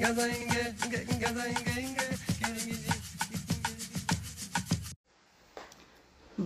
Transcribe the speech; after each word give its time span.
Gazainge, 0.00 0.62
gazainge, 0.80 1.18
gazainge. 1.20 1.89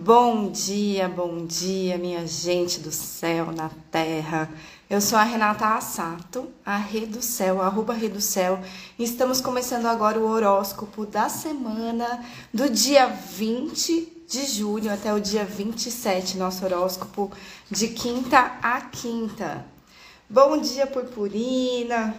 Bom 0.05 0.51
dia, 0.51 1.09
bom 1.09 1.47
dia, 1.47 1.97
minha 1.97 2.27
gente 2.27 2.79
do 2.79 2.91
céu, 2.91 3.51
na 3.51 3.71
terra. 3.89 4.47
Eu 4.87 5.01
sou 5.01 5.17
a 5.17 5.23
Renata 5.23 5.65
Assato, 5.65 6.47
a 6.63 6.77
Rede 6.77 7.07
do 7.07 7.23
Céu, 7.23 7.59
arroba 7.59 7.91
Rede 7.91 8.13
do 8.13 8.21
Céu. 8.21 8.59
E 8.99 9.03
estamos 9.03 9.41
começando 9.41 9.87
agora 9.87 10.19
o 10.19 10.27
horóscopo 10.27 11.07
da 11.07 11.27
semana 11.27 12.23
do 12.53 12.69
dia 12.69 13.07
20 13.07 14.25
de 14.27 14.45
julho 14.45 14.93
até 14.93 15.11
o 15.11 15.19
dia 15.19 15.43
27, 15.43 16.37
nosso 16.37 16.63
horóscopo 16.63 17.31
de 17.71 17.87
quinta 17.87 18.59
a 18.61 18.81
quinta. 18.81 19.65
Bom 20.29 20.61
dia, 20.61 20.85
purpurina. 20.85 22.15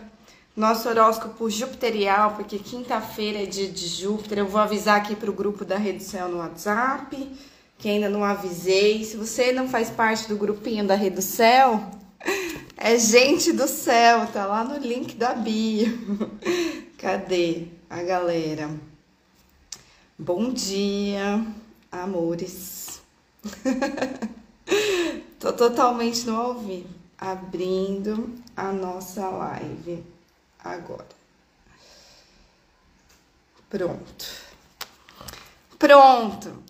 Nosso 0.57 0.89
horóscopo 0.89 1.49
jupiterial, 1.49 2.33
porque 2.35 2.59
quinta-feira 2.59 3.45
é 3.45 3.47
dia 3.47 3.71
de 3.71 3.87
Júpiter. 3.87 4.39
Eu 4.39 4.49
vou 4.49 4.61
avisar 4.61 4.97
aqui 4.97 5.15
para 5.15 5.31
o 5.31 5.33
grupo 5.33 5.65
da 5.65 5.77
Rede 5.77 5.99
do 5.99 6.05
Céu 6.05 6.29
no 6.29 6.39
WhatsApp, 6.39 7.31
que 7.79 7.89
ainda 7.89 8.09
não 8.09 8.25
avisei. 8.25 9.05
Se 9.05 9.17
você 9.17 9.53
não 9.53 9.69
faz 9.69 9.91
parte 9.91 10.29
do 10.29 10.37
grupinho 10.37 10.87
da 10.87 10.95
Rede 10.95 11.17
do 11.17 11.23
Céu, 11.23 11.91
é 12.77 12.99
gente 12.99 13.53
do 13.53 13.67
céu, 13.67 14.27
tá 14.27 14.47
lá 14.47 14.63
no 14.63 14.79
link 14.79 15.17
da 15.17 15.35
bio. 15.35 16.31
Cadê 16.99 17.69
a 17.89 18.03
galera? 18.03 18.71
Bom 20.19 20.53
dia, 20.53 21.45
amores. 21.91 23.01
Tô 25.39 25.53
totalmente 25.53 26.27
no 26.27 26.37
ao 26.37 26.55
vivo, 26.55 26.89
abrindo 27.19 28.35
a 28.57 28.73
nossa 28.73 29.29
live 29.29 30.03
agora. 30.59 31.07
Pronto. 33.69 34.27
Pronto. 35.79 36.63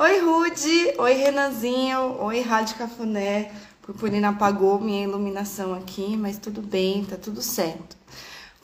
Oi, 0.00 0.20
Rude. 0.20 0.94
Oi, 0.96 1.12
Renanzinho. 1.14 2.22
Oi, 2.22 2.40
Rádio 2.40 2.76
Cafuné. 2.76 3.50
Purpurina 3.82 4.28
apagou 4.28 4.78
minha 4.78 5.02
iluminação 5.02 5.74
aqui, 5.74 6.16
mas 6.16 6.38
tudo 6.38 6.62
bem, 6.62 7.04
tá 7.04 7.16
tudo 7.16 7.42
certo. 7.42 7.96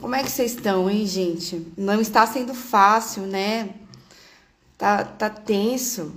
Como 0.00 0.14
é 0.14 0.22
que 0.22 0.30
vocês 0.30 0.52
estão, 0.52 0.88
hein, 0.88 1.04
gente? 1.04 1.72
Não 1.76 2.00
está 2.00 2.24
sendo 2.24 2.54
fácil, 2.54 3.24
né? 3.24 3.70
Tá, 4.78 5.04
tá 5.04 5.28
tenso. 5.28 6.02
O 6.04 6.12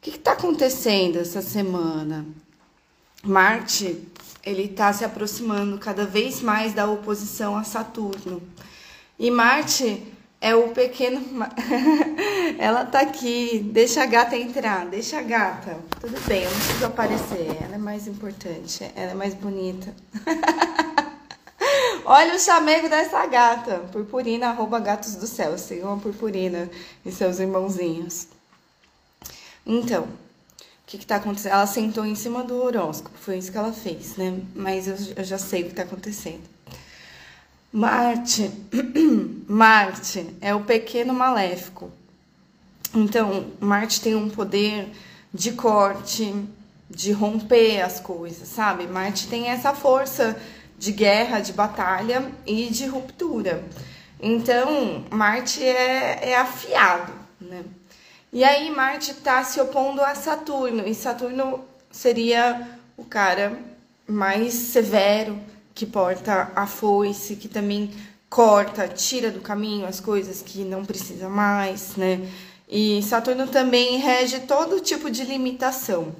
que, 0.00 0.12
que 0.12 0.18
tá 0.20 0.34
acontecendo 0.34 1.18
essa 1.18 1.42
semana? 1.42 2.24
Marte, 3.24 4.00
ele 4.44 4.68
tá 4.68 4.92
se 4.92 5.04
aproximando 5.04 5.76
cada 5.76 6.06
vez 6.06 6.40
mais 6.40 6.72
da 6.72 6.88
oposição 6.88 7.56
a 7.56 7.64
Saturno. 7.64 8.40
E 9.18 9.28
Marte 9.28 10.04
é 10.46 10.54
o 10.54 10.68
pequeno. 10.68 11.20
ela 12.56 12.84
tá 12.84 13.00
aqui. 13.00 13.58
Deixa 13.72 14.04
a 14.04 14.06
gata 14.06 14.36
entrar. 14.36 14.86
Deixa 14.86 15.18
a 15.18 15.22
gata. 15.22 15.76
Tudo 16.00 16.20
bem, 16.26 16.44
eu 16.44 16.50
não 16.50 16.58
preciso 16.58 16.86
aparecer. 16.86 17.56
Ela 17.62 17.74
é 17.74 17.78
mais 17.78 18.06
importante. 18.06 18.84
Ela 18.94 19.10
é 19.10 19.14
mais 19.14 19.34
bonita. 19.34 19.92
Olha 22.06 22.36
o 22.36 22.38
chamego 22.38 22.88
dessa 22.88 23.26
gata. 23.26 23.80
Purpurina, 23.90 24.50
arroba 24.50 24.78
gatos 24.78 25.16
do 25.16 25.26
céu. 25.26 25.58
Sigam 25.58 25.94
a 25.94 25.96
Purpurina 25.96 26.70
e 27.04 27.10
seus 27.10 27.40
irmãozinhos. 27.40 28.28
Então, 29.66 30.04
o 30.04 30.08
que, 30.86 30.98
que 30.98 31.06
tá 31.06 31.16
acontecendo? 31.16 31.54
Ela 31.54 31.66
sentou 31.66 32.06
em 32.06 32.14
cima 32.14 32.44
do 32.44 32.62
horóscopo. 32.62 33.18
Foi 33.18 33.36
isso 33.36 33.50
que 33.50 33.58
ela 33.58 33.72
fez, 33.72 34.16
né? 34.16 34.40
Mas 34.54 34.86
eu, 34.86 34.96
eu 35.16 35.24
já 35.24 35.38
sei 35.38 35.62
o 35.62 35.64
que 35.66 35.74
tá 35.74 35.82
acontecendo. 35.82 36.55
Marte, 37.76 38.50
Marte 39.46 40.34
é 40.40 40.54
o 40.54 40.62
pequeno 40.64 41.12
maléfico. 41.12 41.92
Então, 42.94 43.48
Marte 43.60 44.00
tem 44.00 44.14
um 44.14 44.30
poder 44.30 44.88
de 45.30 45.52
corte, 45.52 46.34
de 46.88 47.12
romper 47.12 47.82
as 47.82 48.00
coisas, 48.00 48.48
sabe? 48.48 48.86
Marte 48.86 49.28
tem 49.28 49.48
essa 49.48 49.74
força 49.74 50.40
de 50.78 50.90
guerra, 50.90 51.40
de 51.40 51.52
batalha 51.52 52.32
e 52.46 52.70
de 52.70 52.86
ruptura. 52.86 53.62
Então, 54.22 55.04
Marte 55.10 55.62
é, 55.62 56.30
é 56.30 56.36
afiado, 56.38 57.12
né? 57.38 57.62
E 58.32 58.42
aí, 58.42 58.70
Marte 58.70 59.10
está 59.10 59.44
se 59.44 59.60
opondo 59.60 60.00
a 60.00 60.14
Saturno, 60.14 60.88
e 60.88 60.94
Saturno 60.94 61.62
seria 61.90 62.70
o 62.96 63.04
cara 63.04 63.52
mais 64.08 64.54
severo, 64.54 65.38
que 65.76 65.84
porta 65.84 66.50
a 66.56 66.66
foice, 66.66 67.36
que 67.36 67.48
também 67.48 67.90
corta, 68.30 68.88
tira 68.88 69.30
do 69.30 69.42
caminho 69.42 69.86
as 69.86 70.00
coisas 70.00 70.40
que 70.40 70.64
não 70.64 70.86
precisa 70.86 71.28
mais, 71.28 71.96
né? 71.96 72.26
E 72.66 73.02
Saturno 73.02 73.46
também 73.46 73.98
rege 73.98 74.40
todo 74.40 74.80
tipo 74.80 75.10
de 75.10 75.22
limitação. 75.22 76.16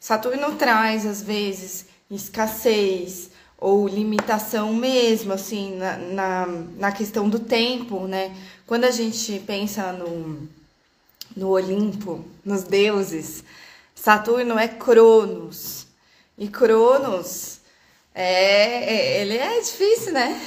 Saturno 0.00 0.56
traz, 0.56 1.04
às 1.04 1.22
vezes, 1.22 1.84
escassez 2.10 3.30
ou 3.58 3.86
limitação 3.86 4.72
mesmo, 4.72 5.34
assim, 5.34 5.76
na, 5.76 5.96
na, 5.98 6.46
na 6.78 6.90
questão 6.90 7.28
do 7.28 7.38
tempo, 7.38 8.06
né? 8.06 8.34
Quando 8.66 8.84
a 8.84 8.90
gente 8.90 9.38
pensa 9.46 9.92
no, 9.92 10.48
no 11.36 11.50
Olimpo, 11.50 12.24
nos 12.42 12.62
deuses, 12.62 13.44
Saturno 13.94 14.58
é 14.58 14.66
Cronos. 14.66 15.86
E 16.38 16.48
Cronos 16.48 17.57
é, 18.20 18.84
é, 18.84 19.20
ele 19.20 19.36
é 19.36 19.60
difícil, 19.60 20.12
né? 20.12 20.40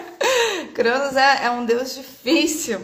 Cronos 0.72 1.14
é, 1.14 1.44
é 1.44 1.50
um 1.50 1.66
deus 1.66 1.94
difícil. 1.94 2.80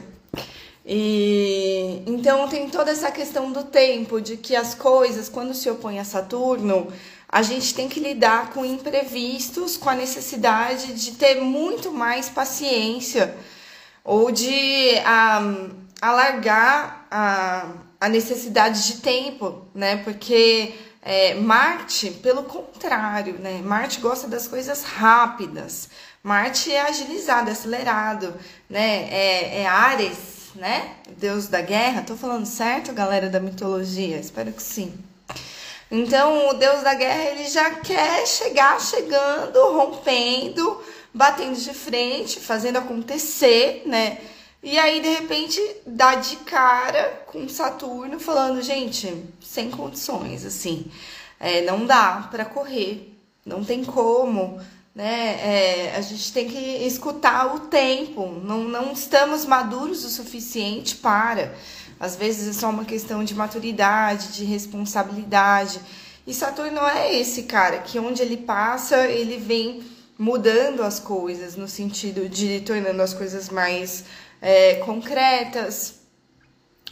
E 0.85 2.03
então 2.07 2.47
tem 2.47 2.69
toda 2.69 2.91
essa 2.91 3.11
questão 3.11 3.51
do 3.51 3.65
tempo, 3.65 4.21
de 4.21 4.37
que 4.37 4.55
as 4.55 4.75
coisas, 4.75 5.31
quando 5.31 5.55
se 5.55 5.71
opõem 5.71 5.99
a 5.99 6.05
Saturno, 6.05 6.93
a 7.27 7.41
gente 7.41 7.75
tem 7.75 7.89
que 7.89 7.99
lidar 7.99 8.51
com 8.51 8.63
imprevistos, 8.63 9.79
com 9.79 9.89
a 9.89 9.95
necessidade 9.95 10.93
de 10.93 11.13
ter 11.13 11.41
muito 11.41 11.91
mais 11.91 12.29
paciência 12.29 13.35
ou 14.05 14.31
de 14.31 14.97
um, 15.41 15.71
alargar 15.99 17.07
a, 17.11 17.69
a 17.99 18.09
necessidade 18.11 18.87
de 18.87 19.01
tempo, 19.01 19.65
né? 19.75 19.97
Porque 19.97 20.75
é, 21.03 21.35
Marte, 21.35 22.11
pelo 22.23 22.43
contrário, 22.43 23.39
né? 23.39 23.61
Marte 23.63 24.01
gosta 24.01 24.29
das 24.29 24.47
coisas 24.47 24.83
rápidas. 24.83 25.89
Marte 26.23 26.71
é 26.71 26.83
agilizado, 26.83 27.49
é 27.49 27.53
acelerado, 27.53 28.35
né? 28.69 29.09
É, 29.11 29.63
é 29.63 29.67
Ares, 29.67 30.51
né? 30.55 30.97
Deus 31.17 31.49
da 31.49 31.63
guerra. 31.63 32.03
Tô 32.03 32.17
falando 32.17 32.45
certo, 32.45 32.93
galera 32.93 33.31
da 33.31 33.41
mitologia? 33.41 34.19
Espero 34.19 34.53
que 34.53 34.63
sim. 34.63 34.93
Então, 35.91 36.49
o 36.49 36.55
Deus 36.55 36.83
da 36.83 36.95
guerra, 36.95 37.31
ele 37.31 37.49
já 37.49 37.71
quer 37.71 38.27
chegar 38.27 38.81
chegando, 38.81 39.73
rompendo, 39.73 40.81
batendo 41.13 41.59
de 41.59 41.75
frente, 41.75 42.39
fazendo 42.39 42.77
acontecer, 42.77 43.83
né? 43.87 44.19
E 44.63 44.79
aí, 44.79 45.01
de 45.01 45.09
repente, 45.09 45.61
dá 45.87 46.17
de 46.17 46.37
cara 46.37 47.23
com 47.27 47.49
Saturno 47.49 48.21
falando, 48.21 48.61
gente, 48.61 49.25
sem 49.43 49.71
condições, 49.71 50.45
assim, 50.45 50.85
é, 51.39 51.63
não 51.63 51.87
dá 51.87 52.29
para 52.31 52.45
correr, 52.45 53.17
não 53.45 53.65
tem 53.65 53.83
como, 53.83 54.61
né? 54.95 55.39
É, 55.43 55.97
a 55.97 56.01
gente 56.03 56.31
tem 56.31 56.47
que 56.47 56.59
escutar 56.85 57.55
o 57.55 57.61
tempo, 57.61 58.27
não, 58.45 58.65
não 58.65 58.93
estamos 58.93 59.47
maduros 59.47 60.05
o 60.05 60.11
suficiente 60.11 60.97
para. 60.97 61.55
Às 61.99 62.17
vezes 62.17 62.55
é 62.55 62.59
só 62.61 62.69
uma 62.69 62.85
questão 62.85 63.25
de 63.25 63.35
maturidade, 63.35 64.33
de 64.33 64.45
responsabilidade. 64.45 65.81
E 66.27 66.35
Saturno 66.35 66.81
é 66.81 67.19
esse 67.19 67.45
cara 67.45 67.79
que 67.79 67.99
onde 67.99 68.21
ele 68.21 68.37
passa, 68.37 69.07
ele 69.07 69.39
vem 69.39 69.83
mudando 70.19 70.83
as 70.83 71.01
coisas, 71.01 71.57
no 71.57 71.67
sentido 71.67 72.29
de 72.29 72.61
tornando 72.61 73.01
as 73.01 73.15
coisas 73.15 73.49
mais 73.49 74.05
é, 74.41 74.77
concretas, 74.77 76.01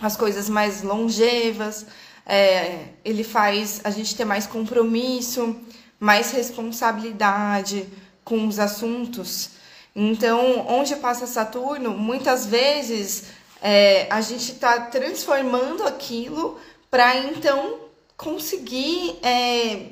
as 0.01 0.17
coisas 0.17 0.49
mais 0.49 0.83
longevas. 0.83 1.87
É, 2.25 2.89
ele 3.05 3.25
faz 3.25 3.81
a 3.85 3.91
gente 3.91 4.15
ter 4.15 4.25
mais 4.25 4.47
compromisso, 4.47 5.57
mais 5.99 6.31
responsabilidade 6.31 7.89
com 8.25 8.47
os 8.47 8.59
assuntos. 8.59 9.51
Então, 9.97 10.67
onde 10.69 10.95
passa 10.97 11.27
Saturno, 11.27 11.91
muitas 11.91 12.47
vezes 12.47 13.25
é, 13.61 14.07
a 14.11 14.21
gente 14.21 14.53
está 14.53 14.81
transformando 14.83 15.85
aquilo 15.85 16.59
para 16.91 17.17
então 17.17 17.81
conseguir 18.17 19.19
é, 19.23 19.87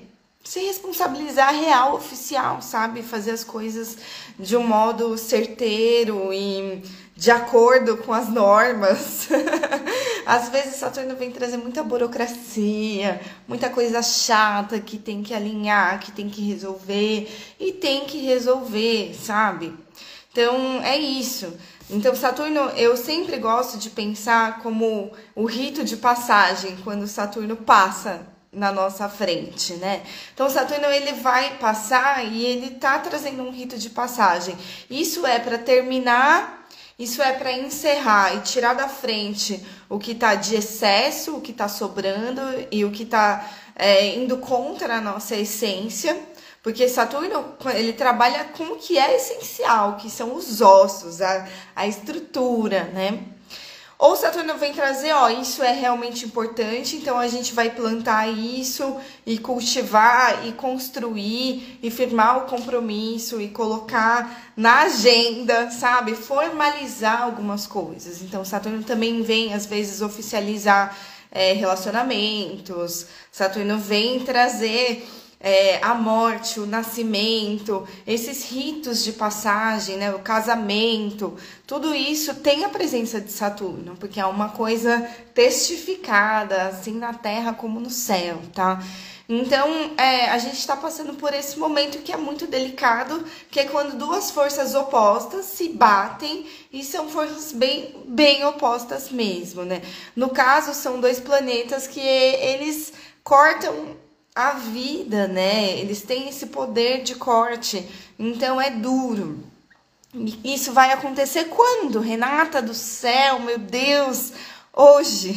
se 0.45 0.61
responsabilizar 0.61 1.53
real, 1.55 1.95
oficial, 1.95 2.63
sabe? 2.63 3.03
Fazer 3.03 3.33
as 3.33 3.43
coisas 3.43 3.97
de 4.39 4.57
um 4.57 4.67
modo 4.67 5.19
certeiro 5.19 6.33
e 6.33 6.83
de 7.17 7.31
acordo 7.31 7.97
com 7.97 8.13
as 8.13 8.29
normas. 8.29 9.29
Às 10.27 10.49
vezes 10.51 10.77
Saturno 10.77 11.17
vem 11.17 11.31
trazer 11.31 11.57
muita 11.57 11.83
burocracia, 11.83 13.21
muita 13.49 13.71
coisa 13.71 14.03
chata 14.03 14.79
que 14.79 14.99
tem 14.99 15.23
que 15.23 15.33
alinhar, 15.33 16.01
que 16.01 16.13
tem 16.13 16.29
que 16.29 16.43
resolver 16.43 17.29
e 17.59 17.73
tem 17.73 18.05
que 18.05 18.19
resolver, 18.19 19.15
sabe? 19.15 19.73
Então 20.31 20.83
é 20.83 20.99
isso. 20.99 21.57
Então 21.89 22.15
Saturno, 22.15 22.61
eu 22.77 22.97
sempre 22.97 23.39
gosto 23.39 23.79
de 23.79 23.89
pensar 23.89 24.59
como 24.59 25.13
o 25.35 25.47
rito 25.47 25.85
de 25.85 25.97
passagem 25.97 26.77
quando 26.83 27.07
Saturno 27.07 27.57
passa 27.57 28.27
na 28.53 28.73
nossa 28.73 29.09
frente, 29.09 29.75
né? 29.75 30.03
Então 30.35 30.51
Saturno 30.51 30.87
ele 30.87 31.13
vai 31.13 31.57
passar 31.59 32.27
e 32.27 32.45
ele 32.45 32.71
tá 32.73 32.99
trazendo 32.99 33.43
um 33.43 33.51
rito 33.51 33.79
de 33.79 33.91
passagem. 33.91 34.57
Isso 34.91 35.25
é 35.25 35.39
para 35.39 35.59
terminar, 35.59 36.66
isso 36.99 37.21
é 37.21 37.33
para 37.33 37.53
encerrar 37.53 38.35
e 38.37 38.41
tirar 38.41 38.75
da 38.75 38.89
frente 38.89 39.63
o 39.89 39.99
que 39.99 40.15
tá 40.15 40.35
de 40.35 40.57
excesso, 40.57 41.37
o 41.37 41.41
que 41.43 41.53
tá 41.53 41.69
sobrando 41.69 42.41
e 42.71 42.85
o 42.87 42.91
que 42.91 43.05
tá 43.05 43.51
é, 43.75 44.17
indo 44.17 44.39
contra 44.39 44.97
a 44.97 45.01
nossa 45.01 45.37
essência. 45.37 46.19
Porque 46.63 46.89
Saturno, 46.89 47.55
ele 47.75 47.93
trabalha 47.93 48.45
com 48.45 48.65
o 48.65 48.77
que 48.77 48.99
é 48.99 49.15
essencial, 49.15 49.97
que 49.97 50.11
são 50.11 50.35
os 50.35 50.61
ossos, 50.61 51.21
a, 51.21 51.47
a 51.77 51.87
estrutura, 51.87 52.85
né? 52.85 53.36
Ou 53.99 54.15
Saturno 54.15 54.59
vem 54.59 54.75
trazer, 54.75 55.13
ó, 55.13 55.31
isso 55.31 55.63
é 55.63 55.73
realmente 55.73 56.27
importante, 56.27 56.97
então 56.97 57.19
a 57.19 57.27
gente 57.29 57.55
vai 57.55 57.71
plantar 57.71 58.29
isso 58.29 58.97
e 59.25 59.39
cultivar 59.39 60.47
e 60.47 60.53
construir 60.53 61.79
e 61.83 61.91
firmar 61.91 62.39
o 62.39 62.41
compromisso 62.43 63.41
e 63.41 63.49
colocar 63.49 64.53
na 64.55 64.83
agenda, 64.83 65.71
sabe? 65.71 66.15
Formalizar 66.15 67.23
algumas 67.23 67.67
coisas. 67.67 68.21
Então 68.21 68.45
Saturno 68.45 68.83
também 68.83 69.23
vem, 69.23 69.55
às 69.55 69.65
vezes, 69.65 70.03
oficializar 70.03 70.95
é, 71.31 71.55
relacionamentos. 71.55 73.07
Saturno 73.33 73.79
vem 73.79 74.21
trazer 74.21 75.09
é, 75.39 75.79
a 75.83 75.95
morte, 75.95 76.59
o 76.59 76.67
nascimento, 76.67 77.87
esses 78.07 78.51
ritos 78.51 79.05
de 79.05 79.13
passagem, 79.13 79.97
né, 79.97 80.15
o 80.15 80.19
casamento, 80.21 81.37
tudo 81.67 81.95
isso 81.95 82.35
tem 82.37 82.65
a 82.65 82.69
presença 82.69 83.21
de 83.21 83.31
Saturno, 83.31 83.97
porque 83.97 84.19
é 84.19 84.27
uma 84.27 84.49
coisa 84.49 85.01
testificada, 85.35 86.69
assim 86.69 86.99
na 86.99 87.13
Terra 87.13 87.53
como 87.53 87.79
no 87.79 87.91
céu, 87.91 88.41
tá? 88.55 88.83
Então, 89.29 89.91
é, 89.99 90.31
a 90.31 90.39
gente 90.39 90.57
está 90.59 90.77
passando 90.77 91.15
por 91.15 91.35
esse 91.35 91.59
momento 91.59 91.99
que 91.99 92.13
é 92.13 92.17
muito 92.17 92.47
delicado, 92.47 93.25
que 93.51 93.59
é 93.59 93.65
quando 93.65 93.99
duas 93.99 94.31
forças 94.31 94.75
opostas 94.75 95.47
se 95.47 95.69
batem 95.69 96.47
e 96.73 96.85
são 96.85 97.09
forças 97.09 97.51
bem, 97.51 98.05
bem 98.07 98.45
opostas 98.45 99.11
mesmo, 99.11 99.65
né? 99.65 99.83
No 100.15 100.29
caso, 100.29 100.73
são 100.75 101.01
dois 101.01 101.19
planetas 101.19 101.89
que 101.89 101.99
eles 101.99 102.93
cortam 103.25 103.97
a 104.37 104.51
vida, 104.51 105.27
né? 105.27 105.79
Eles 105.79 106.03
têm 106.03 106.29
esse 106.29 106.49
poder 106.49 107.03
de 107.03 107.15
corte, 107.15 107.89
então 108.19 108.61
é 108.61 108.69
duro. 108.69 109.43
Isso 110.45 110.75
vai 110.75 110.93
acontecer 110.93 111.45
quando? 111.45 112.01
Renata 112.01 112.61
do 112.61 112.75
céu, 112.75 113.41
meu 113.41 113.59
Deus, 113.59 114.33
hoje, 114.75 115.35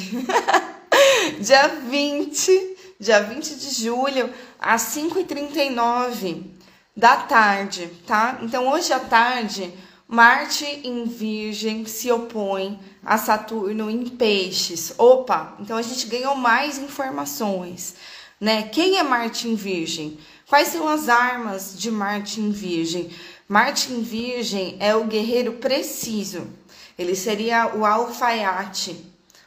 dia 1.40 1.70
20, 1.90 2.78
dia 3.00 3.22
20 3.22 3.56
de 3.56 3.70
julho, 3.84 4.34
às 4.60 4.82
5h39 4.94 6.44
da 6.96 7.16
tarde, 7.16 7.90
tá? 8.06 8.40
Então 8.42 8.68
hoje 8.68 8.92
à 8.92 9.00
tarde, 9.00 9.74
Marte 10.06 10.66
em 10.84 11.06
Virgem 11.06 11.86
se 11.86 12.12
opõe 12.12 12.78
a 13.06 13.18
Saturno 13.18 13.90
em 13.90 14.10
Peixes. 14.10 14.94
Opa, 14.98 15.56
então 15.60 15.78
a 15.78 15.82
gente 15.82 16.08
ganhou 16.08 16.36
mais 16.36 16.78
informações 16.78 17.96
né? 18.40 18.64
Quem 18.64 18.98
é 18.98 19.04
Martin 19.04 19.56
Virgem? 19.56 20.18
Quais 20.48 20.70
são 20.70 20.88
as 20.88 21.10
armas 21.10 21.76
de 21.78 21.92
Martin 21.92 22.52
Virgem? 22.52 23.10
Martin 23.48 24.02
Virgem 24.02 24.78
é 24.80 24.96
o 24.96 25.04
guerreiro 25.04 25.54
preciso. 25.54 26.48
Ele 26.98 27.16
seria 27.16 27.76
o 27.76 27.86
alfaiate 27.86 29.06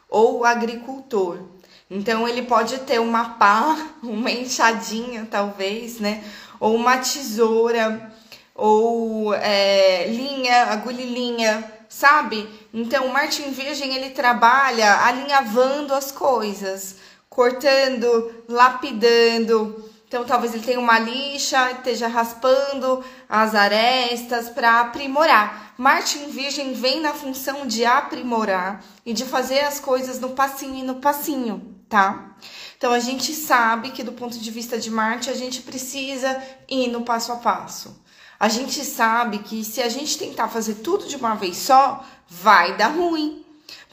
ou 0.08 0.40
o 0.40 0.44
agricultor. 0.44 1.38
Então 1.90 2.28
ele 2.28 2.42
pode 2.42 2.78
ter 2.80 3.00
uma 3.00 3.30
pá, 3.30 3.76
uma 4.02 4.30
enxadinha, 4.30 5.26
talvez, 5.30 5.98
né? 5.98 6.22
Ou 6.60 6.74
uma 6.74 6.98
tesoura, 6.98 8.12
ou 8.54 9.34
é, 9.34 10.06
linha, 10.08 10.64
agulha 10.64 11.04
linha, 11.04 11.64
sabe? 11.88 12.48
Então 12.72 13.08
Martin 13.08 13.50
Virgem 13.50 13.94
ele 13.94 14.10
trabalha 14.10 15.04
alinhavando 15.04 15.92
as 15.92 16.12
coisas 16.12 16.96
cortando, 17.32 18.44
lapidando. 18.46 19.90
Então, 20.06 20.24
talvez 20.26 20.52
ele 20.52 20.62
tenha 20.62 20.78
uma 20.78 20.98
lixa, 20.98 21.72
esteja 21.72 22.06
raspando 22.06 23.02
as 23.26 23.54
arestas 23.54 24.50
para 24.50 24.80
aprimorar. 24.80 25.72
Marte 25.78 26.18
em 26.18 26.28
Virgem 26.28 26.74
vem 26.74 27.00
na 27.00 27.14
função 27.14 27.66
de 27.66 27.86
aprimorar 27.86 28.84
e 29.06 29.14
de 29.14 29.24
fazer 29.24 29.60
as 29.60 29.80
coisas 29.80 30.20
no 30.20 30.30
passinho 30.30 30.76
e 30.76 30.82
no 30.82 30.96
passinho, 30.96 31.74
tá? 31.88 32.36
Então, 32.76 32.92
a 32.92 32.98
gente 32.98 33.32
sabe 33.32 33.92
que 33.92 34.02
do 34.02 34.12
ponto 34.12 34.38
de 34.38 34.50
vista 34.50 34.78
de 34.78 34.90
Marte, 34.90 35.30
a 35.30 35.34
gente 35.34 35.62
precisa 35.62 36.38
ir 36.68 36.88
no 36.88 37.00
passo 37.00 37.32
a 37.32 37.36
passo. 37.36 38.02
A 38.38 38.48
gente 38.48 38.84
sabe 38.84 39.38
que 39.38 39.64
se 39.64 39.80
a 39.80 39.88
gente 39.88 40.18
tentar 40.18 40.48
fazer 40.48 40.74
tudo 40.74 41.06
de 41.06 41.16
uma 41.16 41.34
vez 41.34 41.56
só, 41.56 42.04
vai 42.28 42.76
dar 42.76 42.88
ruim. 42.88 43.41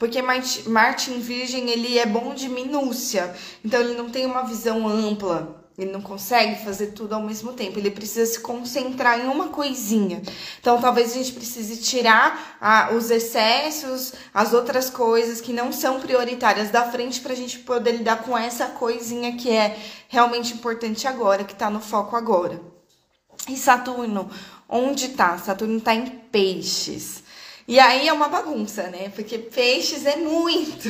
Porque 0.00 0.22
Martin 0.22 1.20
Virgem, 1.20 1.68
ele 1.68 1.98
é 1.98 2.06
bom 2.06 2.32
de 2.32 2.48
minúcia. 2.48 3.36
Então, 3.62 3.80
ele 3.80 3.92
não 3.92 4.08
tem 4.08 4.24
uma 4.24 4.40
visão 4.40 4.88
ampla. 4.88 5.62
Ele 5.76 5.92
não 5.92 6.00
consegue 6.00 6.64
fazer 6.64 6.88
tudo 6.88 7.14
ao 7.14 7.22
mesmo 7.22 7.52
tempo. 7.52 7.78
Ele 7.78 7.90
precisa 7.90 8.24
se 8.24 8.40
concentrar 8.40 9.20
em 9.20 9.26
uma 9.28 9.48
coisinha. 9.48 10.22
Então, 10.58 10.80
talvez 10.80 11.10
a 11.10 11.14
gente 11.16 11.32
precise 11.32 11.82
tirar 11.82 12.56
ah, 12.58 12.92
os 12.94 13.10
excessos, 13.10 14.14
as 14.32 14.54
outras 14.54 14.88
coisas 14.88 15.38
que 15.38 15.52
não 15.52 15.70
são 15.70 16.00
prioritárias 16.00 16.70
da 16.70 16.90
frente 16.90 17.20
para 17.20 17.34
a 17.34 17.36
gente 17.36 17.58
poder 17.58 17.92
lidar 17.92 18.22
com 18.22 18.36
essa 18.36 18.68
coisinha 18.68 19.36
que 19.36 19.50
é 19.50 19.78
realmente 20.08 20.54
importante 20.54 21.06
agora, 21.06 21.44
que 21.44 21.52
está 21.52 21.68
no 21.68 21.80
foco 21.80 22.16
agora. 22.16 22.58
E 23.46 23.54
Saturno, 23.54 24.30
onde 24.66 25.06
está? 25.06 25.36
Saturno 25.36 25.76
está 25.76 25.94
em 25.94 26.06
peixes. 26.06 27.22
E 27.70 27.78
aí 27.78 28.08
é 28.08 28.12
uma 28.12 28.26
bagunça, 28.26 28.88
né? 28.88 29.12
Porque 29.14 29.38
peixes 29.38 30.04
é 30.04 30.16
muito. 30.16 30.88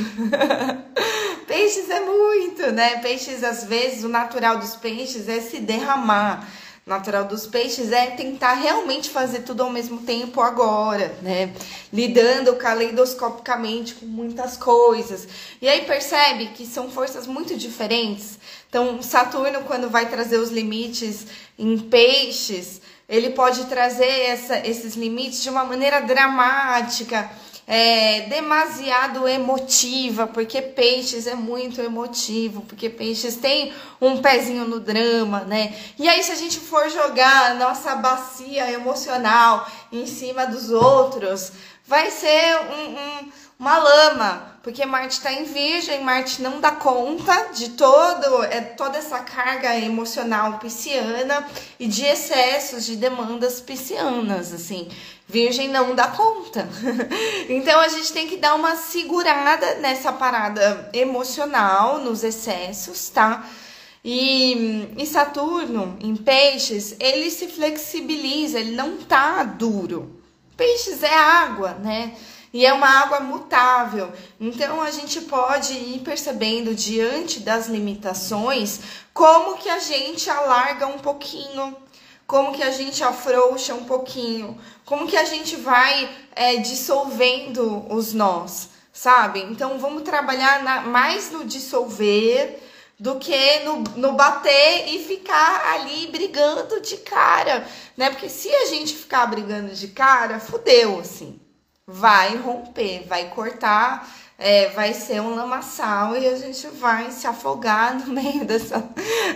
peixes 1.46 1.90
é 1.90 2.00
muito, 2.00 2.72
né? 2.72 3.02
Peixes, 3.02 3.44
às 3.44 3.64
vezes, 3.64 4.02
o 4.02 4.08
natural 4.08 4.56
dos 4.56 4.76
peixes 4.76 5.28
é 5.28 5.42
se 5.42 5.58
derramar. 5.58 6.48
O 6.86 6.88
natural 6.88 7.26
dos 7.26 7.46
peixes 7.46 7.92
é 7.92 8.06
tentar 8.12 8.54
realmente 8.54 9.10
fazer 9.10 9.40
tudo 9.40 9.62
ao 9.62 9.68
mesmo 9.68 9.98
tempo 9.98 10.40
agora, 10.40 11.14
né? 11.20 11.52
Lidando 11.92 12.56
caleidoscopicamente 12.56 13.96
com 13.96 14.06
muitas 14.06 14.56
coisas. 14.56 15.28
E 15.60 15.68
aí 15.68 15.82
percebe 15.82 16.46
que 16.54 16.64
são 16.64 16.90
forças 16.90 17.26
muito 17.26 17.58
diferentes. 17.58 18.38
Então, 18.70 19.02
Saturno, 19.02 19.64
quando 19.64 19.90
vai 19.90 20.08
trazer 20.08 20.38
os 20.38 20.48
limites 20.48 21.26
em 21.58 21.76
peixes, 21.76 22.80
ele 23.10 23.30
pode 23.30 23.64
trazer 23.64 24.06
essa, 24.06 24.64
esses 24.64 24.94
limites 24.94 25.42
de 25.42 25.50
uma 25.50 25.64
maneira 25.64 26.00
dramática, 26.00 27.28
é, 27.66 28.22
demasiado 28.22 29.28
emotiva, 29.28 30.28
porque 30.28 30.62
peixes 30.62 31.26
é 31.26 31.34
muito 31.34 31.80
emotivo, 31.80 32.62
porque 32.62 32.88
peixes 32.88 33.36
tem 33.36 33.72
um 34.00 34.22
pezinho 34.22 34.64
no 34.64 34.78
drama, 34.78 35.40
né? 35.40 35.74
E 35.98 36.08
aí, 36.08 36.22
se 36.22 36.32
a 36.32 36.36
gente 36.36 36.58
for 36.58 36.88
jogar 36.88 37.50
a 37.50 37.54
nossa 37.54 37.96
bacia 37.96 38.70
emocional 38.70 39.68
em 39.92 40.06
cima 40.06 40.46
dos 40.46 40.70
outros, 40.70 41.52
vai 41.86 42.10
ser 42.10 42.58
um, 42.72 42.96
um 42.96 43.32
uma 43.60 43.76
lama, 43.76 44.49
porque 44.62 44.84
Marte 44.84 45.14
está 45.14 45.32
em 45.32 45.44
Virgem, 45.44 46.02
Marte 46.02 46.42
não 46.42 46.60
dá 46.60 46.72
conta 46.72 47.50
de 47.54 47.70
todo, 47.70 48.44
é, 48.44 48.60
toda 48.60 48.98
essa 48.98 49.18
carga 49.20 49.76
emocional 49.78 50.58
pisciana 50.58 51.46
e 51.78 51.86
de 51.86 52.04
excessos, 52.04 52.84
de 52.84 52.96
demandas 52.96 53.60
piscianas, 53.60 54.52
assim. 54.52 54.88
Virgem 55.26 55.68
não 55.68 55.94
dá 55.94 56.08
conta. 56.08 56.68
então 57.48 57.80
a 57.80 57.88
gente 57.88 58.12
tem 58.12 58.26
que 58.26 58.36
dar 58.36 58.54
uma 58.54 58.76
segurada 58.76 59.76
nessa 59.76 60.12
parada 60.12 60.90
emocional, 60.92 61.98
nos 61.98 62.22
excessos, 62.22 63.08
tá? 63.08 63.48
E, 64.04 64.88
e 64.96 65.06
Saturno, 65.06 65.96
em 66.00 66.16
peixes, 66.16 66.96
ele 66.98 67.30
se 67.30 67.48
flexibiliza, 67.48 68.58
ele 68.58 68.72
não 68.72 68.96
tá 68.98 69.42
duro 69.42 70.20
Peixes 70.60 71.02
é 71.02 71.14
água, 71.14 71.72
né? 71.82 72.14
E 72.52 72.66
é 72.66 72.72
uma 72.72 72.88
água 72.88 73.20
mutável. 73.20 74.12
Então 74.40 74.82
a 74.82 74.90
gente 74.90 75.20
pode 75.22 75.72
ir 75.72 76.00
percebendo 76.00 76.74
diante 76.74 77.40
das 77.40 77.68
limitações 77.68 78.80
como 79.14 79.56
que 79.56 79.68
a 79.68 79.78
gente 79.78 80.28
alarga 80.28 80.86
um 80.86 80.98
pouquinho, 80.98 81.76
como 82.26 82.52
que 82.52 82.62
a 82.62 82.70
gente 82.70 83.02
afrouxa 83.04 83.74
um 83.74 83.84
pouquinho, 83.84 84.58
como 84.84 85.06
que 85.06 85.16
a 85.16 85.24
gente 85.24 85.56
vai 85.56 86.10
é, 86.34 86.56
dissolvendo 86.56 87.86
os 87.92 88.12
nós, 88.12 88.70
sabe? 88.92 89.40
Então 89.40 89.78
vamos 89.78 90.02
trabalhar 90.02 90.62
na, 90.62 90.80
mais 90.82 91.30
no 91.30 91.44
dissolver 91.44 92.60
do 92.98 93.16
que 93.16 93.60
no, 93.60 93.82
no 93.96 94.12
bater 94.12 94.88
e 94.88 95.02
ficar 95.02 95.72
ali 95.72 96.08
brigando 96.08 96.80
de 96.82 96.98
cara, 96.98 97.66
né? 97.96 98.10
Porque 98.10 98.28
se 98.28 98.54
a 98.54 98.66
gente 98.66 98.94
ficar 98.94 99.26
brigando 99.26 99.74
de 99.74 99.88
cara, 99.88 100.38
fudeu, 100.38 101.00
assim. 101.00 101.39
Vai 101.92 102.36
romper, 102.36 103.06
vai 103.06 103.28
cortar, 103.28 104.08
é, 104.38 104.68
vai 104.68 104.94
ser 104.94 105.20
um 105.20 105.34
lamaçal 105.34 106.16
e 106.16 106.26
a 106.26 106.36
gente 106.36 106.66
vai 106.68 107.10
se 107.10 107.26
afogar 107.26 107.98
no 107.98 108.06
meio 108.14 108.44
dessa 108.44 108.88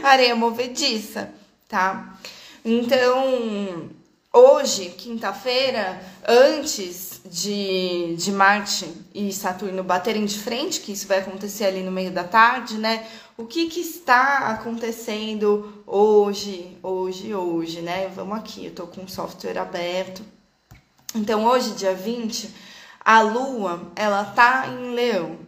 areia 0.02 0.36
movediça, 0.36 1.30
tá? 1.68 2.16
Então, 2.64 3.90
hoje, 4.32 4.90
quinta-feira, 4.90 6.00
antes 6.26 7.20
de, 7.26 8.14
de 8.16 8.32
Marte 8.32 8.88
e 9.14 9.32
Saturno 9.32 9.82
baterem 9.82 10.24
de 10.24 10.38
frente, 10.38 10.80
que 10.80 10.92
isso 10.92 11.06
vai 11.06 11.18
acontecer 11.18 11.64
ali 11.66 11.82
no 11.82 11.90
meio 11.90 12.10
da 12.10 12.24
tarde, 12.24 12.78
né? 12.78 13.06
o 13.36 13.44
que, 13.44 13.66
que 13.66 13.80
está 13.80 14.50
acontecendo 14.50 15.82
hoje, 15.86 16.76
hoje, 16.82 17.34
hoje, 17.34 17.80
né? 17.80 18.08
Vamos 18.08 18.38
aqui, 18.38 18.66
eu 18.66 18.74
tô 18.74 18.86
com 18.86 19.02
o 19.02 19.08
software 19.08 19.58
aberto. 19.58 20.22
Então, 21.14 21.44
hoje, 21.44 21.74
dia 21.74 21.94
20, 21.94 22.50
a 23.04 23.20
lua, 23.20 23.92
ela 23.94 24.24
tá 24.24 24.66
em 24.66 24.94
leão. 24.94 25.38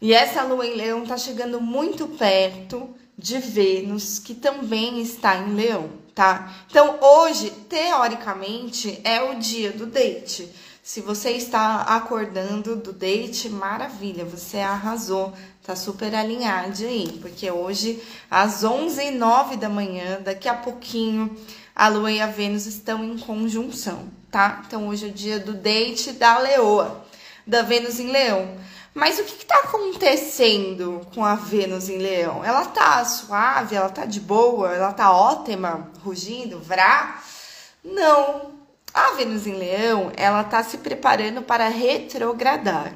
E 0.00 0.14
essa 0.14 0.44
lua 0.44 0.64
em 0.64 0.76
leão 0.76 1.04
tá 1.04 1.16
chegando 1.16 1.60
muito 1.60 2.06
perto 2.06 2.94
de 3.16 3.40
Vênus, 3.40 4.20
que 4.20 4.34
também 4.34 5.00
está 5.00 5.36
em 5.36 5.54
leão, 5.54 5.90
tá? 6.14 6.54
Então, 6.70 6.96
hoje, 7.00 7.50
teoricamente, 7.68 9.00
é 9.02 9.20
o 9.20 9.40
dia 9.40 9.72
do 9.72 9.86
date. 9.86 10.48
Se 10.80 11.00
você 11.00 11.32
está 11.32 11.82
acordando 11.82 12.76
do 12.76 12.92
date, 12.92 13.48
maravilha, 13.48 14.24
você 14.24 14.58
arrasou, 14.58 15.34
tá 15.62 15.74
super 15.74 16.14
alinhado 16.14 16.84
aí, 16.86 17.18
porque 17.20 17.50
hoje, 17.50 18.00
às 18.30 18.62
11 18.62 19.02
e 19.02 19.10
09 19.10 19.56
da 19.56 19.68
manhã, 19.68 20.20
daqui 20.22 20.48
a 20.48 20.54
pouquinho, 20.54 21.36
a 21.74 21.88
Lua 21.88 22.10
e 22.10 22.20
a 22.20 22.26
Vênus 22.26 22.64
estão 22.66 23.04
em 23.04 23.18
conjunção, 23.18 24.08
tá? 24.30 24.62
Então, 24.66 24.88
hoje 24.88 25.06
é 25.06 25.08
o 25.08 25.12
dia 25.12 25.38
do 25.38 25.54
date 25.54 26.12
da 26.12 26.38
Leoa, 26.38 27.04
da 27.46 27.62
Vênus 27.62 27.98
em 27.98 28.10
Leão. 28.10 28.56
Mas 28.94 29.18
o 29.18 29.24
que 29.24 29.42
está 29.42 29.60
acontecendo 29.60 31.06
com 31.14 31.24
a 31.24 31.34
Vênus 31.34 31.88
em 31.88 31.98
Leão? 31.98 32.44
Ela 32.44 32.64
tá 32.64 33.04
suave, 33.04 33.76
ela 33.76 33.88
tá 33.88 34.04
de 34.04 34.20
boa, 34.20 34.74
ela 34.74 34.92
tá 34.92 35.12
ótima, 35.12 35.90
rugindo, 36.02 36.58
vrá? 36.58 37.22
Não, 37.84 38.50
a 38.92 39.12
Vênus 39.12 39.46
em 39.46 39.54
Leão, 39.54 40.10
ela 40.16 40.40
está 40.40 40.62
se 40.64 40.78
preparando 40.78 41.42
para 41.42 41.68
retrogradar. 41.68 42.92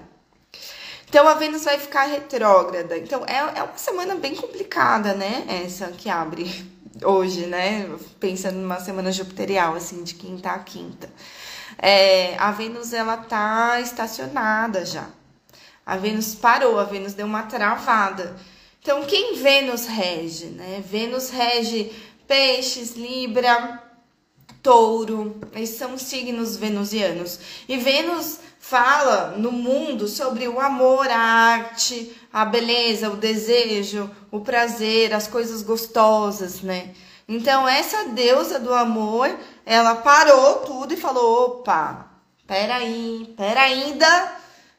Então 1.08 1.28
a 1.28 1.34
Vênus 1.34 1.64
vai 1.64 1.78
ficar 1.78 2.04
retrógrada. 2.04 2.96
Então 2.96 3.22
é, 3.26 3.36
é 3.36 3.62
uma 3.62 3.76
semana 3.76 4.14
bem 4.14 4.34
complicada, 4.34 5.14
né? 5.14 5.44
Essa 5.46 5.88
que 5.88 6.08
abre 6.08 6.71
hoje, 7.04 7.46
né? 7.46 7.88
Pensando 8.20 8.56
numa 8.56 8.80
semana 8.80 9.12
jupiterial, 9.12 9.74
assim, 9.74 10.02
de 10.02 10.14
quinta 10.14 10.50
a 10.50 10.58
quinta. 10.58 11.08
É, 11.78 12.36
a 12.38 12.50
Vênus, 12.50 12.92
ela 12.92 13.16
tá 13.16 13.80
estacionada 13.80 14.84
já. 14.84 15.08
A 15.84 15.96
Vênus 15.96 16.34
parou, 16.34 16.78
a 16.78 16.84
Vênus 16.84 17.14
deu 17.14 17.26
uma 17.26 17.44
travada. 17.44 18.36
Então, 18.80 19.04
quem 19.04 19.36
Vênus 19.36 19.86
rege, 19.86 20.46
né? 20.46 20.82
Vênus 20.86 21.30
rege 21.30 21.92
peixes, 22.26 22.94
Libra, 22.96 23.82
touro, 24.62 25.40
esses 25.54 25.76
são 25.76 25.98
signos 25.98 26.56
venusianos. 26.56 27.38
E 27.68 27.76
Vênus 27.76 28.38
fala 28.58 29.34
no 29.36 29.50
mundo 29.50 30.06
sobre 30.06 30.46
o 30.46 30.60
amor, 30.60 31.08
a 31.10 31.18
arte, 31.18 32.16
a 32.32 32.44
beleza, 32.44 33.10
o 33.10 33.16
desejo, 33.16 34.10
o 34.30 34.40
prazer, 34.40 35.12
as 35.12 35.28
coisas 35.28 35.62
gostosas, 35.62 36.62
né? 36.62 36.94
Então, 37.28 37.68
essa 37.68 38.08
deusa 38.08 38.58
do 38.58 38.72
amor, 38.72 39.30
ela 39.64 39.96
parou 39.96 40.56
tudo 40.60 40.94
e 40.94 40.96
falou: 40.96 41.46
opa, 41.46 42.06
peraí, 42.46 43.32
pera 43.36 43.62
ainda, 43.62 44.36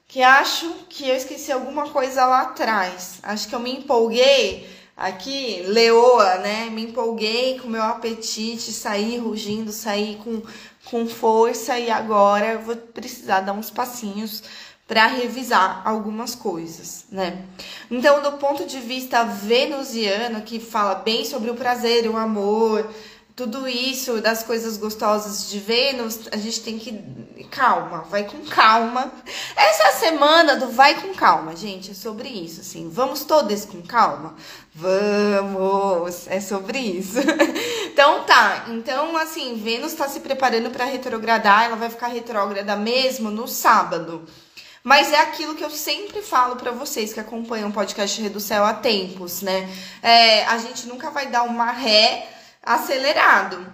que 0.08 0.22
acho 0.22 0.70
que 0.90 1.08
eu 1.08 1.16
esqueci 1.16 1.52
alguma 1.52 1.90
coisa 1.90 2.26
lá 2.26 2.42
atrás. 2.42 3.20
Acho 3.24 3.48
que 3.48 3.56
eu 3.56 3.60
me 3.60 3.72
empolguei 3.72 4.68
Aqui, 4.96 5.64
leoa, 5.66 6.36
né? 6.38 6.70
Me 6.70 6.84
empolguei 6.84 7.60
com 7.60 7.68
meu 7.68 7.82
apetite, 7.82 8.72
saí 8.72 9.18
rugindo, 9.18 9.72
saí 9.72 10.20
com, 10.24 10.42
com 10.86 11.08
força 11.08 11.80
e 11.80 11.90
agora 11.90 12.54
eu 12.54 12.62
vou 12.62 12.76
precisar 12.76 13.42
dar 13.42 13.54
uns 13.54 13.72
passinhos 13.72 14.44
para 14.88 15.08
revisar 15.08 15.82
algumas 15.86 16.36
coisas, 16.36 17.06
né? 17.10 17.46
Então, 17.90 18.22
do 18.22 18.34
ponto 18.34 18.66
de 18.66 18.80
vista 18.80 19.24
venusiano, 19.24 20.42
que 20.42 20.60
fala 20.60 20.96
bem 20.96 21.26
sobre 21.26 21.50
o 21.50 21.56
prazer, 21.56 22.08
o 22.10 22.18
amor, 22.18 22.90
tudo 23.36 23.68
isso 23.68 24.22
das 24.22 24.44
coisas 24.44 24.78
gostosas 24.78 25.50
de 25.50 25.58
Vênus, 25.58 26.28
a 26.32 26.38
gente 26.38 26.62
tem 26.62 26.78
que 26.78 27.04
calma, 27.50 28.02
vai 28.10 28.26
com 28.26 28.46
calma. 28.46 29.12
Essa 29.56 29.98
semana 30.00 30.56
do 30.56 30.70
vai 30.70 31.02
com 31.02 31.14
calma, 31.16 31.56
gente, 31.56 31.92
é 31.92 31.94
sobre 31.96 32.30
isso, 32.30 32.62
assim. 32.62 32.90
Vamos 32.90 33.24
todos 33.24 33.66
com 33.66 33.82
calma? 33.82 34.36
Vamos, 34.76 36.28
é 36.28 36.40
sobre 36.40 36.78
isso. 36.78 37.18
então 37.92 38.24
tá, 38.24 38.66
então 38.68 39.18
assim, 39.18 39.56
Vênus 39.56 39.94
tá 39.94 40.08
se 40.08 40.20
preparando 40.20 40.70
para 40.70 40.86
retrogradar, 40.86 41.64
ela 41.64 41.76
vai 41.76 41.90
ficar 41.90 42.08
retrógrada 42.08 42.76
mesmo 42.76 43.32
no 43.32 43.48
sábado. 43.48 44.28
Mas 44.84 45.14
é 45.14 45.22
aquilo 45.22 45.56
que 45.56 45.64
eu 45.64 45.70
sempre 45.70 46.22
falo 46.22 46.58
para 46.58 46.72
vocês 46.72 47.14
que 47.14 47.20
acompanham 47.20 47.70
o 47.70 47.74
podcast 47.74 48.22
Reducel 48.22 48.66
há 48.66 48.74
tempos, 48.74 49.42
né? 49.42 49.70
É, 50.02 50.44
a 50.46 50.58
gente 50.58 50.88
nunca 50.88 51.10
vai 51.10 51.28
dar 51.28 51.44
uma 51.44 51.72
ré 51.72 52.28
acelerado. 52.62 53.66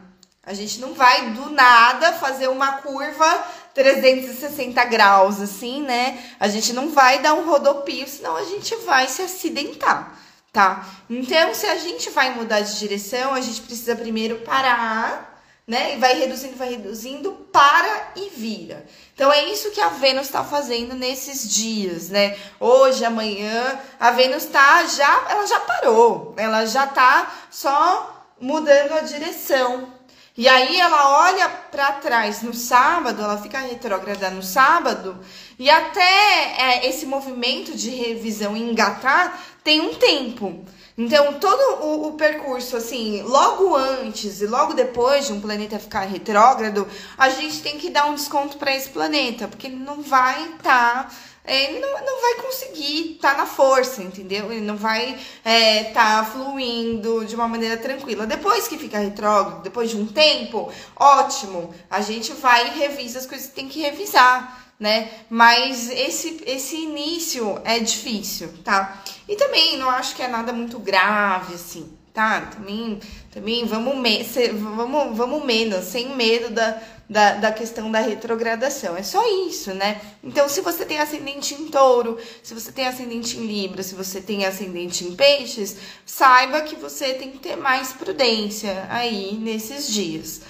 A 0.44 0.54
gente 0.54 0.80
não 0.80 0.94
vai 0.94 1.32
do 1.32 1.50
nada 1.50 2.13
fazer 2.13 2.48
uma 2.48 2.74
curva 2.74 3.44
360 3.74 4.84
graus, 4.86 5.42
assim, 5.42 5.82
né? 5.82 6.24
A 6.39 6.48
gente 6.48 6.74
não 6.74 6.89
vai 6.89 7.20
dar 7.20 7.34
um 7.34 7.46
rodopio, 7.46 8.08
senão 8.08 8.36
a 8.36 8.44
gente 8.44 8.75
vai 8.78 9.08
se 9.08 9.22
acidentar, 9.22 10.16
tá? 10.54 10.88
Então, 11.10 11.54
se 11.56 11.66
a 11.66 11.75
gente 11.78 12.10
vai 12.12 12.36
mudar 12.36 12.62
de 12.62 12.78
direção, 12.78 13.34
a 13.34 13.42
gente 13.42 13.62
precisa 13.62 13.96
primeiro 13.96 14.42
parar, 14.42 15.44
né? 15.68 15.96
E 15.96 16.00
vai 16.00 16.18
reduzindo, 16.18 16.56
vai 16.56 16.70
reduzindo, 16.70 17.32
para 17.51 18.12
e 18.16 18.30
vira. 18.30 18.86
Então, 19.20 19.34
é 19.34 19.50
isso 19.50 19.72
que 19.72 19.82
a 19.82 19.90
Vênus 19.90 20.28
está 20.28 20.46
fazendo 20.46 20.96
nesses 20.96 21.54
dias, 21.54 22.08
né? 22.08 22.38
Hoje, 22.58 23.04
amanhã, 23.04 23.78
a 24.00 24.12
Vênus 24.12 24.46
tá 24.46 24.86
já, 24.86 25.26
ela 25.30 25.46
já 25.46 25.60
parou, 25.60 26.34
ela 26.38 26.66
já 26.66 26.88
tá 26.88 27.30
só 27.52 28.26
mudando 28.40 28.94
a 28.94 29.02
direção. 29.02 29.92
E 30.38 30.48
aí 30.48 30.80
ela 30.80 31.20
olha 31.20 31.50
para 31.50 31.92
trás 31.92 32.42
no 32.44 32.54
sábado, 32.54 33.22
ela 33.22 33.38
fica 33.42 33.60
retrógrada 33.60 34.30
no 34.30 34.42
sábado, 34.42 35.20
e 35.60 35.70
até 35.70 36.56
é, 36.58 36.88
esse 36.88 37.06
movimento 37.06 37.76
de 37.76 37.90
revisão 37.90 38.56
engatar 38.56 39.38
tem 39.66 39.82
um 39.82 39.96
tempo. 39.96 40.64
Então, 41.00 41.39
todo 41.39 41.86
o, 41.86 42.10
o, 42.10 42.13
percurso, 42.15 42.75
assim, 42.75 43.22
logo 43.22 43.74
antes 43.74 44.41
e 44.41 44.46
logo 44.46 44.74
depois 44.74 45.27
de 45.27 45.32
um 45.32 45.39
planeta 45.39 45.79
ficar 45.79 46.01
retrógrado, 46.01 46.86
a 47.18 47.29
gente 47.29 47.62
tem 47.62 47.77
que 47.77 47.89
dar 47.89 48.08
um 48.08 48.15
desconto 48.15 48.58
para 48.58 48.75
esse 48.75 48.89
planeta, 48.89 49.48
porque 49.48 49.68
ele 49.68 49.77
não 49.77 50.01
vai 50.01 50.44
estar. 50.44 51.08
Tá 51.08 51.10
ele 51.48 51.79
não, 51.79 51.89
não 52.06 52.22
vai 52.22 52.36
conseguir 52.44 53.13
estar 53.13 53.32
tá 53.32 53.38
na 53.38 53.46
força, 53.46 54.03
entendeu? 54.03 54.51
Ele 54.51 54.62
não 54.62 54.75
vai 54.75 55.13
estar 55.13 55.50
é, 55.50 55.86
tá 55.86 56.25
fluindo 56.25 57.25
de 57.25 57.34
uma 57.34 57.48
maneira 57.48 57.77
tranquila. 57.77 58.27
Depois 58.27 58.68
que 58.68 58.77
fica 58.77 59.00
retrógrado, 59.00 59.63
depois 59.63 59.89
de 59.89 59.96
um 59.96 60.06
tempo, 60.06 60.70
ótimo, 60.98 61.74
a 61.89 62.01
gente 62.01 62.34
vai 62.34 62.68
e 62.68 62.77
revisa 62.77 63.20
as 63.20 63.25
coisas 63.25 63.48
que 63.48 63.53
tem 63.53 63.70
que 63.70 63.79
revisar. 63.79 64.69
Né? 64.80 65.12
Mas 65.30 65.90
esse, 65.90 66.42
esse 66.46 66.78
início 66.78 67.60
é 67.66 67.80
difícil, 67.80 68.54
tá? 68.64 69.04
E 69.28 69.36
também 69.36 69.78
não 69.78 69.90
acho 69.90 70.16
que 70.16 70.22
é 70.22 70.28
nada 70.28 70.54
muito 70.54 70.80
grave, 70.80 71.56
assim, 71.56 71.92
tá? 72.14 72.42
Também, 72.42 72.98
também 73.30 73.66
vamos, 73.66 73.98
me, 73.98 74.24
vamos, 74.54 75.18
vamos 75.18 75.44
menos, 75.44 75.84
sem 75.84 76.16
medo 76.16 76.50
da, 76.52 76.82
da, 77.10 77.34
da 77.34 77.52
questão 77.52 77.92
da 77.92 78.00
retrogradação. 78.00 78.96
É 78.96 79.02
só 79.02 79.22
isso, 79.48 79.74
né? 79.74 80.00
Então, 80.24 80.48
se 80.48 80.62
você 80.62 80.86
tem 80.86 81.00
ascendente 81.00 81.56
em 81.56 81.68
touro, 81.68 82.18
se 82.44 82.54
você 82.54 82.72
tem 82.72 82.88
ascendente 82.88 83.38
em 83.38 83.48
Libra, 83.48 83.82
se 83.82 83.96
você 83.96 84.22
tem 84.22 84.46
ascendente 84.46 85.04
em 85.04 85.16
peixes, 85.16 85.76
saiba 86.06 86.62
que 86.62 86.76
você 86.76 87.16
tem 87.16 87.32
que 87.32 87.40
ter 87.40 87.56
mais 87.56 87.92
prudência 87.94 88.86
aí 88.90 89.34
nesses 89.34 89.92
dias. 89.92 90.42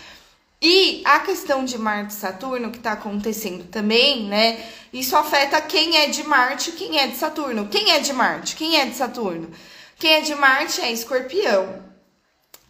E 0.62 1.02
a 1.06 1.22
questão 1.22 1.64
de 1.64 1.78
Marte 1.78 2.14
e 2.14 2.18
Saturno, 2.18 2.70
que 2.70 2.80
está 2.80 2.92
acontecendo 2.92 3.64
também, 3.66 4.26
né? 4.26 4.62
Isso 4.92 5.16
afeta 5.16 5.62
quem 5.62 5.96
é 5.98 6.08
de 6.08 6.24
Marte 6.24 6.72
e 6.72 6.74
quem 6.74 7.00
é 7.00 7.08
de 7.08 7.16
Saturno. 7.16 7.68
Quem 7.68 7.92
é 7.92 8.00
de 8.00 8.12
Marte? 8.12 8.58
Quem 8.58 8.78
é 8.78 8.86
de 8.86 8.96
Saturno? 8.96 9.50
Quem 9.98 10.14
é 10.16 10.22
de 10.22 10.36
Marte 10.36 10.82
é 10.82 10.92
Escorpião, 10.92 11.84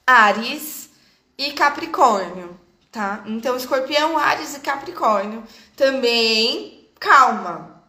Ares 0.06 0.90
e 1.38 1.52
Capricórnio, 1.52 2.60
tá? 2.92 3.24
Então, 3.26 3.56
Escorpião, 3.56 4.18
Ares 4.18 4.56
e 4.56 4.60
Capricórnio 4.60 5.44
também, 5.76 6.90
calma. 7.00 7.84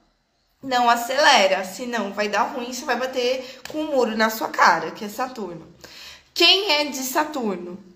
Não 0.63 0.91
acelera, 0.91 1.65
senão 1.65 2.13
vai 2.13 2.29
dar 2.29 2.43
ruim, 2.43 2.73
você 2.73 2.85
vai 2.85 2.97
bater 2.97 3.61
com 3.71 3.81
um 3.81 3.87
muro 3.87 4.17
na 4.17 4.29
sua 4.29 4.49
cara, 4.49 4.91
que 4.91 5.07
é 5.07 5.09
Saturno. 5.09 5.67
Quem 6.35 6.73
é 6.73 6.85
de 6.85 6.99
Saturno? 6.99 7.90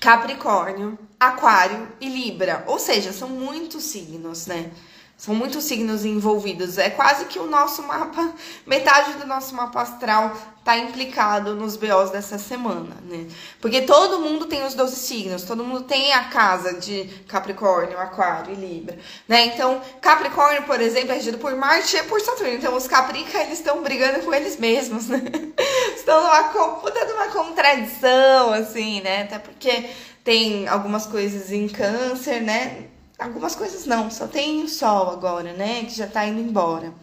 Capricórnio, 0.00 0.98
Aquário 1.18 1.88
e 2.00 2.08
Libra. 2.08 2.64
Ou 2.66 2.78
seja, 2.78 3.12
são 3.12 3.28
muitos 3.28 3.84
signos, 3.84 4.46
né? 4.46 4.70
São 5.18 5.34
muitos 5.34 5.64
signos 5.64 6.04
envolvidos. 6.04 6.78
É 6.78 6.90
quase 6.90 7.24
que 7.24 7.40
o 7.40 7.46
nosso 7.48 7.82
mapa, 7.82 8.32
metade 8.64 9.14
do 9.14 9.26
nosso 9.26 9.52
mapa 9.52 9.82
astral 9.82 10.32
tá 10.64 10.78
implicado 10.78 11.56
nos 11.56 11.76
BOs 11.76 12.10
dessa 12.10 12.38
semana, 12.38 12.96
né? 13.02 13.26
Porque 13.60 13.82
todo 13.82 14.20
mundo 14.20 14.46
tem 14.46 14.64
os 14.64 14.74
12 14.74 14.94
signos, 14.94 15.42
todo 15.42 15.64
mundo 15.64 15.82
tem 15.82 16.12
a 16.12 16.24
casa 16.24 16.74
de 16.74 17.06
Capricórnio, 17.26 17.98
Aquário 17.98 18.52
e 18.52 18.54
Libra, 18.54 18.96
né? 19.26 19.46
Então, 19.46 19.82
Capricórnio, 20.00 20.62
por 20.62 20.80
exemplo, 20.80 21.10
é 21.10 21.14
regido 21.14 21.38
por 21.38 21.56
Marte 21.56 21.96
e 21.96 22.02
por 22.04 22.20
Saturno. 22.20 22.54
Então, 22.54 22.76
os 22.76 22.86
Caprica, 22.86 23.38
eles 23.38 23.58
estão 23.58 23.82
brigando 23.82 24.20
com 24.20 24.32
eles 24.32 24.56
mesmos, 24.56 25.08
né? 25.08 25.20
Estão 25.96 26.22
numa 26.22 26.44
puta 26.76 27.04
de 27.04 27.12
uma 27.12 27.26
contradição, 27.26 28.52
assim, 28.52 29.00
né? 29.00 29.22
Até 29.22 29.40
porque 29.40 29.90
tem 30.22 30.68
algumas 30.68 31.06
coisas 31.06 31.50
em 31.50 31.66
câncer, 31.66 32.40
né? 32.40 32.87
Algumas 33.18 33.56
coisas 33.56 33.84
não, 33.84 34.10
só 34.10 34.28
tem 34.28 34.62
o 34.62 34.68
sol 34.68 35.10
agora, 35.10 35.52
né? 35.52 35.84
Que 35.84 35.90
já 35.90 36.06
tá 36.06 36.24
indo 36.24 36.40
embora. 36.40 36.94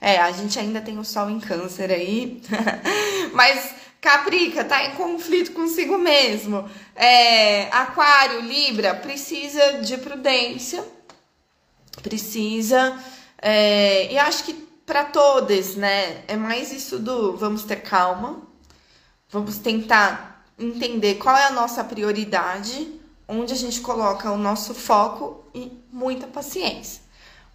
É, 0.00 0.18
a 0.18 0.32
gente 0.32 0.58
ainda 0.58 0.80
tem 0.80 0.98
o 0.98 1.04
sol 1.04 1.30
em 1.30 1.38
câncer 1.38 1.92
aí. 1.92 2.42
Mas 3.32 3.74
Caprica 4.00 4.64
tá 4.64 4.84
em 4.86 4.96
conflito 4.96 5.52
consigo 5.52 5.96
mesmo. 5.96 6.68
É, 6.96 7.68
aquário, 7.70 8.40
Libra, 8.40 8.94
precisa 8.94 9.80
de 9.80 9.96
prudência. 9.98 10.84
Precisa. 12.02 12.98
É, 13.40 14.12
e 14.12 14.18
acho 14.18 14.44
que 14.44 14.54
para 14.84 15.04
todos, 15.04 15.76
né? 15.76 16.24
É 16.26 16.36
mais 16.36 16.72
isso 16.72 16.98
do 16.98 17.36
vamos 17.36 17.62
ter 17.62 17.76
calma. 17.76 18.42
Vamos 19.28 19.58
tentar 19.58 20.44
entender 20.58 21.14
qual 21.14 21.36
é 21.36 21.44
a 21.44 21.50
nossa 21.50 21.84
prioridade 21.84 22.99
onde 23.30 23.52
a 23.52 23.56
gente 23.56 23.80
coloca 23.80 24.30
o 24.30 24.36
nosso 24.36 24.74
foco 24.74 25.44
e 25.54 25.72
muita 25.92 26.26
paciência. 26.26 27.02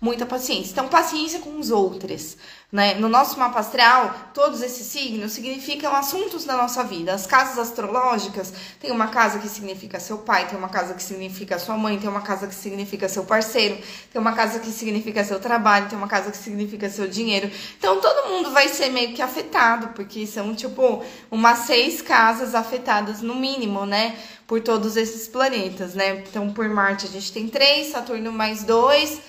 Muita 0.01 0.25
paciência. 0.25 0.71
Então, 0.71 0.89
paciência 0.89 1.39
com 1.39 1.57
os 1.57 1.71
outros. 1.71 2.37
Né? 2.69 2.95
No 2.95 3.07
nosso 3.07 3.39
mapa 3.39 3.59
astral, 3.59 4.13
todos 4.33 4.61
esses 4.61 4.85
signos 4.87 5.31
significam 5.31 5.95
assuntos 5.95 6.43
da 6.43 6.57
nossa 6.57 6.83
vida. 6.83 7.13
As 7.13 7.25
casas 7.25 7.57
astrológicas, 7.57 8.51
tem 8.81 8.91
uma 8.91 9.07
casa 9.07 9.39
que 9.39 9.47
significa 9.47 9.97
seu 9.97 10.17
pai, 10.17 10.45
tem 10.47 10.57
uma 10.57 10.67
casa 10.67 10.93
que 10.93 11.01
significa 11.01 11.57
sua 11.57 11.77
mãe, 11.77 11.97
tem 11.97 12.09
uma 12.09 12.21
casa 12.21 12.45
que 12.47 12.53
significa 12.53 13.07
seu 13.07 13.23
parceiro, 13.23 13.77
tem 14.11 14.19
uma 14.19 14.33
casa 14.33 14.59
que 14.59 14.69
significa 14.71 15.23
seu 15.23 15.39
trabalho, 15.39 15.87
tem 15.87 15.97
uma 15.97 16.09
casa 16.09 16.29
que 16.29 16.37
significa 16.37 16.89
seu 16.89 17.07
dinheiro. 17.07 17.49
Então 17.77 18.01
todo 18.01 18.29
mundo 18.29 18.51
vai 18.51 18.67
ser 18.67 18.89
meio 18.89 19.13
que 19.13 19.21
afetado, 19.21 19.89
porque 19.95 20.27
são 20.27 20.53
tipo 20.53 21.01
umas 21.31 21.59
seis 21.59 22.01
casas 22.01 22.53
afetadas 22.53 23.21
no 23.21 23.35
mínimo, 23.35 23.85
né? 23.85 24.17
Por 24.45 24.61
todos 24.61 24.97
esses 24.97 25.27
planetas, 25.29 25.93
né? 25.93 26.23
Então 26.27 26.51
por 26.51 26.67
Marte 26.67 27.05
a 27.05 27.09
gente 27.09 27.31
tem 27.31 27.47
três, 27.47 27.93
Saturno 27.93 28.33
mais 28.33 28.63
dois 28.63 29.21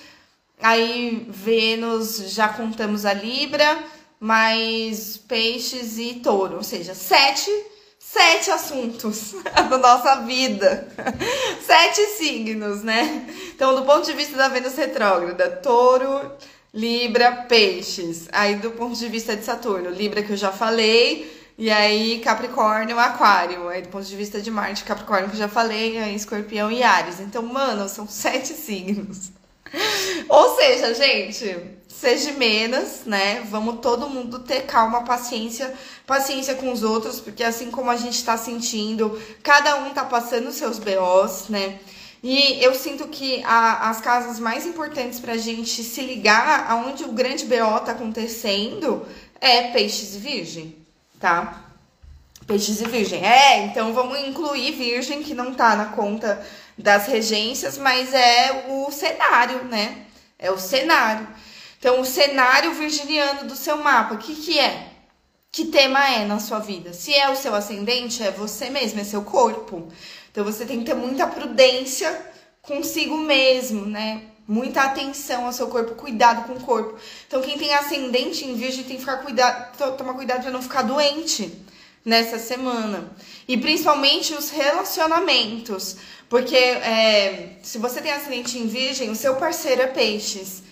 Aí 0.61 1.27
Vênus 1.29 2.17
já 2.31 2.49
contamos 2.49 3.05
a 3.05 3.13
Libra, 3.13 3.83
mais 4.19 5.17
peixes 5.17 5.97
e 5.97 6.15
touro, 6.15 6.57
ou 6.57 6.63
seja, 6.63 6.95
sete, 6.95 7.51
sete 7.99 8.49
assuntos 8.49 9.35
da 9.53 9.77
nossa 9.77 10.15
vida, 10.21 10.87
sete 11.65 12.01
signos, 12.17 12.83
né? 12.83 13.27
Então, 13.53 13.75
do 13.75 13.83
ponto 13.83 14.05
de 14.05 14.13
vista 14.13 14.35
da 14.35 14.47
Vênus 14.47 14.75
retrógrada, 14.75 15.49
touro, 15.49 16.31
Libra, 16.73 17.31
peixes. 17.47 18.27
Aí, 18.31 18.55
do 18.55 18.71
ponto 18.71 18.95
de 18.97 19.07
vista 19.07 19.35
de 19.35 19.43
Saturno, 19.43 19.89
Libra 19.89 20.21
que 20.23 20.33
eu 20.33 20.37
já 20.37 20.51
falei, 20.51 21.31
e 21.57 21.71
aí 21.71 22.19
Capricórnio, 22.19 22.99
Aquário. 22.99 23.67
Aí, 23.69 23.81
do 23.81 23.89
ponto 23.89 24.05
de 24.05 24.15
vista 24.15 24.39
de 24.41 24.51
Marte, 24.51 24.83
Capricórnio 24.83 25.29
que 25.29 25.35
eu 25.35 25.39
já 25.39 25.47
falei, 25.47 25.97
aí 25.97 26.15
Escorpião 26.15 26.71
e 26.71 26.83
Ares. 26.83 27.19
Então, 27.19 27.41
mano, 27.41 27.87
são 27.89 28.05
sete 28.09 28.53
signos. 28.53 29.31
Ou 30.29 30.55
seja, 30.55 30.93
gente, 30.93 31.77
seja 31.87 32.31
menos, 32.33 33.05
né? 33.05 33.41
Vamos 33.49 33.79
todo 33.79 34.09
mundo 34.09 34.39
ter 34.39 34.65
calma, 34.65 35.03
paciência, 35.03 35.73
paciência 36.05 36.55
com 36.55 36.71
os 36.71 36.83
outros, 36.83 37.19
porque 37.19 37.43
assim 37.43 37.71
como 37.71 37.89
a 37.89 37.97
gente 37.97 38.23
tá 38.23 38.37
sentindo, 38.37 39.19
cada 39.43 39.77
um 39.77 39.89
tá 39.91 40.05
passando 40.05 40.51
seus 40.51 40.79
BOs, 40.79 41.49
né? 41.49 41.79
E 42.23 42.63
eu 42.63 42.73
sinto 42.73 43.07
que 43.07 43.43
a, 43.43 43.89
as 43.89 44.01
casas 44.01 44.39
mais 44.39 44.65
importantes 44.65 45.19
pra 45.19 45.37
gente 45.37 45.83
se 45.83 46.01
ligar 46.01 46.65
aonde 46.69 47.03
o 47.03 47.11
grande 47.11 47.45
BO 47.45 47.79
tá 47.85 47.91
acontecendo 47.91 49.05
é 49.39 49.71
peixes 49.71 50.15
e 50.15 50.19
virgem, 50.19 50.75
tá? 51.19 51.63
Peixes 52.47 52.81
e 52.81 52.85
virgem. 52.85 53.23
É, 53.23 53.65
então 53.65 53.93
vamos 53.93 54.19
incluir 54.19 54.71
virgem 54.71 55.21
que 55.21 55.33
não 55.33 55.53
tá 55.53 55.75
na 55.75 55.85
conta 55.85 56.43
das 56.77 57.07
regências, 57.07 57.77
mas 57.77 58.13
é 58.13 58.65
o 58.69 58.91
cenário, 58.91 59.63
né? 59.65 60.05
É 60.37 60.51
o 60.51 60.59
cenário. 60.59 61.27
Então, 61.79 61.99
o 62.01 62.05
cenário 62.05 62.73
virginiano 62.73 63.47
do 63.47 63.55
seu 63.55 63.77
mapa, 63.77 64.13
o 64.13 64.17
que, 64.17 64.35
que 64.35 64.59
é? 64.59 64.89
Que 65.51 65.65
tema 65.65 66.07
é 66.07 66.25
na 66.25 66.39
sua 66.39 66.59
vida? 66.59 66.93
Se 66.93 67.13
é 67.13 67.29
o 67.29 67.35
seu 67.35 67.55
ascendente, 67.55 68.21
é 68.21 68.31
você 68.31 68.69
mesmo, 68.69 68.99
é 68.99 69.03
seu 69.03 69.23
corpo. 69.23 69.87
Então, 70.31 70.43
você 70.43 70.65
tem 70.65 70.79
que 70.79 70.85
ter 70.85 70.93
muita 70.93 71.25
prudência 71.25 72.15
consigo 72.61 73.17
mesmo, 73.17 73.85
né? 73.85 74.21
Muita 74.47 74.83
atenção 74.83 75.45
ao 75.45 75.53
seu 75.53 75.67
corpo, 75.67 75.95
cuidado 75.95 76.47
com 76.47 76.53
o 76.53 76.63
corpo. 76.63 76.97
Então, 77.27 77.41
quem 77.41 77.57
tem 77.57 77.73
ascendente 77.73 78.45
em 78.45 78.55
virgem 78.55 78.83
tem 78.83 78.95
que 78.95 79.01
ficar 79.01 79.17
cuidado, 79.17 79.97
tomar 79.97 80.13
cuidado 80.13 80.43
para 80.43 80.51
não 80.51 80.61
ficar 80.61 80.83
doente 80.83 81.65
nessa 82.07 82.39
semana. 82.39 83.11
E 83.45 83.57
principalmente 83.57 84.33
os 84.33 84.49
relacionamentos. 84.49 85.97
Porque 86.29 86.55
é, 86.55 87.57
se 87.61 87.77
você 87.77 88.01
tem 88.01 88.13
ascendente 88.13 88.57
em 88.57 88.65
virgem, 88.65 89.09
o 89.09 89.15
seu 89.15 89.35
parceiro 89.35 89.81
é 89.81 89.87
peixes. 89.87 90.63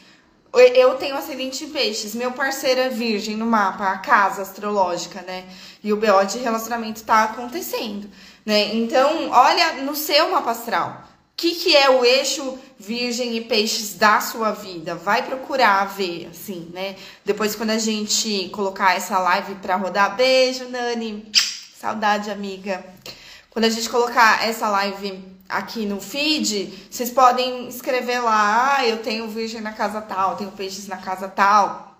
Eu 0.53 0.95
tenho 0.95 1.17
ascendente 1.17 1.65
em 1.65 1.69
peixes, 1.69 2.15
meu 2.15 2.31
parceiro 2.31 2.79
é 2.79 2.87
virgem 2.87 3.35
no 3.35 3.45
mapa, 3.45 3.91
a 3.91 3.97
casa 3.97 4.41
astrológica, 4.41 5.21
né? 5.21 5.43
E 5.83 5.91
o 5.91 5.97
BO 5.97 6.23
de 6.25 6.37
relacionamento 6.37 7.03
tá 7.03 7.25
acontecendo, 7.25 8.09
né? 8.45 8.73
Então, 8.73 9.29
olha 9.31 9.73
no 9.83 9.93
seu 9.93 10.31
mapa 10.31 10.51
astral. 10.51 11.03
O 11.35 11.37
que, 11.37 11.53
que 11.53 11.75
é 11.75 11.89
o 11.89 12.05
eixo 12.05 12.57
virgem 12.79 13.35
e 13.35 13.41
peixes 13.41 13.95
da 13.95 14.21
sua 14.21 14.51
vida? 14.51 14.95
Vai 14.95 15.21
procurar 15.21 15.83
ver, 15.83 16.29
assim, 16.31 16.71
né? 16.73 16.95
Depois, 17.25 17.57
quando 17.57 17.71
a 17.71 17.77
gente 17.77 18.47
colocar 18.53 18.95
essa 18.95 19.19
live 19.19 19.55
pra 19.55 19.75
rodar, 19.75 20.15
beijo, 20.15 20.69
Nani. 20.69 21.29
Saudade, 21.77 22.31
amiga. 22.31 22.85
Quando 23.49 23.65
a 23.65 23.69
gente 23.69 23.89
colocar 23.89 24.47
essa 24.47 24.69
live 24.69 25.21
aqui 25.49 25.85
no 25.85 25.99
feed, 25.99 26.87
vocês 26.89 27.09
podem 27.09 27.67
escrever 27.67 28.21
lá, 28.21 28.77
ah, 28.77 28.87
eu 28.87 28.99
tenho 29.03 29.27
virgem 29.27 29.59
na 29.59 29.73
casa 29.73 29.99
tal, 29.99 30.37
tenho 30.37 30.51
peixes 30.51 30.87
na 30.87 30.97
casa 30.97 31.27
tal. 31.27 31.97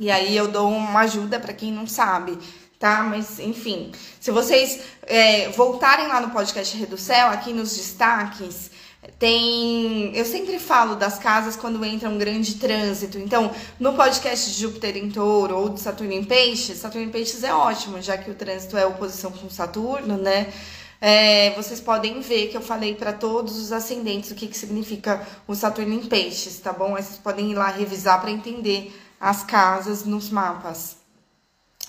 E 0.00 0.10
aí 0.10 0.34
eu 0.34 0.48
dou 0.48 0.70
uma 0.70 1.00
ajuda 1.00 1.38
para 1.38 1.52
quem 1.52 1.70
não 1.70 1.86
sabe, 1.86 2.38
tá? 2.82 3.04
Mas 3.04 3.38
enfim, 3.38 3.92
se 4.18 4.32
vocês 4.32 4.80
é, 5.06 5.50
voltarem 5.50 6.08
lá 6.08 6.20
no 6.20 6.30
podcast 6.30 6.76
Reducel, 6.76 7.28
aqui 7.28 7.52
nos 7.52 7.76
destaques, 7.76 8.72
tem. 9.20 10.16
Eu 10.16 10.24
sempre 10.24 10.58
falo 10.58 10.96
das 10.96 11.16
casas 11.16 11.54
quando 11.54 11.84
entra 11.84 12.10
um 12.10 12.18
grande 12.18 12.56
trânsito. 12.56 13.18
Então, 13.18 13.52
no 13.78 13.94
podcast 13.94 14.50
de 14.50 14.60
Júpiter 14.60 14.96
em 14.96 15.08
Touro 15.08 15.56
ou 15.56 15.68
de 15.68 15.80
Saturno 15.80 16.12
em 16.12 16.24
Peixes, 16.24 16.78
Saturno 16.78 17.06
em 17.06 17.10
Peixes 17.10 17.44
é 17.44 17.54
ótimo, 17.54 18.02
já 18.02 18.18
que 18.18 18.28
o 18.28 18.34
trânsito 18.34 18.76
é 18.76 18.84
oposição 18.84 19.30
com 19.30 19.48
Saturno, 19.48 20.16
né? 20.16 20.52
É, 21.00 21.50
vocês 21.50 21.80
podem 21.80 22.20
ver 22.20 22.48
que 22.48 22.56
eu 22.56 22.60
falei 22.60 22.96
para 22.96 23.12
todos 23.12 23.58
os 23.58 23.70
ascendentes 23.70 24.32
o 24.32 24.34
que, 24.34 24.48
que 24.48 24.58
significa 24.58 25.24
o 25.46 25.54
Saturno 25.54 25.94
em 25.94 26.06
Peixes, 26.06 26.58
tá 26.58 26.72
bom? 26.72 26.96
Aí 26.96 27.02
vocês 27.02 27.18
podem 27.18 27.52
ir 27.52 27.54
lá 27.54 27.68
revisar 27.68 28.20
para 28.20 28.30
entender 28.30 28.92
as 29.20 29.44
casas 29.44 30.04
nos 30.04 30.30
mapas. 30.30 31.01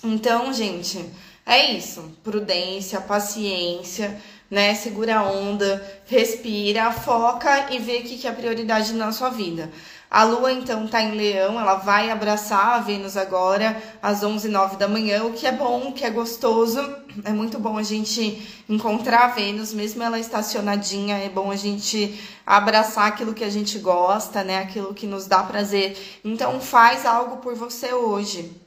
Então, 0.04 0.52
gente, 0.52 1.10
é 1.46 1.72
isso. 1.72 2.12
Prudência, 2.22 3.00
paciência, 3.00 4.20
né? 4.52 4.76
Segura 4.76 5.20
a 5.20 5.24
onda, 5.24 5.82
respira, 6.06 6.92
foca 6.92 7.72
e 7.72 7.80
vê 7.80 8.00
o 8.00 8.04
que 8.04 8.28
é 8.28 8.30
a 8.30 8.34
prioridade 8.34 8.94
na 8.94 9.12
sua 9.14 9.30
vida. 9.30 9.72
A 10.12 10.26
lua 10.26 10.52
então 10.52 10.86
tá 10.88 11.02
em 11.02 11.16
leão, 11.16 11.60
ela 11.60 11.76
vai 11.76 12.12
abraçar 12.12 12.76
a 12.76 12.80
Vênus 12.80 13.18
agora 13.18 13.82
às 14.00 14.22
11 14.22 14.56
h 14.56 14.76
da 14.76 14.88
manhã, 14.88 15.24
o 15.24 15.34
que 15.34 15.48
é 15.48 15.52
bom, 15.52 15.88
o 15.88 15.94
que 15.94 16.06
é 16.06 16.10
gostoso. 16.12 16.80
É 17.24 17.32
muito 17.32 17.58
bom 17.58 17.78
a 17.78 17.84
gente 17.84 18.64
encontrar 18.70 19.26
a 19.26 19.28
Vênus, 19.30 19.74
mesmo 19.74 20.04
ela 20.04 20.20
estacionadinha, 20.20 21.18
é 21.18 21.30
bom 21.30 21.50
a 21.50 21.56
gente 21.56 22.20
abraçar 22.46 23.08
aquilo 23.08 23.34
que 23.34 23.44
a 23.44 23.50
gente 23.50 23.80
gosta, 23.80 24.44
né? 24.44 24.60
Aquilo 24.60 24.94
que 24.94 25.08
nos 25.08 25.26
dá 25.26 25.42
prazer. 25.42 25.98
Então 26.24 26.60
faz 26.60 27.06
algo 27.08 27.38
por 27.38 27.56
você 27.56 27.92
hoje. 27.92 28.63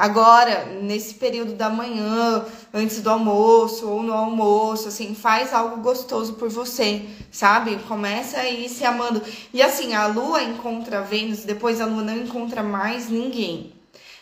Agora, 0.00 0.64
nesse 0.80 1.12
período 1.12 1.52
da 1.52 1.68
manhã, 1.68 2.42
antes 2.72 3.02
do 3.02 3.10
almoço 3.10 3.86
ou 3.86 4.02
no 4.02 4.14
almoço, 4.14 4.88
assim, 4.88 5.14
faz 5.14 5.52
algo 5.52 5.82
gostoso 5.82 6.32
por 6.36 6.48
você, 6.48 7.04
sabe? 7.30 7.76
Começa 7.86 8.38
aí 8.38 8.66
se 8.70 8.82
amando. 8.82 9.20
E 9.52 9.60
assim, 9.60 9.92
a 9.92 10.06
lua 10.06 10.42
encontra 10.42 11.02
Vênus, 11.02 11.40
depois 11.40 11.82
a 11.82 11.84
lua 11.84 12.02
não 12.02 12.16
encontra 12.16 12.62
mais 12.62 13.10
ninguém. 13.10 13.74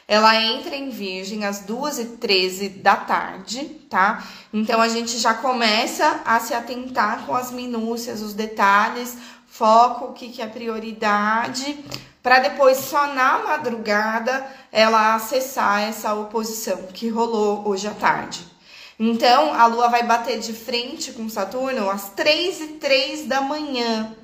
Ela 0.08 0.34
entra 0.42 0.74
em 0.74 0.90
Virgem 0.90 1.44
às 1.44 1.64
2h13 1.64 2.82
da 2.82 2.96
tarde, 2.96 3.66
tá? 3.88 4.26
Então 4.52 4.80
a 4.80 4.88
gente 4.88 5.16
já 5.16 5.32
começa 5.32 6.22
a 6.24 6.40
se 6.40 6.54
atentar 6.54 7.24
com 7.24 7.36
as 7.36 7.52
minúcias, 7.52 8.20
os 8.20 8.34
detalhes, 8.34 9.16
foco, 9.46 10.06
o 10.06 10.12
que, 10.12 10.28
que 10.28 10.42
é 10.42 10.46
prioridade, 10.48 11.78
para 12.28 12.40
depois 12.40 12.76
só 12.76 13.14
na 13.14 13.38
madrugada 13.38 14.46
ela 14.70 15.14
acessar 15.14 15.80
essa 15.80 16.12
oposição 16.12 16.76
que 16.92 17.08
rolou 17.08 17.66
hoje 17.66 17.88
à 17.88 17.92
tarde. 17.92 18.46
Então, 19.00 19.54
a 19.54 19.64
Lua 19.64 19.88
vai 19.88 20.02
bater 20.02 20.38
de 20.38 20.52
frente 20.52 21.12
com 21.12 21.26
Saturno 21.30 21.88
às 21.88 22.10
3 22.10 22.60
e 22.60 22.66
3 22.74 23.26
da 23.26 23.40
manhã. 23.40 24.14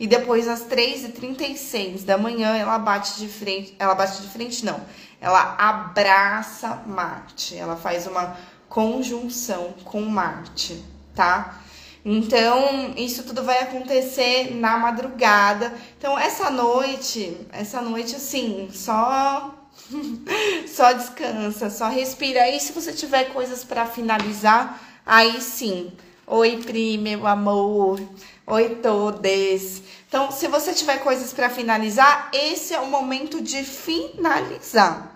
E 0.00 0.06
depois 0.06 0.48
às 0.48 0.62
3 0.62 1.04
e 1.04 1.08
36 1.10 2.04
da 2.04 2.16
manhã 2.16 2.56
ela 2.56 2.78
bate 2.78 3.18
de 3.18 3.28
frente, 3.28 3.76
ela 3.78 3.94
bate 3.94 4.22
de 4.22 4.28
frente 4.28 4.64
não. 4.64 4.80
Ela 5.20 5.54
abraça 5.58 6.82
Marte. 6.86 7.54
Ela 7.54 7.76
faz 7.76 8.06
uma 8.06 8.34
conjunção 8.66 9.74
com 9.84 10.00
Marte, 10.00 10.82
tá? 11.14 11.60
Então, 12.04 12.94
isso 12.96 13.22
tudo 13.22 13.44
vai 13.44 13.60
acontecer 13.60 14.54
na 14.54 14.76
madrugada. 14.76 15.72
Então, 15.96 16.18
essa 16.18 16.50
noite, 16.50 17.36
essa 17.52 17.80
noite 17.80 18.16
assim, 18.16 18.68
só 18.72 19.54
só 20.66 20.92
descansa, 20.92 21.70
só 21.70 21.88
respira. 21.88 22.48
E 22.50 22.58
se 22.58 22.72
você 22.72 22.92
tiver 22.92 23.32
coisas 23.32 23.64
para 23.64 23.86
finalizar, 23.86 24.80
aí 25.06 25.40
sim. 25.40 25.92
Oi, 26.26 26.58
Pri, 26.58 26.98
meu 26.98 27.26
amor. 27.26 28.00
Oi, 28.46 28.76
todes. 28.76 29.82
Então, 30.08 30.30
se 30.30 30.48
você 30.48 30.72
tiver 30.72 30.98
coisas 30.98 31.32
para 31.32 31.48
finalizar, 31.50 32.30
esse 32.32 32.74
é 32.74 32.80
o 32.80 32.86
momento 32.86 33.40
de 33.40 33.62
finalizar. 33.64 35.11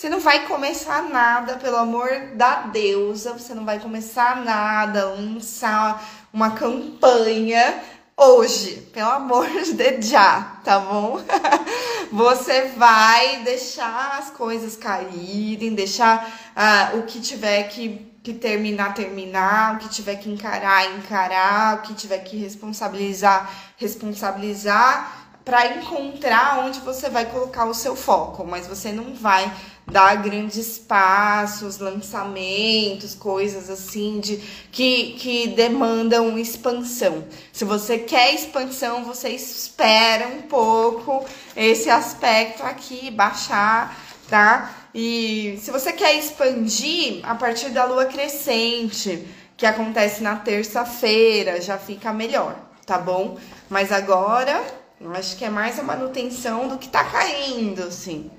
Você 0.00 0.08
não 0.08 0.18
vai 0.18 0.46
começar 0.46 1.02
nada, 1.10 1.58
pelo 1.58 1.76
amor 1.76 2.08
da 2.32 2.62
deusa, 2.62 3.34
você 3.34 3.52
não 3.52 3.66
vai 3.66 3.78
começar 3.78 4.42
nada, 4.42 5.10
lançar 5.10 6.02
uma 6.32 6.52
campanha 6.52 7.82
hoje, 8.16 8.76
pelo 8.94 9.10
amor 9.10 9.46
de 9.46 10.00
já, 10.00 10.56
tá 10.64 10.78
bom? 10.78 11.20
Você 12.10 12.68
vai 12.78 13.42
deixar 13.42 14.16
as 14.18 14.30
coisas 14.30 14.74
caírem, 14.74 15.74
deixar 15.74 16.26
uh, 16.56 16.98
o 16.98 17.02
que 17.02 17.20
tiver 17.20 17.64
que, 17.64 18.10
que 18.22 18.32
terminar, 18.32 18.94
terminar, 18.94 19.74
o 19.74 19.78
que 19.80 19.90
tiver 19.90 20.16
que 20.16 20.30
encarar, 20.30 20.96
encarar, 20.96 21.76
o 21.76 21.82
que 21.82 21.92
tiver 21.92 22.20
que 22.20 22.38
responsabilizar, 22.38 23.50
responsabilizar, 23.76 25.19
para 25.50 25.66
encontrar 25.78 26.60
onde 26.64 26.78
você 26.78 27.10
vai 27.10 27.26
colocar 27.26 27.64
o 27.64 27.74
seu 27.74 27.96
foco, 27.96 28.46
mas 28.46 28.68
você 28.68 28.92
não 28.92 29.14
vai 29.14 29.52
dar 29.84 30.14
grandes 30.22 30.78
passos, 30.78 31.78
lançamentos, 31.78 33.16
coisas 33.16 33.68
assim 33.68 34.20
de 34.20 34.36
que, 34.70 35.14
que 35.18 35.48
demandam 35.48 36.38
expansão. 36.38 37.24
Se 37.52 37.64
você 37.64 37.98
quer 37.98 38.32
expansão, 38.32 39.02
você 39.02 39.30
espera 39.30 40.28
um 40.28 40.42
pouco 40.42 41.24
esse 41.56 41.90
aspecto 41.90 42.62
aqui 42.62 43.10
baixar, 43.10 43.98
tá? 44.28 44.72
E 44.94 45.58
se 45.60 45.72
você 45.72 45.92
quer 45.92 46.14
expandir 46.14 47.28
a 47.28 47.34
partir 47.34 47.70
da 47.70 47.84
lua 47.86 48.04
crescente, 48.04 49.26
que 49.56 49.66
acontece 49.66 50.22
na 50.22 50.36
terça-feira, 50.36 51.60
já 51.60 51.76
fica 51.76 52.12
melhor, 52.12 52.54
tá 52.86 52.98
bom? 52.98 53.36
Mas 53.68 53.90
agora, 53.90 54.78
eu 55.00 55.12
acho 55.12 55.36
que 55.36 55.44
é 55.44 55.50
mais 55.50 55.78
a 55.78 55.82
manutenção 55.82 56.68
do 56.68 56.76
que 56.76 56.88
tá 56.88 57.02
caindo, 57.04 57.82
assim. 57.84 58.30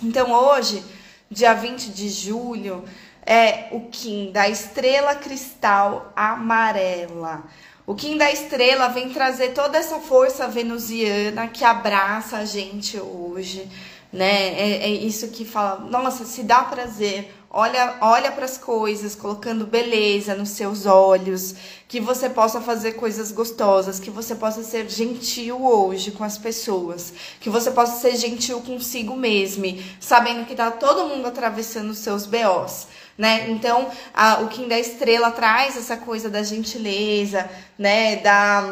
Então 0.00 0.32
hoje, 0.32 0.84
dia 1.28 1.52
20 1.52 1.90
de 1.90 2.08
julho, 2.08 2.84
é 3.26 3.68
o 3.72 3.80
Kim 3.90 4.30
da 4.30 4.48
estrela 4.48 5.16
cristal 5.16 6.12
amarela. 6.14 7.44
O 7.86 7.94
Kim 7.94 8.16
da 8.16 8.30
estrela 8.30 8.88
vem 8.88 9.10
trazer 9.10 9.48
toda 9.48 9.78
essa 9.78 9.98
força 9.98 10.46
venusiana 10.46 11.48
que 11.48 11.64
abraça 11.64 12.38
a 12.38 12.44
gente 12.44 12.96
hoje, 12.98 13.68
né? 14.12 14.48
É, 14.52 14.84
é 14.84 14.88
isso 14.88 15.28
que 15.28 15.44
fala, 15.44 15.80
nossa, 15.80 16.24
se 16.24 16.44
dá 16.44 16.62
prazer, 16.62 17.34
olha, 17.50 17.96
olha 18.00 18.30
para 18.30 18.44
as 18.44 18.56
coisas, 18.56 19.16
colocando 19.16 19.66
beleza 19.66 20.36
nos 20.36 20.50
seus 20.50 20.86
olhos, 20.86 21.54
que 21.88 22.00
você 22.00 22.30
possa 22.30 22.60
fazer 22.60 22.92
coisas 22.92 23.32
gostosas, 23.32 23.98
que 23.98 24.10
você 24.10 24.36
possa 24.36 24.62
ser 24.62 24.88
gentil 24.88 25.60
hoje 25.60 26.12
com 26.12 26.22
as 26.22 26.38
pessoas, 26.38 27.12
que 27.40 27.50
você 27.50 27.72
possa 27.72 28.00
ser 28.00 28.16
gentil 28.16 28.60
consigo 28.60 29.16
mesmo, 29.16 29.64
sabendo 29.98 30.46
que 30.46 30.54
tá 30.54 30.70
todo 30.70 31.08
mundo 31.08 31.26
atravessando 31.26 31.90
os 31.90 31.98
seus 31.98 32.24
BOs. 32.24 32.86
Né? 33.18 33.50
Então, 33.50 33.90
a, 34.14 34.40
o 34.40 34.48
Kim 34.48 34.66
da 34.66 34.78
Estrela 34.78 35.30
traz 35.30 35.76
essa 35.76 35.94
coisa 35.94 36.30
da 36.30 36.42
gentileza, 36.42 37.50
né? 37.78 38.16
Da, 38.16 38.62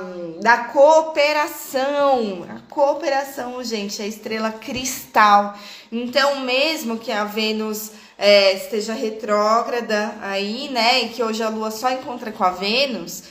da 0.41 0.57
cooperação. 0.65 2.47
A 2.49 2.73
cooperação, 2.73 3.63
gente, 3.63 4.01
é 4.01 4.07
a 4.07 4.09
estrela 4.09 4.51
cristal. 4.51 5.55
Então, 5.93 6.41
mesmo 6.41 6.97
que 6.97 7.13
a 7.13 7.25
Vênus 7.25 7.91
é, 8.19 8.55
esteja 8.55 8.93
retrógrada 8.93 10.17
aí, 10.21 10.69
né? 10.71 11.05
E 11.05 11.09
que 11.11 11.23
hoje 11.23 11.43
a 11.43 11.49
Lua 11.49 11.71
só 11.71 11.91
encontra 11.91 12.33
com 12.33 12.43
a 12.43 12.51
Vênus, 12.51 13.23